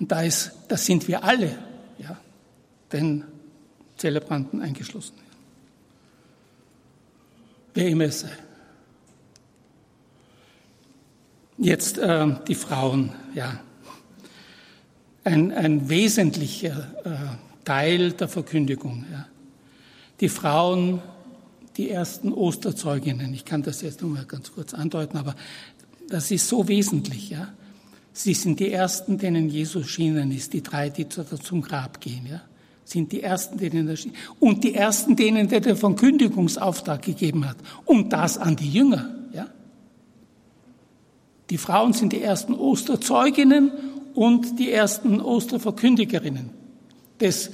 Und 0.00 0.10
da 0.10 0.22
ist, 0.22 0.52
das 0.68 0.86
sind 0.86 1.06
wir 1.06 1.22
alle, 1.22 1.50
ja, 1.98 2.16
den 2.94 3.24
Zelebranten 3.98 4.62
eingeschlossen. 4.62 5.25
Sei. 8.10 8.30
Jetzt 11.58 11.98
äh, 11.98 12.34
die 12.48 12.54
Frauen, 12.54 13.12
ja 13.34 13.60
ein, 15.26 15.52
ein 15.52 15.88
wesentlicher 15.88 16.88
äh, 17.04 17.64
Teil 17.64 18.12
der 18.12 18.28
Verkündigung. 18.28 19.04
Ja. 19.10 19.26
Die 20.20 20.28
Frauen, 20.28 21.02
die 21.76 21.90
ersten 21.90 22.32
Osterzeuginnen, 22.32 23.34
ich 23.34 23.44
kann 23.44 23.62
das 23.62 23.82
jetzt 23.82 24.02
nur 24.02 24.12
mal 24.12 24.24
ganz 24.24 24.52
kurz 24.52 24.72
andeuten, 24.72 25.18
aber 25.18 25.34
das 26.08 26.30
ist 26.30 26.46
so 26.46 26.68
wesentlich. 26.68 27.30
Ja. 27.30 27.48
Sie 28.12 28.34
sind 28.34 28.60
die 28.60 28.70
Ersten, 28.70 29.18
denen 29.18 29.48
Jesus 29.48 29.88
schienen 29.88 30.30
ist, 30.30 30.52
die 30.52 30.62
drei, 30.62 30.90
die 30.90 31.08
zum 31.08 31.60
Grab 31.60 32.00
gehen. 32.00 32.26
Ja. 32.30 32.42
Sind 32.86 33.10
die 33.10 33.20
Ersten, 33.20 33.58
denen 33.58 33.88
er. 33.88 33.96
Und 34.38 34.62
die 34.62 34.74
Ersten, 34.74 35.16
denen 35.16 35.48
der 35.48 35.60
den 35.60 35.76
Verkündigungsauftrag 35.76 37.02
gegeben 37.02 37.48
hat. 37.48 37.56
Und 37.84 38.12
das 38.12 38.38
an 38.38 38.54
die 38.54 38.70
Jünger. 38.70 39.10
Ja. 39.32 39.48
Die 41.50 41.58
Frauen 41.58 41.92
sind 41.92 42.12
die 42.12 42.22
ersten 42.22 42.54
Osterzeuginnen 42.54 43.72
und 44.14 44.60
die 44.60 44.70
ersten 44.70 45.20
Osterverkündigerinnen 45.20 46.50
des 47.20 47.50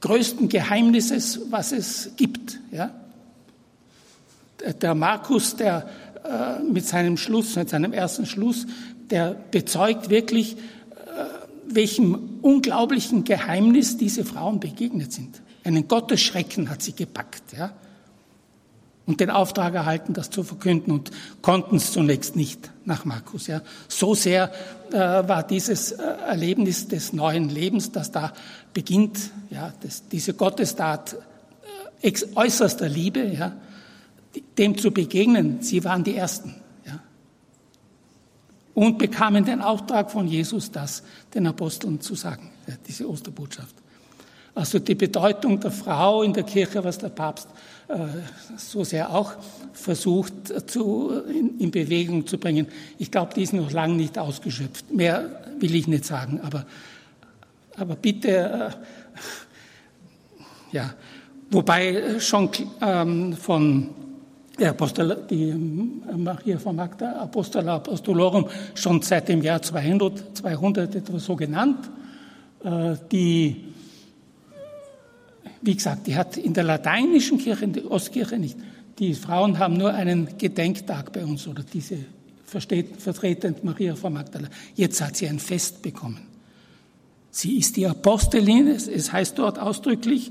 größten 0.00 0.50
Geheimnisses, 0.50 1.40
was 1.48 1.72
es 1.72 2.10
gibt. 2.16 2.60
Ja? 2.70 2.90
Der 4.82 4.94
Markus, 4.94 5.56
der 5.56 5.88
äh, 6.24 6.62
mit 6.62 6.84
seinem 6.84 7.16
Schluss, 7.16 7.56
mit 7.56 7.70
seinem 7.70 7.94
ersten 7.94 8.26
Schluss, 8.26 8.66
der 9.10 9.34
bezeugt 9.50 10.10
wirklich, 10.10 10.56
welchem 11.68 12.38
unglaublichen 12.42 13.24
Geheimnis 13.24 13.96
diese 13.96 14.24
Frauen 14.24 14.60
begegnet 14.60 15.12
sind. 15.12 15.40
Einen 15.64 15.88
Gottesschrecken 15.88 16.68
hat 16.70 16.82
sie 16.82 16.94
gepackt. 16.94 17.42
Ja? 17.56 17.72
und 19.06 19.20
den 19.20 19.30
Auftrag 19.30 19.74
erhalten, 19.74 20.14
das 20.14 20.30
zu 20.30 20.42
verkünden 20.42 20.92
und 20.92 21.10
konnten 21.42 21.76
es 21.76 21.92
zunächst 21.92 22.36
nicht 22.36 22.70
nach 22.84 23.04
Markus. 23.04 23.46
Ja. 23.46 23.60
So 23.88 24.14
sehr 24.14 24.50
äh, 24.90 24.98
war 24.98 25.42
dieses 25.42 25.92
äh, 25.92 26.02
Erlebnis 26.26 26.88
des 26.88 27.12
neuen 27.12 27.48
Lebens, 27.48 27.92
das 27.92 28.10
da 28.10 28.32
beginnt, 28.72 29.18
ja, 29.50 29.72
das, 29.82 30.08
diese 30.08 30.34
Gottestat 30.34 31.16
äh, 32.02 32.12
äußerster 32.34 32.88
Liebe, 32.88 33.24
ja, 33.26 33.52
dem 34.56 34.78
zu 34.78 34.90
begegnen. 34.90 35.58
Sie 35.60 35.84
waren 35.84 36.02
die 36.02 36.16
Ersten. 36.16 36.54
Und 38.74 38.98
bekamen 38.98 39.44
den 39.44 39.62
Auftrag 39.62 40.10
von 40.10 40.26
Jesus, 40.26 40.70
das 40.70 41.02
den 41.32 41.46
Aposteln 41.46 42.00
zu 42.00 42.14
sagen, 42.14 42.50
ja, 42.66 42.74
diese 42.86 43.08
Osterbotschaft. 43.08 43.74
Also 44.54 44.78
die 44.78 44.94
Bedeutung 44.94 45.58
der 45.58 45.70
Frau 45.70 46.22
in 46.22 46.32
der 46.32 46.44
Kirche, 46.44 46.82
was 46.84 46.98
der 46.98 47.08
Papst 47.08 47.48
äh, 47.88 47.94
so 48.56 48.84
sehr 48.84 49.12
auch 49.12 49.32
versucht 49.72 50.32
zu, 50.70 51.10
in, 51.28 51.58
in 51.58 51.70
Bewegung 51.70 52.26
zu 52.26 52.38
bringen. 52.38 52.66
Ich 52.98 53.10
glaube, 53.10 53.34
die 53.34 53.42
ist 53.42 53.52
noch 53.52 53.72
lange 53.72 53.94
nicht 53.94 54.16
ausgeschöpft. 54.16 54.92
Mehr 54.92 55.42
will 55.58 55.74
ich 55.74 55.88
nicht 55.88 56.04
sagen, 56.04 56.40
aber, 56.42 56.66
aber 57.76 57.96
bitte, 57.96 58.28
äh, 58.28 58.70
ja, 60.72 60.94
wobei 61.50 62.20
schon 62.20 62.50
ähm, 62.80 63.34
von 63.36 63.90
der 64.58 64.70
Apostel, 64.70 65.24
die 65.28 65.50
äh, 65.50 66.16
Maria 66.16 66.58
von 66.58 66.76
Magda, 66.76 67.12
Apostola 67.20 67.76
Apostolorum, 67.76 68.48
schon 68.74 69.02
seit 69.02 69.28
dem 69.28 69.42
Jahr 69.42 69.60
200, 69.60 70.36
200 70.36 70.94
etwa 70.94 71.18
so 71.18 71.36
genannt, 71.36 71.90
äh, 72.62 72.94
die 73.10 73.74
wie 75.64 75.74
gesagt, 75.74 76.06
die 76.06 76.14
hat 76.14 76.36
in 76.36 76.52
der 76.52 76.64
lateinischen 76.64 77.38
Kirche, 77.38 77.64
in 77.64 77.72
der 77.72 77.90
Ostkirche 77.90 78.38
nicht. 78.38 78.56
Die 78.98 79.14
Frauen 79.14 79.58
haben 79.58 79.78
nur 79.78 79.94
einen 79.94 80.36
Gedenktag 80.36 81.10
bei 81.12 81.24
uns 81.24 81.48
oder 81.48 81.62
diese 81.62 81.96
vertretend 82.44 83.64
Maria 83.64 83.96
von 83.96 84.12
Magdala. 84.12 84.48
Jetzt 84.74 85.00
hat 85.00 85.16
sie 85.16 85.26
ein 85.26 85.38
Fest 85.38 85.80
bekommen. 85.80 86.20
Sie 87.30 87.56
ist 87.56 87.76
die 87.76 87.86
Apostelin, 87.86 88.68
es 88.68 89.10
heißt 89.10 89.38
dort 89.38 89.58
ausdrücklich, 89.58 90.30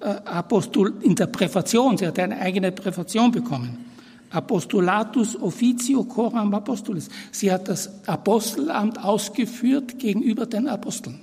äh, 0.00 0.04
Apostol, 0.24 0.94
in 1.02 1.14
der 1.14 1.26
Präfation, 1.26 1.96
sie 1.96 2.06
hat 2.06 2.18
eine 2.18 2.38
eigene 2.38 2.72
Präfation 2.72 3.30
bekommen. 3.30 3.86
Apostolatus 4.30 5.36
officio 5.36 6.04
coram 6.04 6.54
apostolis. 6.54 7.08
Sie 7.32 7.50
hat 7.50 7.66
das 7.68 8.06
Apostelamt 8.06 9.02
ausgeführt 9.02 9.98
gegenüber 9.98 10.46
den 10.46 10.68
Aposteln. 10.68 11.20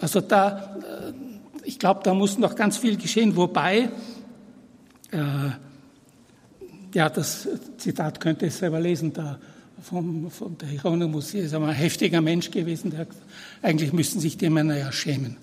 Also 0.00 0.20
da, 0.20 0.76
äh, 0.78 1.12
ich 1.64 1.78
glaube, 1.78 2.00
da 2.02 2.14
muss 2.14 2.38
noch 2.38 2.56
ganz 2.56 2.78
viel 2.78 2.96
geschehen, 2.96 3.36
wobei, 3.36 3.90
äh, 5.10 5.50
ja, 6.94 7.08
das 7.10 7.46
Zitat 7.76 8.18
könnte 8.18 8.46
ich 8.46 8.54
selber 8.54 8.80
lesen, 8.80 9.12
da 9.12 9.38
vom, 9.82 10.30
vom 10.30 10.58
der 10.58 10.68
Hieronymus 10.68 11.34
ist 11.34 11.54
ein 11.54 11.68
heftiger 11.70 12.20
Mensch 12.20 12.50
gewesen, 12.50 12.90
der, 12.90 13.06
eigentlich 13.62 13.92
müssten 13.92 14.20
sich 14.20 14.36
die 14.36 14.50
Männer 14.50 14.76
ja 14.76 14.92
schämen, 14.92 15.36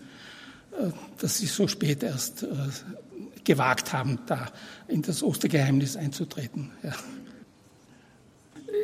äh, 0.79 0.89
dass 1.19 1.37
sie 1.37 1.45
so 1.45 1.67
spät 1.67 2.03
erst 2.03 2.43
äh, 2.43 2.47
gewagt 3.43 3.93
haben, 3.93 4.19
da 4.27 4.47
in 4.87 5.01
das 5.01 5.23
Ostergeheimnis 5.23 5.95
einzutreten. 5.95 6.71
Ja. 6.83 6.93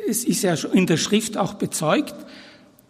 Es 0.08 0.24
ist 0.24 0.42
ja 0.42 0.54
in 0.54 0.86
der 0.86 0.96
Schrift 0.96 1.36
auch 1.36 1.54
bezeugt, 1.54 2.14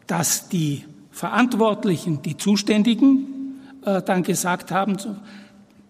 dass 0.07 0.49
die 0.49 0.85
Verantwortlichen, 1.11 2.23
die 2.23 2.37
Zuständigen, 2.37 3.59
äh, 3.85 4.03
dann 4.03 4.23
gesagt 4.23 4.71
haben, 4.71 4.97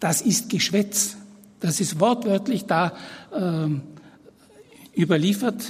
das 0.00 0.20
ist 0.20 0.50
Geschwätz. 0.50 1.16
Das 1.60 1.80
ist 1.80 1.98
wortwörtlich 1.98 2.66
da 2.66 2.92
äh, 3.32 5.00
überliefert. 5.00 5.64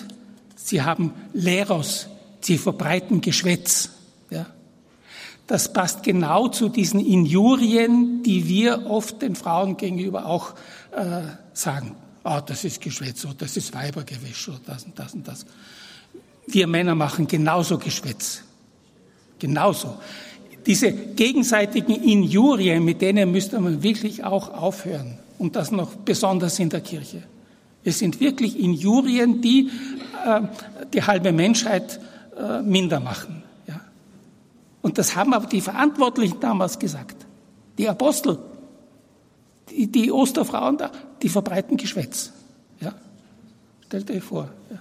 Sie 0.65 0.81
haben 0.81 1.13
Leros, 1.35 2.09
sie 2.41 2.57
verbreiten 2.57 3.21
Geschwätz. 3.21 3.91
Ja. 4.31 4.47
Das 5.47 5.75
passt 5.75 6.03
genau 6.03 6.49
zu 6.49 6.71
diesen 6.71 7.01
Injurien, 7.01 8.23
die 8.23 8.49
wir 8.49 8.87
oft 8.87 9.21
den 9.21 9.37
Frauen 9.37 9.77
gegenüber 9.77 10.25
auch 10.25 10.55
äh, 10.93 11.21
sagen. 11.53 11.95
ah, 12.23 12.41
das 12.41 12.65
ist 12.65 12.81
Geschwätz 12.81 13.27
oder 13.27 13.35
das 13.41 13.59
ist 13.59 13.75
Weibergewäsch 13.75 14.49
oder 14.49 14.61
das 14.65 14.85
und 14.85 14.99
das 14.99 15.13
und 15.13 15.29
das. 15.29 15.45
Wir 16.47 16.67
Männer 16.67 16.95
machen 16.95 17.27
genauso 17.27 17.77
Geschwätz. 17.77 18.43
Genauso. 19.39 19.99
Diese 20.65 20.93
gegenseitigen 20.93 22.03
Injurien, 22.03 22.83
mit 22.83 23.03
denen 23.03 23.31
müsste 23.33 23.61
man 23.61 23.83
wirklich 23.83 24.25
auch 24.25 24.49
aufhören. 24.49 25.19
Und 25.37 25.57
das 25.57 25.71
noch 25.73 25.95
besonders 25.95 26.59
in 26.59 26.71
der 26.71 26.81
Kirche. 26.81 27.23
Es 27.85 27.99
sind 27.99 28.19
wirklich 28.19 28.59
Injurien, 28.59 29.43
die 29.43 29.71
die 30.93 31.03
halbe 31.03 31.33
Menschheit 31.33 32.01
äh, 32.37 32.63
minder 32.63 33.01
machen. 33.01 33.45
Und 34.85 34.99
das 34.99 35.17
haben 35.17 35.33
aber 35.33 35.47
die 35.47 35.63
Verantwortlichen 35.63 36.41
damals 36.41 36.79
gesagt. 36.79 37.17
Die 37.79 37.89
Apostel, 37.89 38.39
die, 39.71 39.91
die 39.91 40.13
Osterfrauen 40.13 40.77
da, 40.77 40.93
die 41.23 41.31
verbreiten 41.31 41.79
Geschwätz. 41.79 42.33
Ja. 42.81 42.93
Stellt 43.87 44.11
euch 44.11 44.23
vor. 44.23 44.51
Ja. 44.71 44.79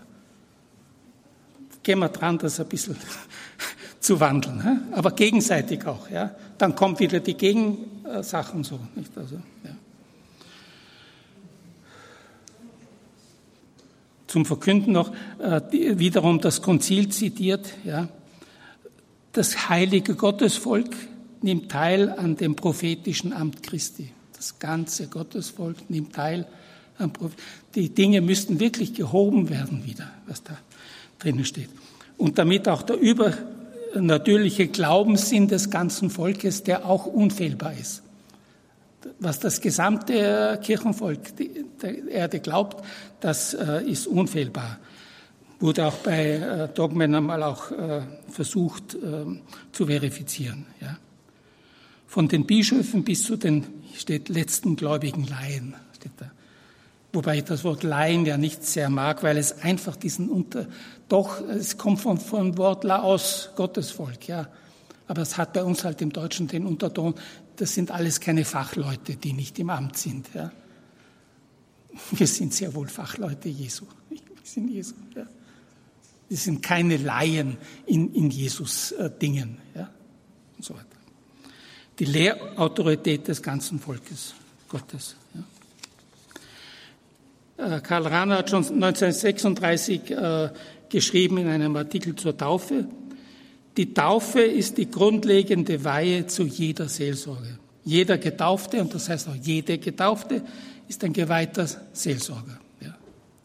Gehen 1.83 1.99
wir 1.99 2.09
dran, 2.09 2.37
das 2.37 2.59
ein 2.59 2.65
bisschen 2.65 2.97
zu 4.01 4.19
wandeln, 4.19 4.89
aber 4.91 5.11
gegenseitig 5.11 5.87
auch. 5.87 6.09
Ja. 6.09 6.35
Dann 6.57 6.75
kommt 6.75 6.99
wieder 6.99 7.21
die 7.21 7.35
Gegensachen 7.35 8.65
so. 8.65 8.81
Nicht? 8.95 9.17
Also, 9.17 9.35
ja. 9.63 9.71
Zum 14.33 14.45
Verkünden 14.45 14.93
noch 14.93 15.11
äh, 15.37 15.61
wiederum 15.71 16.41
das 16.41 16.63
Konzil 16.63 17.09
zitiert. 17.09 17.71
Ja. 17.85 18.09
Das 19.31 19.69
heilige 19.69 20.15
Gottesvolk 20.15 20.89
nimmt 21.43 21.69
teil 21.69 22.09
an 22.09 22.35
dem 22.35 22.55
prophetischen 22.55 23.31
Amt 23.31 23.61
Christi. 23.61 24.09
Das 24.35 24.57
ganze 24.57 25.05
Gottesvolk 25.05 25.87
nimmt 25.87 26.15
teil 26.15 26.47
am 26.97 27.13
Prophet. 27.13 27.37
Die 27.75 27.89
Dinge 27.89 28.21
müssten 28.21 28.59
wirklich 28.59 28.95
gehoben 28.95 29.51
werden 29.51 29.85
wieder, 29.85 30.09
was 30.25 30.41
da 30.41 30.57
drinnen 31.19 31.45
steht. 31.45 31.69
Und 32.17 32.39
damit 32.39 32.67
auch 32.67 32.81
der 32.81 32.97
über 32.97 33.33
natürliche 33.93 34.67
Glaubenssinn 34.67 35.47
des 35.47 35.69
ganzen 35.69 36.09
Volkes, 36.09 36.63
der 36.63 36.87
auch 36.87 37.05
unfehlbar 37.05 37.73
ist. 37.79 38.02
Was 39.19 39.39
das 39.39 39.61
gesamte 39.61 40.59
Kirchenvolk 40.61 41.35
der 41.81 42.07
Erde 42.07 42.39
glaubt, 42.39 42.85
das 43.19 43.53
äh, 43.53 43.83
ist 43.83 44.07
unfehlbar. 44.07 44.79
Wurde 45.59 45.85
auch 45.85 45.97
bei 45.97 46.33
äh, 46.33 46.69
Dogmen 46.73 47.15
einmal 47.15 47.43
auch 47.43 47.71
äh, 47.71 48.01
versucht 48.29 48.97
zu 49.71 49.85
verifizieren. 49.85 50.65
Von 52.07 52.27
den 52.27 52.45
Bischöfen 52.45 53.03
bis 53.03 53.23
zu 53.23 53.37
den 53.37 53.65
steht 53.95 54.29
letzten 54.29 54.75
gläubigen 54.75 55.25
Laien. 55.27 55.75
Steht 55.95 56.11
da. 56.17 56.31
Wobei 57.13 57.37
ich 57.37 57.43
das 57.43 57.63
Wort 57.63 57.83
Laien 57.83 58.25
ja 58.25 58.37
nicht 58.37 58.65
sehr 58.65 58.89
mag, 58.89 59.21
weil 59.21 59.37
es 59.37 59.61
einfach 59.61 59.95
diesen 59.95 60.29
unter, 60.29 60.65
doch, 61.09 61.39
es 61.47 61.77
kommt 61.77 62.01
vom, 62.01 62.17
vom 62.17 62.57
Wort 62.57 62.83
Laos, 62.83 63.51
Gottesvolk, 63.55 64.27
ja. 64.27 64.47
Aber 65.07 65.21
es 65.21 65.37
hat 65.37 65.53
bei 65.53 65.63
uns 65.63 65.83
halt 65.83 66.01
im 66.01 66.11
Deutschen 66.11 66.47
den 66.47 66.65
Unterton, 66.65 67.13
das 67.55 67.73
sind 67.73 67.91
alles 67.91 68.19
keine 68.19 68.45
Fachleute, 68.45 69.15
die 69.15 69.33
nicht 69.33 69.59
im 69.59 69.69
Amt 69.69 69.97
sind, 69.97 70.29
ja. 70.33 70.51
Wir 72.11 72.27
sind 72.27 72.53
sehr 72.53 72.73
wohl 72.73 72.87
Fachleute 72.87 73.49
Jesu. 73.49 73.85
Wir 74.09 74.19
sind 74.43 74.69
Jesu, 74.69 74.95
ja. 75.15 75.27
Wir 76.27 76.37
sind 76.37 76.63
keine 76.63 76.97
Laien 76.97 77.57
in, 77.85 78.13
in 78.13 78.31
Jesus 78.31 78.91
äh, 78.93 79.11
Dingen, 79.11 79.57
ja. 79.75 79.89
So. 80.59 80.75
Die 81.99 82.05
Lehrautorität 82.05 83.27
des 83.27 83.41
ganzen 83.41 83.79
Volkes 83.79 84.33
Gottes, 84.67 85.15
ja. 85.35 85.43
Äh, 87.57 87.81
Karl 87.81 88.07
Rahner 88.07 88.37
hat 88.37 88.49
schon 88.49 88.63
1936 88.63 90.11
äh, 90.11 90.49
geschrieben 90.89 91.37
in 91.37 91.47
einem 91.47 91.75
Artikel 91.75 92.15
zur 92.15 92.35
Taufe, 92.35 92.87
die 93.77 93.93
Taufe 93.93 94.41
ist 94.41 94.77
die 94.77 94.89
grundlegende 94.89 95.83
Weihe 95.83 96.27
zu 96.27 96.43
jeder 96.43 96.87
Seelsorge. 96.87 97.57
Jeder 97.83 98.17
Getaufte, 98.17 98.79
und 98.81 98.93
das 98.93 99.09
heißt 99.09 99.27
auch 99.27 99.35
jede 99.35 99.77
Getaufte, 99.77 100.43
ist 100.87 101.03
ein 101.03 101.13
geweihter 101.13 101.67
Seelsorger. 101.91 102.59
Ja. 102.81 102.95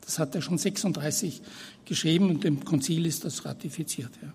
Das 0.03 0.19
hat 0.19 0.35
er 0.35 0.43
schon 0.43 0.59
36 0.59 1.41
geschrieben 1.85 2.31
und 2.31 2.45
im 2.45 2.65
Konzil 2.65 3.07
ist 3.07 3.25
das 3.25 3.45
ratifiziert. 3.45 4.11
Ja. 4.23 4.33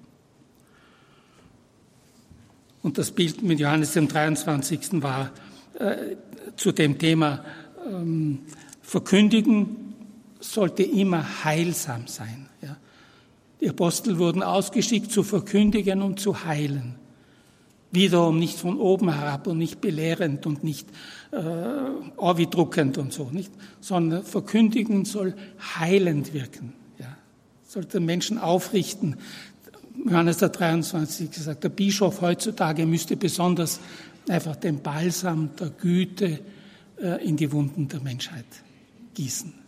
Und 2.82 2.98
das 2.98 3.12
Bild 3.12 3.41
mit 3.44 3.60
Johannes 3.60 3.94
dem 3.94 4.08
23. 4.08 5.02
war 5.02 5.32
äh, 5.80 6.16
zu 6.58 6.72
dem 6.72 6.98
Thema 6.98 7.46
ähm, 7.88 8.39
Verkündigen 8.82 9.96
sollte 10.39 10.84
immer 10.84 11.44
heilsam 11.46 12.08
sein. 12.08 12.43
Die 13.64 13.70
Apostel 13.70 14.20
wurden 14.20 14.43
ausgeschickt 14.43 15.09
zu 15.09 15.24
verkündigen 15.24 16.01
und 16.01 16.20
zu 16.20 16.43
heilen. 16.43 16.95
Wiederum 17.91 18.38
nicht 18.38 18.59
von 18.59 18.78
oben 18.78 19.09
herab 19.09 19.47
und 19.47 19.57
nicht 19.57 19.80
belehrend 19.80 20.45
und 20.45 20.66
nicht 20.66 20.89
äh, 21.32 22.45
druckend 22.47 22.97
und 22.97 23.14
so, 23.14 23.30
nicht, 23.32 23.53
sondern 23.80 24.26
verkündigen 24.26 25.05
soll 25.05 25.34
heilend 25.80 26.34
wirken. 26.34 26.74
Ja. 26.99 27.16
Sollte 27.66 28.01
Menschen 28.01 28.38
aufrichten. 28.38 29.16
Johannes 29.95 30.39
der 30.39 30.49
23 30.49 31.32
gesagt, 31.32 31.64
der 31.64 31.70
Bischof 31.70 32.20
heutzutage 32.20 32.86
müsste 32.86 33.16
besonders 33.16 33.80
einfach 34.28 34.57
den 34.57 34.82
Balsam 34.82 35.51
der 35.57 35.70
Güte 35.70 36.41
äh, 37.01 37.26
in 37.26 37.38
die 37.38 37.49
Wunden 37.53 37.88
der 37.88 38.01
Menschheit 38.01 38.43
gießen. 39.14 39.62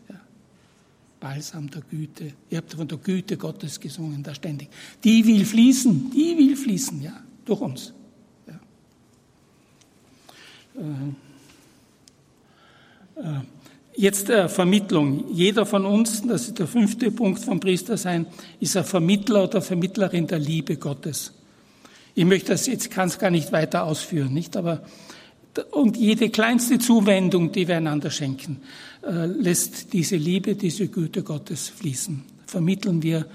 Balsam 1.20 1.70
der 1.70 1.82
Güte. 1.82 2.34
Ihr 2.49 2.57
habt 2.57 2.74
von 2.74 2.88
der 2.88 2.97
Güte 2.97 3.38
Gottes 3.38 3.80
gesungen, 3.80 4.22
da 4.24 4.36
ständig. 4.36 4.70
Die 5.03 5.26
will 5.26 5.45
fließen, 5.45 6.11
die 6.11 6.38
will 6.38 6.55
fließen, 6.55 7.01
ja, 7.01 7.13
durch 7.45 7.61
uns. 7.61 7.93
Ja. 8.47 8.59
Äh, 10.82 11.11
äh, 13.22 13.41
jetzt 13.95 14.30
äh, 14.30 14.49
Vermittlung. 14.49 15.32
Jeder 15.32 15.66
von 15.66 15.86
uns, 15.86 16.22
das 16.24 16.47
ist 16.47 16.59
der 16.59 16.68
fünfte 16.68 17.11
Punkt 17.11 17.39
vom 17.39 17.59
Priestersein, 17.59 18.28
ist 18.59 18.76
ein 18.78 18.84
Vermittler 18.84 19.45
oder 19.45 19.61
Vermittlerin 19.61 20.28
der 20.28 20.39
Liebe 20.39 20.78
Gottes. 20.78 21.32
Ich 22.13 22.26
möchte 22.26 22.51
das 22.51 22.68
jetzt, 22.68 22.91
kann 22.91 23.09
gar 23.20 23.30
nicht 23.30 23.51
weiter 23.51 23.84
ausführen, 23.84 24.34
nicht? 24.34 24.55
Aber 24.55 24.84
und 25.72 25.97
jede 25.97 26.30
kleinste 26.30 26.80
Zuwendung, 26.80 27.51
die 27.51 27.68
wir 27.68 27.78
einander 27.78 28.10
schenken, 28.12 28.62
äh, 29.03 29.26
lässt 29.26 29.93
diese 29.93 30.18
Liebe, 30.18 30.56
diese 30.56 30.88
Güte 30.88 31.24
Gottes 31.24 31.70
fließen. 31.70 32.24
Vermitteln 32.45 33.01
wir, 33.03 33.26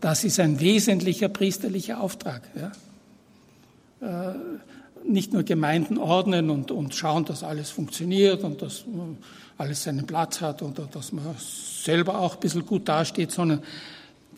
das 0.00 0.24
ist 0.24 0.40
ein 0.40 0.60
wesentlicher 0.60 1.28
priesterlicher 1.28 2.00
Auftrag. 2.00 2.42
Ja? 4.00 4.30
Äh, 4.30 4.34
nicht 5.04 5.32
nur 5.32 5.42
Gemeinden 5.42 5.98
ordnen 5.98 6.50
und, 6.50 6.70
und 6.70 6.94
schauen, 6.94 7.24
dass 7.24 7.42
alles 7.42 7.70
funktioniert 7.70 8.44
und 8.44 8.60
dass 8.62 8.84
alles 9.56 9.84
seinen 9.84 10.06
Platz 10.06 10.40
hat 10.40 10.62
und 10.62 10.78
dass 10.92 11.12
man 11.12 11.24
selber 11.38 12.18
auch 12.18 12.34
ein 12.34 12.40
bisschen 12.40 12.66
gut 12.66 12.88
dasteht, 12.88 13.30
sondern 13.30 13.62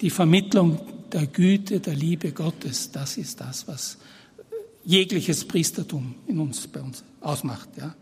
die 0.00 0.10
Vermittlung 0.10 0.80
der 1.12 1.26
Güte, 1.26 1.80
der 1.80 1.94
Liebe 1.94 2.32
Gottes, 2.32 2.90
das 2.92 3.16
ist 3.16 3.40
das, 3.40 3.66
was 3.66 3.98
jegliches 4.90 5.44
Priestertum 5.44 6.16
in 6.26 6.40
uns, 6.40 6.66
bei 6.66 6.80
uns 6.80 7.04
ausmacht. 7.20 7.68
Ja. 7.76 7.94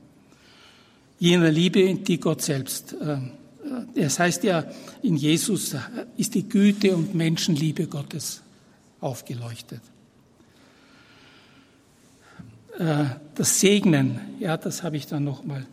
Jener 1.18 1.50
Liebe, 1.50 1.94
die 1.94 2.18
Gott 2.18 2.42
selbst. 2.42 2.94
Äh, 2.94 3.18
es 3.94 4.18
heißt 4.18 4.44
ja, 4.44 4.64
in 5.02 5.16
Jesus 5.16 5.76
ist 6.16 6.34
die 6.34 6.48
Güte 6.48 6.96
und 6.96 7.14
Menschenliebe 7.14 7.86
Gottes 7.86 8.40
aufgeleuchtet. 9.00 9.82
Äh, 12.78 13.04
das 13.34 13.60
Segnen, 13.60 14.20
ja, 14.40 14.56
das 14.56 14.82
habe 14.82 14.96
ich 14.96 15.06
dann 15.06 15.24
nochmal 15.24 15.66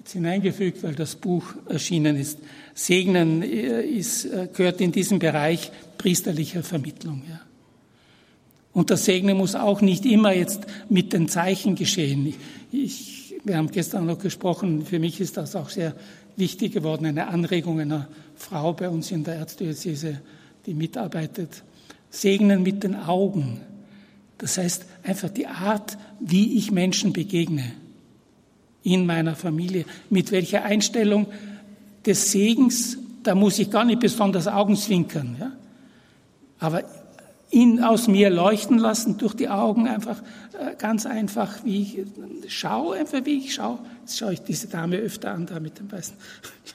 jetzt 0.00 0.12
hineingefügt, 0.12 0.82
weil 0.82 0.96
das 0.96 1.14
Buch 1.14 1.54
erschienen 1.68 2.16
ist. 2.16 2.40
Segnen 2.74 3.42
äh, 3.42 3.82
ist, 3.82 4.28
gehört 4.54 4.80
in 4.80 4.90
diesen 4.90 5.20
Bereich 5.20 5.70
priesterlicher 5.98 6.64
Vermittlung. 6.64 7.22
Ja. 7.28 7.47
Und 8.72 8.90
das 8.90 9.04
Segnen 9.04 9.36
muss 9.36 9.54
auch 9.54 9.80
nicht 9.80 10.06
immer 10.06 10.32
jetzt 10.32 10.66
mit 10.88 11.12
den 11.12 11.28
Zeichen 11.28 11.74
geschehen. 11.74 12.34
Ich, 12.70 13.34
wir 13.44 13.56
haben 13.56 13.70
gestern 13.70 14.06
noch 14.06 14.18
gesprochen, 14.18 14.84
für 14.84 14.98
mich 14.98 15.20
ist 15.20 15.36
das 15.36 15.56
auch 15.56 15.70
sehr 15.70 15.94
wichtig 16.36 16.72
geworden, 16.72 17.06
eine 17.06 17.28
Anregung 17.28 17.80
einer 17.80 18.08
Frau 18.36 18.72
bei 18.72 18.88
uns 18.88 19.10
in 19.10 19.24
der 19.24 19.34
Erzdiözese, 19.34 20.20
die 20.66 20.74
mitarbeitet. 20.74 21.64
Segnen 22.10 22.62
mit 22.62 22.84
den 22.84 22.94
Augen. 22.94 23.60
Das 24.38 24.56
heißt 24.56 24.86
einfach 25.02 25.30
die 25.30 25.46
Art, 25.46 25.98
wie 26.20 26.56
ich 26.56 26.70
Menschen 26.70 27.12
begegne 27.12 27.72
in 28.84 29.04
meiner 29.04 29.34
Familie, 29.34 29.84
mit 30.08 30.30
welcher 30.30 30.64
Einstellung 30.64 31.26
des 32.06 32.30
Segens, 32.30 32.96
da 33.22 33.34
muss 33.34 33.58
ich 33.58 33.70
gar 33.70 33.84
nicht 33.84 34.00
besonders 34.00 34.46
Augenzwinkern, 34.46 35.36
ja? 35.38 35.52
aber 36.60 36.84
ihn 37.50 37.82
aus 37.82 38.08
mir 38.08 38.30
leuchten 38.30 38.78
lassen 38.78 39.16
durch 39.18 39.34
die 39.34 39.48
Augen, 39.48 39.88
einfach 39.88 40.22
äh, 40.58 40.74
ganz 40.76 41.06
einfach, 41.06 41.64
wie 41.64 41.82
ich 41.82 42.52
schaue, 42.52 42.96
einfach 42.96 43.24
wie 43.24 43.38
ich 43.38 43.54
schaue. 43.54 43.78
Jetzt 44.00 44.18
schaue 44.18 44.34
ich 44.34 44.42
diese 44.42 44.68
Dame 44.68 44.96
öfter 44.96 45.32
an, 45.32 45.46
da 45.46 45.58
mit 45.60 45.78
dem 45.78 45.90
Weißen. 45.90 46.14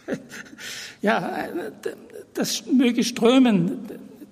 ja, 1.02 1.46
das 2.34 2.66
möge 2.66 3.04
strömen, 3.04 3.80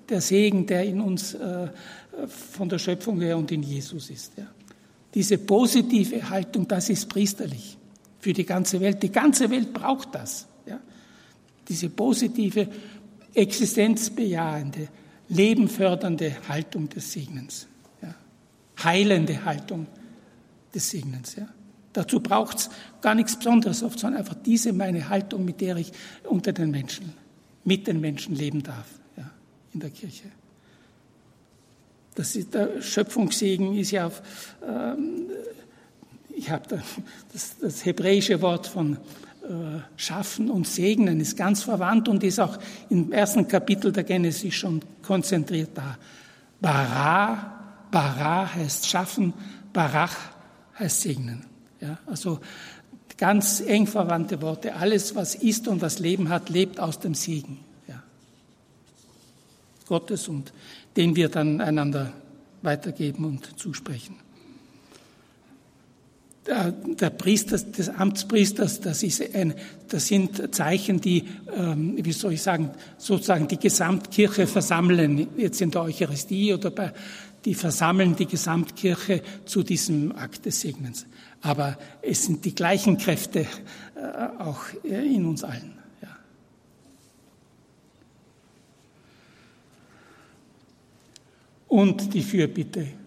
der 0.08 0.20
Segen, 0.20 0.66
der 0.66 0.84
in 0.84 1.00
uns 1.00 1.34
äh, 1.34 1.68
von 2.28 2.68
der 2.68 2.78
Schöpfung 2.78 3.20
her 3.20 3.38
und 3.38 3.50
in 3.52 3.62
Jesus 3.62 4.10
ist. 4.10 4.32
Ja. 4.36 4.46
Diese 5.14 5.38
positive 5.38 6.28
Haltung, 6.28 6.66
das 6.66 6.88
ist 6.88 7.08
priesterlich 7.08 7.76
für 8.18 8.32
die 8.32 8.44
ganze 8.44 8.80
Welt. 8.80 9.02
Die 9.02 9.12
ganze 9.12 9.50
Welt 9.50 9.72
braucht 9.72 10.14
das. 10.14 10.46
Ja. 10.66 10.80
Diese 11.68 11.88
positive, 11.90 12.68
existenzbejahende, 13.34 14.88
lebenfördernde 15.28 16.36
Haltung 16.48 16.88
des 16.88 17.12
Segnens. 17.12 17.66
Ja. 18.02 18.14
Heilende 18.82 19.44
Haltung 19.44 19.86
des 20.74 20.90
Segnens. 20.90 21.36
Ja. 21.36 21.48
Dazu 21.92 22.20
braucht 22.20 22.58
es 22.58 22.70
gar 23.00 23.14
nichts 23.14 23.36
Besonderes 23.36 23.82
oft, 23.82 23.98
sondern 23.98 24.20
einfach 24.20 24.36
diese 24.42 24.72
meine 24.72 25.08
Haltung, 25.08 25.44
mit 25.44 25.60
der 25.60 25.76
ich 25.76 25.92
unter 26.24 26.52
den 26.52 26.70
Menschen, 26.70 27.12
mit 27.64 27.86
den 27.86 28.00
Menschen 28.00 28.34
leben 28.34 28.62
darf 28.62 28.86
ja, 29.16 29.30
in 29.74 29.80
der 29.80 29.90
Kirche. 29.90 30.24
Das 32.14 32.36
ist, 32.36 32.54
der 32.54 32.80
Schöpfungssegen 32.82 33.74
ist 33.74 33.90
ja 33.90 34.06
auf, 34.06 34.22
ähm, 34.66 35.30
ich 36.34 36.50
habe 36.50 36.66
da, 36.68 36.82
das, 37.32 37.58
das 37.58 37.84
hebräische 37.84 38.40
Wort 38.40 38.66
von 38.66 38.98
Schaffen 39.96 40.50
und 40.50 40.66
Segnen 40.66 41.20
ist 41.20 41.36
ganz 41.36 41.62
verwandt 41.62 42.08
und 42.08 42.22
ist 42.22 42.38
auch 42.38 42.58
im 42.90 43.12
ersten 43.12 43.48
Kapitel 43.48 43.92
der 43.92 44.04
Genesis 44.04 44.54
schon 44.54 44.80
konzentriert 45.02 45.70
da. 45.74 45.96
Bara, 46.60 47.86
Bara 47.90 48.54
heißt 48.54 48.86
schaffen, 48.86 49.34
Barach 49.72 50.16
heißt 50.78 51.00
segnen. 51.02 51.44
Ja, 51.80 51.98
also 52.06 52.38
ganz 53.16 53.60
eng 53.60 53.86
verwandte 53.86 54.40
Worte. 54.42 54.76
Alles, 54.76 55.14
was 55.16 55.34
ist 55.34 55.66
und 55.66 55.82
was 55.82 55.98
Leben 55.98 56.28
hat, 56.28 56.48
lebt 56.48 56.78
aus 56.78 57.00
dem 57.00 57.14
Segen 57.14 57.58
ja. 57.88 58.02
Gottes 59.86 60.28
und 60.28 60.52
den 60.96 61.16
wir 61.16 61.28
dann 61.28 61.60
einander 61.60 62.12
weitergeben 62.62 63.24
und 63.24 63.58
zusprechen. 63.58 64.16
Der, 66.44 67.10
Priester, 67.10 67.56
des 67.56 67.88
Amtspriesters, 67.88 68.80
das, 68.80 69.04
ist 69.04 69.22
ein, 69.32 69.54
das 69.88 70.08
sind 70.08 70.52
Zeichen, 70.52 71.00
die, 71.00 71.24
ähm, 71.56 71.96
wie 72.02 72.10
soll 72.10 72.32
ich 72.32 72.42
sagen, 72.42 72.70
sozusagen 72.98 73.46
die 73.46 73.58
Gesamtkirche 73.58 74.48
versammeln, 74.48 75.28
jetzt 75.36 75.60
in 75.60 75.70
der 75.70 75.82
Eucharistie 75.82 76.52
oder 76.52 76.72
bei, 76.72 76.92
die 77.44 77.54
versammeln 77.54 78.16
die 78.16 78.26
Gesamtkirche 78.26 79.22
zu 79.44 79.62
diesem 79.62 80.16
Akt 80.16 80.44
des 80.44 80.60
Segnens. 80.60 81.06
Aber 81.42 81.78
es 82.02 82.24
sind 82.24 82.44
die 82.44 82.54
gleichen 82.54 82.98
Kräfte 82.98 83.40
äh, 83.40 84.38
auch 84.38 84.62
in 84.82 85.26
uns 85.26 85.44
allen. 85.44 85.78
Ja. 86.00 86.16
Und 91.68 92.14
die 92.14 92.22
Fürbitte. 92.22 93.01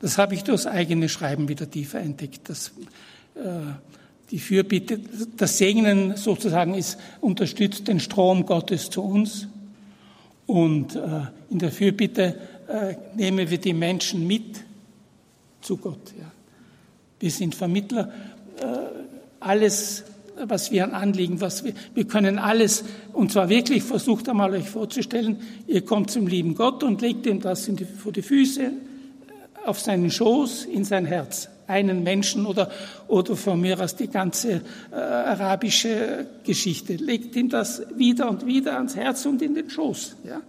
Das 0.00 0.18
habe 0.18 0.34
ich 0.34 0.44
durchs 0.44 0.66
eigene 0.66 1.08
Schreiben 1.08 1.48
wieder 1.48 1.70
tiefer 1.70 2.00
entdeckt. 2.00 2.48
Dass, 2.48 2.72
äh, 3.34 3.72
die 4.30 4.38
Fürbitte, 4.38 5.00
das 5.36 5.58
Segnen 5.58 6.16
sozusagen 6.16 6.74
ist, 6.74 6.98
unterstützt 7.20 7.88
den 7.88 8.00
Strom 8.00 8.44
Gottes 8.44 8.90
zu 8.90 9.02
uns. 9.02 9.48
Und 10.46 10.96
äh, 10.96 11.20
in 11.50 11.58
der 11.58 11.72
Fürbitte 11.72 12.36
äh, 12.68 12.94
nehmen 13.16 13.48
wir 13.50 13.58
die 13.58 13.72
Menschen 13.72 14.26
mit 14.26 14.64
zu 15.60 15.76
Gott. 15.76 16.12
Wir 17.20 17.30
sind 17.30 17.54
Vermittler. 17.54 18.12
Äh, 18.60 18.64
alles, 19.40 20.04
was 20.44 20.70
wir 20.70 20.84
an 20.84 20.92
Anliegen, 20.92 21.40
was 21.40 21.64
wir, 21.64 21.72
wir 21.94 22.06
können 22.06 22.38
alles, 22.38 22.84
und 23.12 23.32
zwar 23.32 23.48
wirklich, 23.48 23.82
versucht 23.82 24.28
einmal 24.28 24.52
euch 24.52 24.68
vorzustellen, 24.68 25.38
ihr 25.66 25.84
kommt 25.84 26.10
zum 26.10 26.26
lieben 26.26 26.54
Gott 26.54 26.82
und 26.82 27.00
legt 27.00 27.26
ihm 27.26 27.40
das 27.40 27.64
die, 27.66 27.84
vor 27.84 28.12
die 28.12 28.22
Füße, 28.22 28.72
auf 29.64 29.80
seinen 29.80 30.10
Schoß, 30.10 30.64
in 30.66 30.84
sein 30.84 31.06
Herz. 31.06 31.48
Einen 31.66 32.02
Menschen 32.02 32.46
oder, 32.46 32.70
oder 33.08 33.36
von 33.36 33.60
mir 33.60 33.78
aus 33.78 33.94
die 33.94 34.08
ganze 34.08 34.62
äh, 34.90 34.94
arabische 34.94 36.26
Geschichte. 36.44 36.94
Legt 36.94 37.36
ihm 37.36 37.50
das 37.50 37.82
wieder 37.94 38.30
und 38.30 38.46
wieder 38.46 38.76
ans 38.76 38.96
Herz 38.96 39.26
und 39.26 39.42
in 39.42 39.54
den 39.54 39.68
Schoß. 39.68 40.16
Ja? 40.24 40.40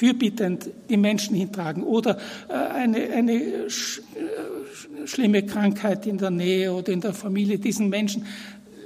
fürbittend 0.00 0.70
die 0.88 0.96
Menschen 0.96 1.36
hintragen 1.36 1.82
oder 1.82 2.16
äh, 2.48 2.54
eine, 2.54 3.10
eine 3.10 3.68
sch, 3.68 3.98
äh, 3.98 5.06
schlimme 5.06 5.42
Krankheit 5.42 6.06
in 6.06 6.16
der 6.16 6.30
Nähe 6.30 6.72
oder 6.72 6.90
in 6.90 7.02
der 7.02 7.12
Familie 7.12 7.58
diesen 7.58 7.90
Menschen, 7.90 8.24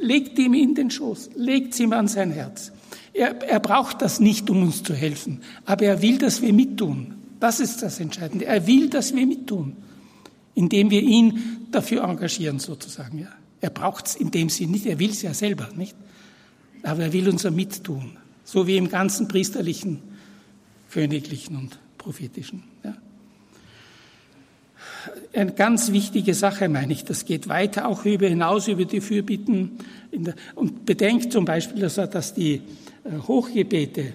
legt 0.00 0.36
ihm 0.40 0.54
in 0.54 0.74
den 0.74 0.90
Schoß, 0.90 1.30
legt 1.36 1.78
ihm 1.78 1.92
an 1.92 2.08
sein 2.08 2.32
Herz. 2.32 2.72
Er, 3.12 3.40
er 3.42 3.60
braucht 3.60 4.02
das 4.02 4.18
nicht, 4.18 4.50
um 4.50 4.64
uns 4.64 4.82
zu 4.82 4.92
helfen, 4.92 5.42
aber 5.64 5.84
er 5.84 6.02
will, 6.02 6.18
dass 6.18 6.42
wir 6.42 6.52
mittun. 6.52 7.14
Das 7.44 7.60
ist 7.60 7.82
das 7.82 8.00
Entscheidende. 8.00 8.46
Er 8.46 8.66
will, 8.66 8.88
dass 8.88 9.14
wir 9.14 9.26
mittun, 9.26 9.76
indem 10.54 10.88
wir 10.88 11.02
ihn 11.02 11.66
dafür 11.70 12.02
engagieren, 12.02 12.58
sozusagen. 12.58 13.18
Ja. 13.18 13.28
Er 13.60 13.68
braucht 13.68 14.06
es 14.06 14.14
in 14.14 14.30
dem 14.30 14.48
Sinn 14.48 14.70
nicht, 14.70 14.86
er 14.86 14.98
will 14.98 15.10
es 15.10 15.20
ja 15.20 15.34
selber, 15.34 15.68
nicht? 15.76 15.94
Aber 16.82 17.02
er 17.02 17.12
will 17.12 17.28
unser 17.28 17.50
Mittun, 17.50 18.16
so 18.44 18.66
wie 18.66 18.78
im 18.78 18.88
ganzen 18.88 19.28
priesterlichen 19.28 20.00
königlichen 20.90 21.56
und 21.56 21.78
prophetischen. 21.98 22.62
Ja. 22.82 22.96
Eine 25.34 25.52
ganz 25.52 25.92
wichtige 25.92 26.32
Sache, 26.32 26.70
meine 26.70 26.94
ich, 26.94 27.04
das 27.04 27.26
geht 27.26 27.46
weiter 27.46 27.88
auch 27.88 28.06
über 28.06 28.26
hinaus 28.26 28.68
über 28.68 28.86
die 28.86 29.02
Fürbitten. 29.02 29.72
Der, 30.12 30.34
und 30.54 30.86
bedenkt 30.86 31.30
zum 31.30 31.44
Beispiel, 31.44 31.82
dass 31.82 32.32
die 32.32 32.54
äh, 32.54 33.18
Hochgebete 33.28 34.14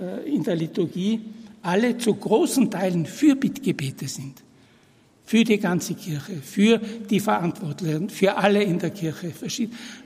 äh, 0.00 0.32
in 0.32 0.44
der 0.44 0.54
Liturgie 0.54 1.20
alle 1.62 1.98
zu 1.98 2.14
großen 2.14 2.70
Teilen 2.70 3.06
Fürbittgebete 3.06 4.08
sind. 4.08 4.42
Für 5.24 5.44
die 5.44 5.58
ganze 5.58 5.94
Kirche, 5.94 6.36
für 6.42 6.78
die 6.78 7.20
Verantwortlichen, 7.20 8.10
für 8.10 8.36
alle 8.36 8.62
in 8.64 8.78
der 8.80 8.90
Kirche, 8.90 9.30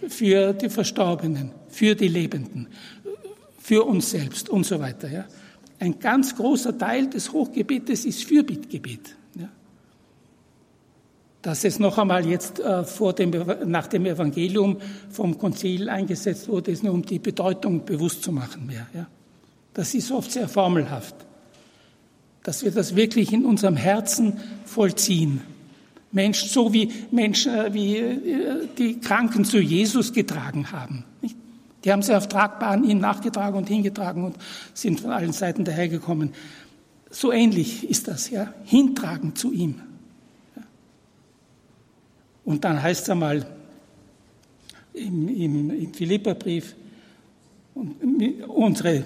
für 0.08 0.52
die 0.52 0.68
Verstorbenen, 0.68 1.52
für 1.68 1.94
die 1.94 2.08
Lebenden, 2.08 2.68
für 3.58 3.84
uns 3.84 4.10
selbst 4.10 4.50
und 4.50 4.66
so 4.66 4.78
weiter. 4.80 5.10
Ja. 5.10 5.24
Ein 5.78 5.98
ganz 5.98 6.36
großer 6.36 6.76
Teil 6.76 7.08
des 7.08 7.32
Hochgebetes 7.32 8.04
ist 8.04 8.24
Fürbittgebet. 8.24 9.16
Ja. 9.36 9.48
Dass 11.40 11.64
es 11.64 11.78
noch 11.78 11.96
einmal 11.96 12.26
jetzt 12.26 12.60
äh, 12.60 12.84
vor 12.84 13.14
dem, 13.14 13.30
nach 13.64 13.86
dem 13.86 14.04
Evangelium 14.04 14.76
vom 15.08 15.38
Konzil 15.38 15.88
eingesetzt 15.88 16.48
wurde, 16.48 16.70
ist 16.70 16.82
nur 16.82 16.92
um 16.92 17.02
die 17.02 17.18
Bedeutung 17.18 17.86
bewusst 17.86 18.22
zu 18.22 18.30
machen 18.30 18.66
mehr. 18.66 18.86
Ja. 18.92 19.06
Das 19.72 19.94
ist 19.94 20.12
oft 20.12 20.30
sehr 20.30 20.48
formelhaft. 20.48 21.14
Dass 22.44 22.62
wir 22.62 22.70
das 22.70 22.94
wirklich 22.94 23.32
in 23.32 23.44
unserem 23.44 23.76
Herzen 23.76 24.34
vollziehen. 24.64 25.40
Mensch, 26.12 26.44
so 26.44 26.72
wie 26.72 26.92
Menschen, 27.10 27.52
äh, 27.52 27.74
wie 27.74 27.96
äh, 27.96 28.68
die 28.78 29.00
Kranken 29.00 29.44
zu 29.44 29.58
Jesus 29.58 30.12
getragen 30.12 30.70
haben. 30.70 31.04
Die 31.84 31.92
haben 31.92 32.02
sie 32.02 32.16
auf 32.16 32.28
Tragbahn 32.28 32.84
ihm 32.84 32.98
nachgetragen 32.98 33.58
und 33.58 33.68
hingetragen 33.68 34.24
und 34.24 34.36
sind 34.72 35.00
von 35.00 35.10
allen 35.10 35.32
Seiten 35.32 35.64
dahergekommen. 35.64 36.32
So 37.10 37.32
ähnlich 37.32 37.88
ist 37.88 38.08
das, 38.08 38.30
ja. 38.30 38.54
Hintragen 38.64 39.34
zu 39.34 39.52
ihm. 39.52 39.80
Und 42.44 42.64
dann 42.64 42.82
heißt 42.82 43.02
es 43.02 43.10
einmal 43.10 43.46
im, 44.92 45.28
im, 45.28 45.70
im 45.70 45.94
Philipperbrief, 45.94 46.76
unsere 48.46 49.02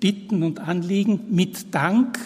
Bitten 0.00 0.42
und 0.42 0.58
Anliegen 0.58 1.20
mit 1.30 1.72
Dank 1.74 2.18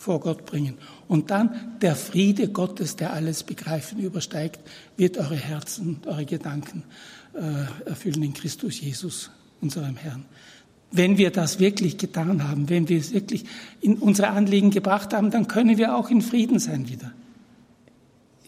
vor 0.00 0.18
Gott 0.18 0.46
bringen. 0.46 0.78
Und 1.08 1.30
dann 1.30 1.76
der 1.82 1.94
Friede 1.94 2.48
Gottes, 2.48 2.96
der 2.96 3.12
alles 3.12 3.42
Begreifen 3.42 3.98
übersteigt, 3.98 4.58
wird 4.96 5.18
eure 5.18 5.36
Herzen, 5.36 6.00
eure 6.06 6.24
Gedanken 6.24 6.84
äh, 7.34 7.86
erfüllen 7.86 8.22
in 8.22 8.32
Christus 8.32 8.80
Jesus, 8.80 9.30
unserem 9.60 9.98
Herrn. 9.98 10.24
Wenn 10.90 11.18
wir 11.18 11.30
das 11.30 11.58
wirklich 11.58 11.98
getan 11.98 12.48
haben, 12.48 12.70
wenn 12.70 12.88
wir 12.88 12.98
es 12.98 13.12
wirklich 13.12 13.44
in 13.82 13.98
unsere 13.98 14.28
Anliegen 14.28 14.70
gebracht 14.70 15.12
haben, 15.12 15.30
dann 15.30 15.48
können 15.48 15.76
wir 15.76 15.94
auch 15.94 16.08
in 16.08 16.22
Frieden 16.22 16.60
sein 16.60 16.88
wieder. 16.88 17.12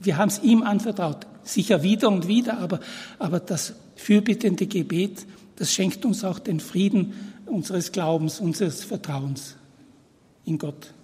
Wir 0.00 0.16
haben 0.16 0.30
es 0.30 0.42
ihm 0.42 0.62
anvertraut, 0.62 1.26
sicher 1.42 1.82
wieder 1.82 2.09
und 2.09 2.28
wieder, 2.28 2.61
aber, 2.61 2.80
aber 3.18 3.40
das 3.40 3.74
fürbittende 3.96 4.66
Gebet, 4.66 5.26
das 5.57 5.70
schenkt 5.70 6.07
uns 6.07 6.24
auch 6.24 6.38
den 6.38 6.61
Frieden 6.61 7.12
unseres 7.44 7.92
Glaubens, 7.92 8.40
unseres 8.40 8.84
Vertrauens 8.84 9.57
in 10.46 10.57
Gott. 10.57 10.94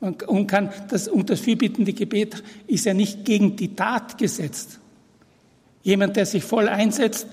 Und, 0.00 0.46
kann 0.46 0.70
das, 0.88 1.08
und 1.08 1.28
das 1.28 1.40
fürbittende 1.40 1.92
Gebet 1.92 2.42
ist 2.66 2.86
ja 2.86 2.94
nicht 2.94 3.24
gegen 3.24 3.56
die 3.56 3.74
Tat 3.74 4.16
gesetzt, 4.16 4.80
Jemand, 5.82 6.16
der 6.16 6.26
sich 6.26 6.44
voll 6.44 6.68
einsetzt, 6.68 7.26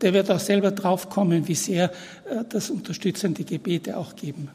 der 0.00 0.14
wird 0.14 0.30
auch 0.30 0.40
selber 0.40 0.70
draufkommen, 0.70 1.46
wie 1.46 1.54
sehr 1.54 1.92
äh, 2.24 2.44
das 2.48 2.70
unterstützende 2.70 3.44
Gebete 3.44 3.96
auch 3.96 4.16
geben 4.16 4.48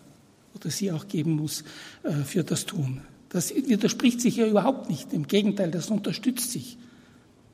oder 0.56 0.70
sie 0.72 0.92
auch 0.92 1.08
geben 1.08 1.34
muss 1.34 1.64
äh, 2.04 2.12
für 2.26 2.44
das 2.44 2.66
Tun. 2.66 3.02
Das 3.30 3.54
widerspricht 3.54 4.22
sich 4.22 4.38
ja 4.38 4.48
überhaupt 4.48 4.90
nicht. 4.90 5.14
Im 5.14 5.28
Gegenteil, 5.28 5.70
das 5.70 5.90
unterstützt 5.90 6.52
sich. 6.52 6.78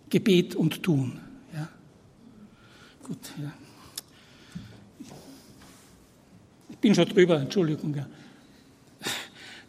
Gebet 0.09 0.55
und 0.55 0.83
Tun. 0.83 1.19
Ja. 1.53 1.67
Gut, 3.03 3.17
ja. 3.41 3.51
Ich 6.69 6.77
bin 6.77 6.93
schon 6.95 7.09
drüber, 7.09 7.39
Entschuldigung. 7.39 7.95
Ja. 7.95 8.05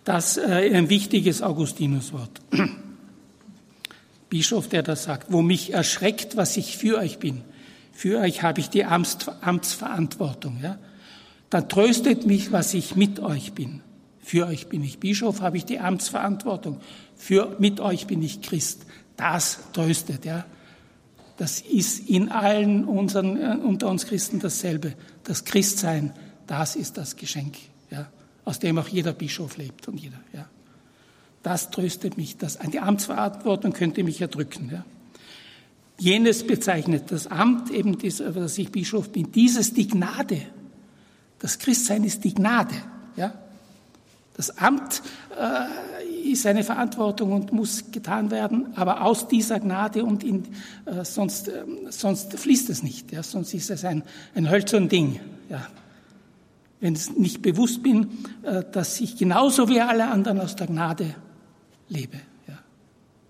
Das 0.04 0.36
äh, 0.36 0.70
ein 0.74 0.90
wichtiges 0.90 1.42
Augustinuswort. 1.42 2.40
Bischof, 4.28 4.68
der 4.68 4.82
das 4.82 5.04
sagt, 5.04 5.32
wo 5.32 5.42
mich 5.42 5.72
erschreckt, 5.72 6.36
was 6.36 6.56
ich 6.56 6.76
für 6.76 6.98
euch 6.98 7.18
bin. 7.18 7.42
Für 7.92 8.20
euch 8.20 8.42
habe 8.42 8.60
ich 8.60 8.68
die 8.68 8.84
Amts, 8.84 9.28
Amtsverantwortung. 9.40 10.58
Ja? 10.62 10.78
Dann 11.50 11.68
tröstet 11.68 12.26
mich, 12.26 12.52
was 12.52 12.74
ich 12.74 12.96
mit 12.96 13.20
euch 13.20 13.52
bin. 13.52 13.80
Für 14.20 14.46
euch 14.46 14.66
bin 14.68 14.82
ich 14.82 14.98
Bischof, 14.98 15.40
habe 15.40 15.56
ich 15.56 15.64
die 15.64 15.78
Amtsverantwortung. 15.78 16.80
Für, 17.16 17.56
mit 17.58 17.80
euch 17.80 18.06
bin 18.06 18.22
ich 18.22 18.42
Christ. 18.42 18.86
Das 19.16 19.58
tröstet, 19.72 20.24
ja. 20.24 20.44
Das 21.36 21.60
ist 21.60 22.08
in 22.08 22.30
allen 22.30 22.84
unseren, 22.84 23.36
äh, 23.36 23.56
unter 23.56 23.88
uns 23.88 24.06
Christen 24.06 24.40
dasselbe. 24.40 24.94
Das 25.24 25.44
Christsein, 25.44 26.12
das 26.46 26.76
ist 26.76 26.96
das 26.96 27.16
Geschenk. 27.16 27.56
Aus 28.44 28.58
dem 28.58 28.78
auch 28.78 28.88
jeder 28.88 29.12
Bischof 29.12 29.56
lebt 29.56 29.88
und 29.88 29.98
jeder, 29.98 30.20
ja. 30.32 30.46
Das 31.42 31.70
tröstet 31.70 32.16
mich. 32.16 32.38
Das, 32.38 32.58
die 32.72 32.80
Amtsverantwortung 32.80 33.72
könnte 33.72 34.02
mich 34.02 34.20
erdrücken, 34.20 34.70
ja. 34.72 34.84
Jenes 35.98 36.44
bezeichnet 36.44 37.04
das 37.12 37.28
Amt, 37.28 37.70
eben, 37.70 37.98
dass 37.98 38.58
ich 38.58 38.72
Bischof 38.72 39.12
bin, 39.12 39.30
dieses 39.30 39.74
die 39.74 39.86
Gnade. 39.86 40.42
Das 41.38 41.58
Christsein 41.58 42.02
ist 42.04 42.24
die 42.24 42.34
Gnade, 42.34 42.74
ja. 43.16 43.34
Das 44.36 44.58
Amt 44.58 45.02
äh, 45.38 46.32
ist 46.32 46.44
eine 46.46 46.64
Verantwortung 46.64 47.32
und 47.32 47.52
muss 47.52 47.92
getan 47.92 48.32
werden, 48.32 48.76
aber 48.76 49.02
aus 49.02 49.28
dieser 49.28 49.60
Gnade 49.60 50.04
und 50.04 50.24
in, 50.24 50.44
äh, 50.86 51.04
sonst, 51.04 51.48
äh, 51.48 51.62
sonst 51.90 52.32
fließt 52.32 52.70
es 52.70 52.82
nicht, 52.82 53.12
ja, 53.12 53.22
sonst 53.22 53.54
ist 53.54 53.70
es 53.70 53.84
ein, 53.84 54.02
ein 54.34 54.50
hölzern 54.50 54.88
Ding. 54.88 55.20
Ja. 55.48 55.68
Wenn 56.84 56.94
ich 56.94 57.16
nicht 57.16 57.40
bewusst 57.40 57.82
bin, 57.82 58.08
äh, 58.42 58.62
dass 58.70 59.00
ich 59.00 59.16
genauso 59.16 59.70
wie 59.70 59.80
alle 59.80 60.08
anderen 60.10 60.38
aus 60.38 60.54
der 60.54 60.66
Gnade 60.66 61.14
lebe. 61.88 62.20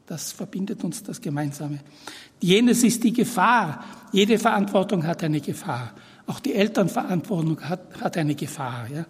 Das 0.07 0.33
verbindet 0.33 0.85
uns 0.85 1.03
das 1.03 1.21
Gemeinsame. 1.21 1.79
Jenes 2.41 2.83
ist 2.83 3.05
die 3.05 3.13
Gefahr. 3.13 3.85
Jede 4.13 4.39
Verantwortung 4.39 5.07
hat 5.07 5.23
eine 5.23 5.41
Gefahr. 5.41 5.95
Auch 6.27 6.41
die 6.41 6.55
Elternverantwortung 6.55 7.61
hat, 7.63 8.01
hat 8.01 8.17
eine 8.17 8.35
Gefahr. 8.35 8.87
Ja. 8.93 9.07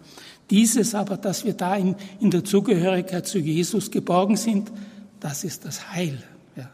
Dieses 0.49 0.95
aber, 0.95 1.17
dass 1.17 1.43
wir 1.43 1.53
da 1.53 1.75
in, 1.75 1.95
in 2.19 2.31
der 2.31 2.45
Zugehörigkeit 2.45 3.27
zu 3.27 3.39
Jesus 3.39 3.91
geborgen 3.91 4.37
sind, 4.37 4.71
das 5.19 5.43
ist 5.43 5.65
das 5.65 5.91
Heil. 5.91 6.23
Ja. 6.55 6.69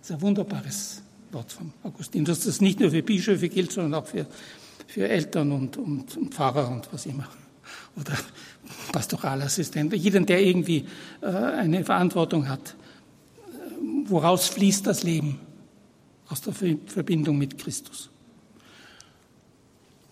Das 0.00 0.10
ist 0.10 0.16
ein 0.16 0.22
wunderbares 0.22 1.02
Wort 1.30 1.52
von 1.52 1.72
Augustin, 1.84 2.24
dass 2.24 2.40
das 2.40 2.60
nicht 2.60 2.80
nur 2.80 2.90
für 2.90 3.02
Bischöfe 3.02 3.48
gilt, 3.48 3.70
sondern 3.70 4.02
auch 4.02 4.06
für, 4.06 4.26
für 4.88 5.08
Eltern 5.08 5.52
und, 5.52 5.76
und, 5.76 6.16
und 6.16 6.34
Pfarrer 6.34 6.68
und 6.68 6.92
was 6.92 7.06
immer. 7.06 7.28
Oder 7.96 8.14
Pastoralassistent, 8.90 9.92
jeden, 9.94 10.26
der 10.26 10.42
irgendwie 10.42 10.86
äh, 11.20 11.26
eine 11.26 11.84
Verantwortung 11.84 12.48
hat. 12.48 12.74
Woraus 14.06 14.48
fließt 14.48 14.86
das 14.86 15.04
Leben? 15.04 15.38
Aus 16.28 16.40
der 16.40 16.52
Verbindung 16.52 17.38
mit 17.38 17.56
Christus. 17.58 18.10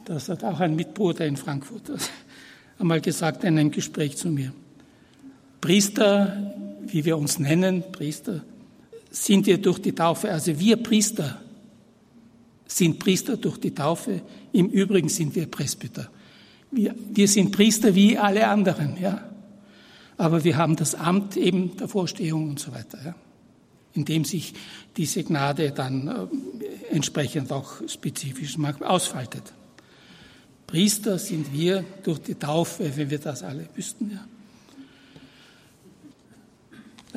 Das 0.05 0.29
hat 0.29 0.45
auch 0.45 0.61
ein 0.61 0.77
Mitbruder 0.77 1.27
in 1.27 1.37
Frankfurt 1.37 1.91
einmal 2.79 3.01
gesagt 3.01 3.45
in 3.45 3.59
einem 3.59 3.71
Gespräch 3.71 4.17
zu 4.17 4.29
mir. 4.29 4.53
Priester, 5.61 6.55
wie 6.87 7.05
wir 7.05 7.17
uns 7.17 7.39
nennen, 7.39 7.83
Priester, 7.93 8.43
sind 9.11 9.47
wir 9.47 9.59
durch 9.59 9.79
die 9.79 9.95
Taufe, 9.95 10.31
also 10.31 10.59
wir 10.59 10.77
Priester 10.77 11.41
sind 12.67 12.99
Priester 12.99 13.37
durch 13.37 13.59
die 13.59 13.75
Taufe, 13.75 14.23
im 14.53 14.69
Übrigen 14.69 15.09
sind 15.09 15.35
wir 15.35 15.47
Presbyter. 15.47 16.09
Wir, 16.71 16.95
wir 17.13 17.29
sind 17.29 17.53
Priester 17.53 17.95
wie 17.95 18.19
alle 18.19 18.49
anderen, 18.49 19.01
ja. 19.01 19.31
Aber 20.19 20.45
wir 20.45 20.57
haben 20.57 20.77
das 20.77 20.95
Amt 20.95 21.37
eben 21.37 21.77
der 21.77 21.89
Vorstehung 21.89 22.51
und 22.51 22.59
so 22.59 22.73
weiter, 22.73 22.99
ja. 23.05 23.15
In 23.93 24.05
dem 24.05 24.25
sich 24.25 24.55
diese 24.97 25.25
Gnade 25.25 25.71
dann 25.71 26.09
äh, 26.09 26.95
entsprechend 26.95 27.51
auch 27.53 27.81
spezifisch 27.89 28.59
ausfaltet. 28.81 29.55
Priester 30.67 31.19
sind 31.19 31.53
wir 31.53 31.85
durch 32.03 32.19
die 32.19 32.35
Taufe, 32.35 32.97
wenn 32.97 33.09
wir 33.09 33.19
das 33.19 33.43
alle 33.43 33.69
wüssten. 33.75 34.11
Ja. 34.11 34.27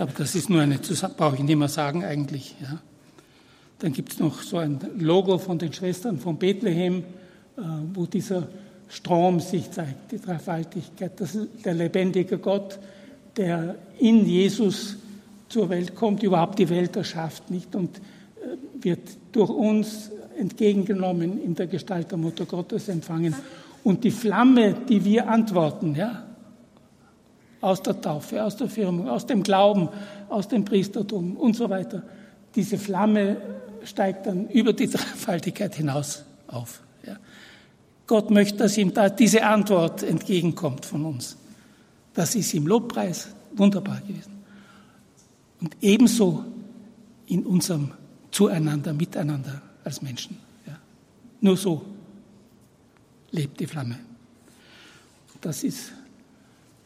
Aber 0.04 0.14
das 0.14 0.36
ist 0.36 0.50
nur 0.50 0.62
eine, 0.62 0.80
brauche 1.18 1.36
ich 1.36 1.41
nicht 1.41 1.58
mehr 1.58 1.68
sagen 1.68 2.06
eigentlich. 2.06 2.56
Ja. 2.62 2.82
Dann 3.80 3.93
gibt 3.93 4.11
es 4.11 4.19
noch 4.19 4.41
so 4.41 4.57
ein 4.57 4.80
Logo 4.97 5.38
von 5.38 5.57
den 5.57 5.71
Schwestern 5.71 6.19
von 6.19 6.38
Bethlehem, 6.38 7.03
äh, 7.57 7.61
wo 7.93 8.05
dieser 8.05 8.47
Strom 8.89 9.39
sich 9.39 9.71
zeigt, 9.71 10.11
die 10.11 10.19
Dreifaltigkeit, 10.19 11.19
das 11.19 11.36
ist 11.36 11.47
der 11.63 11.75
lebendige 11.75 12.39
Gott, 12.39 12.80
der 13.38 13.75
in 13.99 14.25
Jesus 14.25 14.97
zur 15.47 15.69
Welt 15.69 15.95
kommt, 15.95 16.23
überhaupt 16.23 16.59
die 16.59 16.69
Welt 16.69 16.95
erschafft, 16.95 17.49
nicht? 17.49 17.73
Und 17.75 17.97
äh, 17.97 18.84
wird 18.84 19.01
durch 19.32 19.49
uns 19.49 20.11
entgegengenommen, 20.38 21.41
in 21.41 21.55
der 21.55 21.67
Gestalt 21.67 22.11
der 22.11 22.17
Mutter 22.17 22.45
Gottes 22.45 22.89
empfangen. 22.89 23.36
Und 23.84 24.03
die 24.03 24.11
Flamme, 24.11 24.75
die 24.88 25.03
wir 25.05 25.30
antworten, 25.30 25.95
ja, 25.95 26.23
aus 27.61 27.82
der 27.82 27.99
Taufe, 27.99 28.43
aus 28.43 28.55
der 28.55 28.67
Firmung, 28.67 29.07
aus 29.07 29.25
dem 29.25 29.43
Glauben, 29.43 29.89
aus 30.30 30.47
dem 30.47 30.65
Priestertum 30.65 31.36
und 31.38 31.55
so 31.55 31.69
weiter, 31.69 32.03
diese 32.55 32.77
Flamme 32.77 33.38
steigt 33.84 34.25
dann 34.27 34.47
über 34.49 34.73
die 34.73 34.88
Dreifaltigkeit 34.89 35.75
hinaus 35.75 36.23
auf. 36.47 36.82
Ja. 37.05 37.17
Gott 38.07 38.32
möchte, 38.32 38.57
dass 38.57 38.77
ihm 38.77 38.93
da 38.93 39.09
diese 39.09 39.43
Antwort 39.43 40.03
entgegenkommt 40.03 40.86
von 40.86 41.05
uns. 41.05 41.38
Das 42.13 42.36
ist 42.36 42.53
im 42.53 42.67
Lobpreis 42.67 43.30
wunderbar 43.55 44.01
gewesen. 44.01 44.34
Und 45.61 45.75
ebenso 45.82 46.45
in 47.27 47.45
unserem 47.45 47.91
Zueinander, 48.32 48.93
Miteinander 48.93 49.61
als 49.84 50.01
Menschen. 50.01 50.38
Ja. 50.65 50.77
Nur 51.41 51.57
so 51.57 51.86
lebt 53.32 53.59
die 53.59 53.67
Flamme. 53.67 53.99
Das 55.41 55.63
ist, 55.63 55.91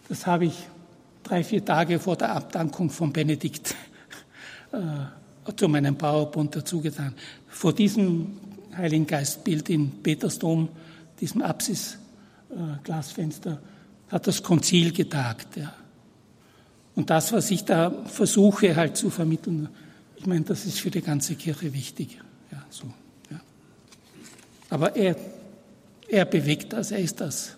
das 0.10 0.28
habe 0.28 0.46
ich 0.46 0.68
drei, 1.24 1.44
vier 1.44 1.64
Tage 1.64 2.00
vor 2.00 2.16
der 2.16 2.36
Abdankung 2.36 2.90
von 2.90 3.12
Benedikt 3.12 3.76
äh, 4.72 4.78
zu 5.56 5.68
meinem 5.68 5.96
Bauerbund 5.96 6.56
dazugetan. 6.56 7.16
Vor 7.48 7.74
diesem 7.74 8.38
Heiligen 8.76 9.08
Geistbild 9.08 9.70
in 9.70 9.92
Petersdom, 10.02 10.70
diesem 11.20 11.42
Apsis-Glasfenster, 11.42 13.52
äh, 13.52 13.58
hat 14.12 14.28
das 14.28 14.44
Konzil 14.44 14.94
getagt. 14.94 15.58
Ja. 15.58 15.74
Und 16.96 17.10
das, 17.10 17.34
was 17.34 17.52
ich 17.52 17.66
da 17.66 17.92
versuche 18.06 18.76
halt 18.76 18.98
zu 18.98 19.10
vermitteln, 19.10 19.70
ich 20.16 20.26
meine, 20.26 20.46
das 20.46 20.66
ist 20.66 20.80
für 20.80 20.92
die 20.92 21.02
ganze 21.02 21.36
Kirche 21.36 21.74
wichtig. 21.74 22.20
Ja, 22.52 22.66
so, 22.70 22.86
ja. 23.30 23.42
Aber 24.70 24.96
er, 24.96 25.16
er 26.08 26.26
bewegt 26.26 26.74
das, 26.74 26.92
er 26.92 27.00
ist 27.00 27.20
das. 27.20 27.58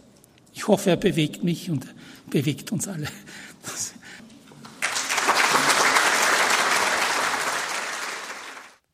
Ich 0.53 0.67
hoffe, 0.67 0.91
er 0.91 0.97
bewegt 0.97 1.43
mich 1.43 1.69
und 1.69 1.85
bewegt 2.29 2.71
uns 2.71 2.87
alle. 2.87 3.07
Das 3.63 3.95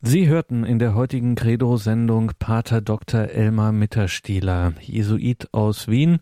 Sie 0.03 0.27
hörten 0.27 0.63
in 0.63 0.79
der 0.79 0.95
heutigen 0.95 1.35
Credo-Sendung 1.35 2.31
Pater 2.39 2.81
Dr. 2.81 3.29
Elmar 3.29 3.71
Mitterstieler, 3.71 4.73
Jesuit 4.81 5.49
aus 5.51 5.87
Wien. 5.89 6.21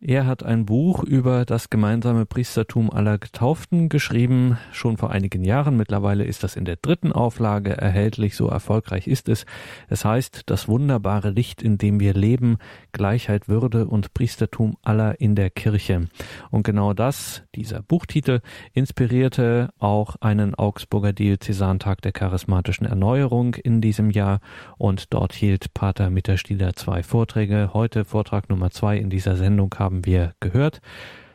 Er 0.00 0.26
hat 0.26 0.42
ein 0.42 0.66
Buch 0.66 1.02
über 1.02 1.46
das 1.46 1.70
gemeinsame 1.70 2.26
Priestertum 2.26 2.90
aller 2.90 3.16
Getauften 3.16 3.88
geschrieben, 3.88 4.58
schon 4.70 4.98
vor 4.98 5.10
einigen 5.10 5.42
Jahren. 5.42 5.76
Mittlerweile 5.76 6.24
ist 6.24 6.44
das 6.44 6.54
in 6.54 6.66
der 6.66 6.76
dritten 6.76 7.12
Auflage 7.12 7.70
erhältlich, 7.70 8.36
so 8.36 8.48
erfolgreich 8.48 9.06
ist 9.06 9.30
es. 9.30 9.46
Es 9.88 10.04
heißt 10.04 10.42
Das 10.46 10.68
wunderbare 10.68 11.30
Licht, 11.30 11.62
in 11.62 11.78
dem 11.78 11.98
wir 11.98 12.12
leben, 12.12 12.58
Gleichheit, 12.92 13.48
Würde 13.48 13.86
und 13.86 14.12
Priestertum 14.12 14.76
aller 14.82 15.18
in 15.18 15.34
der 15.34 15.48
Kirche. 15.48 16.08
Und 16.50 16.64
genau 16.64 16.92
das, 16.92 17.44
dieser 17.54 17.82
Buchtitel, 17.82 18.40
inspirierte 18.74 19.70
auch 19.78 20.16
einen 20.20 20.54
Augsburger 20.54 21.14
Diözesantag 21.14 22.02
der 22.02 22.12
charismatischen 22.12 22.86
Erneuerung 22.86 23.54
in 23.54 23.80
diesem 23.80 24.10
Jahr 24.10 24.40
und 24.76 25.14
dort 25.14 25.32
hielt 25.32 25.72
Pater 25.72 26.10
Mitterstieler 26.10 26.74
zwei 26.74 27.02
Vorträge. 27.02 27.70
Heute 27.72 28.04
Vortrag 28.04 28.50
Nummer 28.50 28.70
zwei 28.70 28.98
in 28.98 29.08
dieser 29.08 29.36
Sendung 29.36 29.70
wir 29.92 30.34
gehört. 30.40 30.80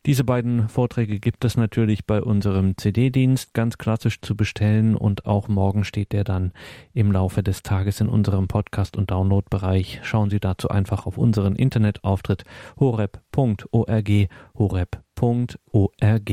Diese 0.07 0.23
beiden 0.23 0.67
Vorträge 0.67 1.19
gibt 1.19 1.45
es 1.45 1.57
natürlich 1.57 2.07
bei 2.07 2.23
unserem 2.23 2.75
CD-Dienst 2.75 3.53
ganz 3.53 3.77
klassisch 3.77 4.19
zu 4.21 4.35
bestellen 4.35 4.95
und 4.95 5.27
auch 5.27 5.47
morgen 5.47 5.83
steht 5.83 6.11
der 6.11 6.23
dann 6.23 6.53
im 6.93 7.11
Laufe 7.11 7.43
des 7.43 7.61
Tages 7.61 8.01
in 8.01 8.09
unserem 8.09 8.47
Podcast- 8.47 8.97
und 8.97 9.11
Download-Bereich. 9.11 9.99
Schauen 10.01 10.31
Sie 10.31 10.39
dazu 10.39 10.69
einfach 10.69 11.05
auf 11.05 11.19
unseren 11.19 11.55
Internetauftritt 11.55 12.45
horeb.org, 12.79 14.09
horeb.org. 14.57 16.31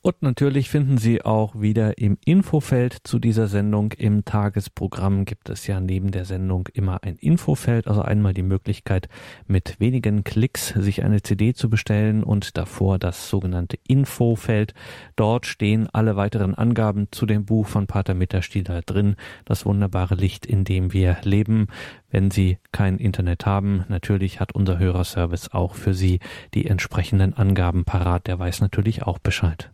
Und 0.00 0.22
natürlich 0.22 0.70
finden 0.70 0.96
Sie 0.96 1.22
auch 1.22 1.60
wieder 1.60 1.98
im 1.98 2.18
Infofeld 2.24 2.98
zu 3.02 3.18
dieser 3.18 3.48
Sendung 3.48 3.90
im 3.92 4.24
Tagesprogramm 4.24 5.24
gibt 5.24 5.48
es 5.48 5.66
ja 5.66 5.80
neben 5.80 6.12
der 6.12 6.24
Sendung 6.24 6.68
immer 6.72 7.02
ein 7.02 7.16
Infofeld, 7.16 7.88
also 7.88 8.02
einmal 8.02 8.32
die 8.32 8.44
Möglichkeit 8.44 9.08
mit 9.48 9.80
wenigen 9.80 10.22
Klicks 10.22 10.68
sich 10.68 11.02
eine 11.02 11.22
CD 11.22 11.52
zu 11.52 11.68
bestellen 11.68 12.22
und 12.22 12.56
davor 12.56 13.00
das 13.00 13.28
sogenannte 13.28 13.76
Infofeld. 13.88 14.72
Dort 15.16 15.46
stehen 15.46 15.88
alle 15.92 16.14
weiteren 16.14 16.54
Angaben 16.54 17.08
zu 17.10 17.26
dem 17.26 17.44
Buch 17.44 17.66
von 17.66 17.88
Pater 17.88 18.14
Mitterstieler 18.14 18.82
drin, 18.82 19.16
das 19.46 19.66
wunderbare 19.66 20.14
Licht, 20.14 20.46
in 20.46 20.62
dem 20.62 20.92
wir 20.92 21.16
leben. 21.24 21.66
Wenn 22.08 22.30
Sie 22.30 22.58
kein 22.70 22.98
Internet 22.98 23.46
haben, 23.46 23.84
natürlich 23.88 24.38
hat 24.38 24.52
unser 24.54 24.78
Hörerservice 24.78 25.52
auch 25.52 25.74
für 25.74 25.92
Sie 25.92 26.20
die 26.54 26.66
entsprechenden 26.66 27.34
Angaben 27.34 27.84
parat, 27.84 28.28
der 28.28 28.38
weiß 28.38 28.60
natürlich 28.60 29.02
auch 29.02 29.18
Bescheid. 29.18 29.72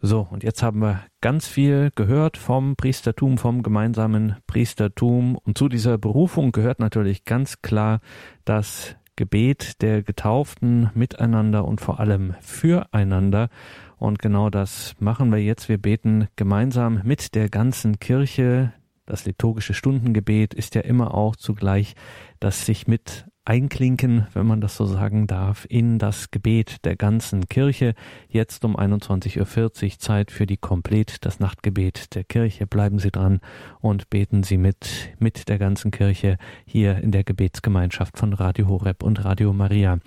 So, 0.00 0.26
und 0.30 0.44
jetzt 0.44 0.62
haben 0.62 0.80
wir 0.80 1.02
ganz 1.20 1.46
viel 1.48 1.90
gehört 1.94 2.36
vom 2.36 2.76
Priestertum, 2.76 3.38
vom 3.38 3.62
gemeinsamen 3.62 4.36
Priestertum. 4.46 5.36
Und 5.36 5.58
zu 5.58 5.68
dieser 5.68 5.98
Berufung 5.98 6.52
gehört 6.52 6.78
natürlich 6.78 7.24
ganz 7.24 7.62
klar 7.62 8.00
das 8.44 8.96
Gebet 9.16 9.82
der 9.82 10.02
Getauften 10.02 10.90
miteinander 10.94 11.64
und 11.64 11.80
vor 11.80 12.00
allem 12.00 12.34
füreinander. 12.40 13.48
Und 13.96 14.18
genau 14.18 14.50
das 14.50 14.94
machen 14.98 15.32
wir 15.32 15.42
jetzt. 15.42 15.68
Wir 15.68 15.78
beten 15.78 16.28
gemeinsam 16.36 17.00
mit 17.02 17.34
der 17.34 17.48
ganzen 17.48 17.98
Kirche. 17.98 18.72
Das 19.06 19.24
liturgische 19.24 19.72
Stundengebet 19.72 20.52
ist 20.52 20.74
ja 20.74 20.82
immer 20.82 21.14
auch 21.14 21.36
zugleich 21.36 21.94
das 22.40 22.66
sich 22.66 22.86
mit 22.86 23.25
einklinken, 23.46 24.26
wenn 24.34 24.46
man 24.46 24.60
das 24.60 24.76
so 24.76 24.84
sagen 24.84 25.26
darf, 25.26 25.66
in 25.68 25.98
das 25.98 26.30
Gebet 26.30 26.84
der 26.84 26.96
ganzen 26.96 27.48
Kirche. 27.48 27.94
Jetzt 28.28 28.64
um 28.64 28.76
21.40 28.76 29.84
Uhr 29.84 29.98
Zeit 29.98 30.30
für 30.30 30.46
die 30.46 30.56
Komplett, 30.56 31.24
das 31.24 31.40
Nachtgebet 31.40 32.14
der 32.14 32.24
Kirche. 32.24 32.66
Bleiben 32.66 32.98
Sie 32.98 33.10
dran 33.10 33.40
und 33.80 34.10
beten 34.10 34.42
Sie 34.42 34.58
mit, 34.58 35.14
mit 35.18 35.48
der 35.48 35.58
ganzen 35.58 35.92
Kirche 35.92 36.36
hier 36.66 36.98
in 36.98 37.12
der 37.12 37.24
Gebetsgemeinschaft 37.24 38.18
von 38.18 38.32
Radio 38.32 38.66
Horeb 38.66 39.02
und 39.02 39.24
Radio 39.24 39.52
Maria. 39.52 39.98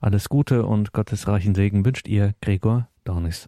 Alles 0.00 0.28
Gute 0.28 0.66
und 0.66 0.92
Gottes 0.92 1.28
reichen 1.28 1.54
Segen 1.54 1.84
wünscht 1.84 2.08
ihr 2.08 2.34
Gregor 2.40 2.88
Dornis. 3.04 3.46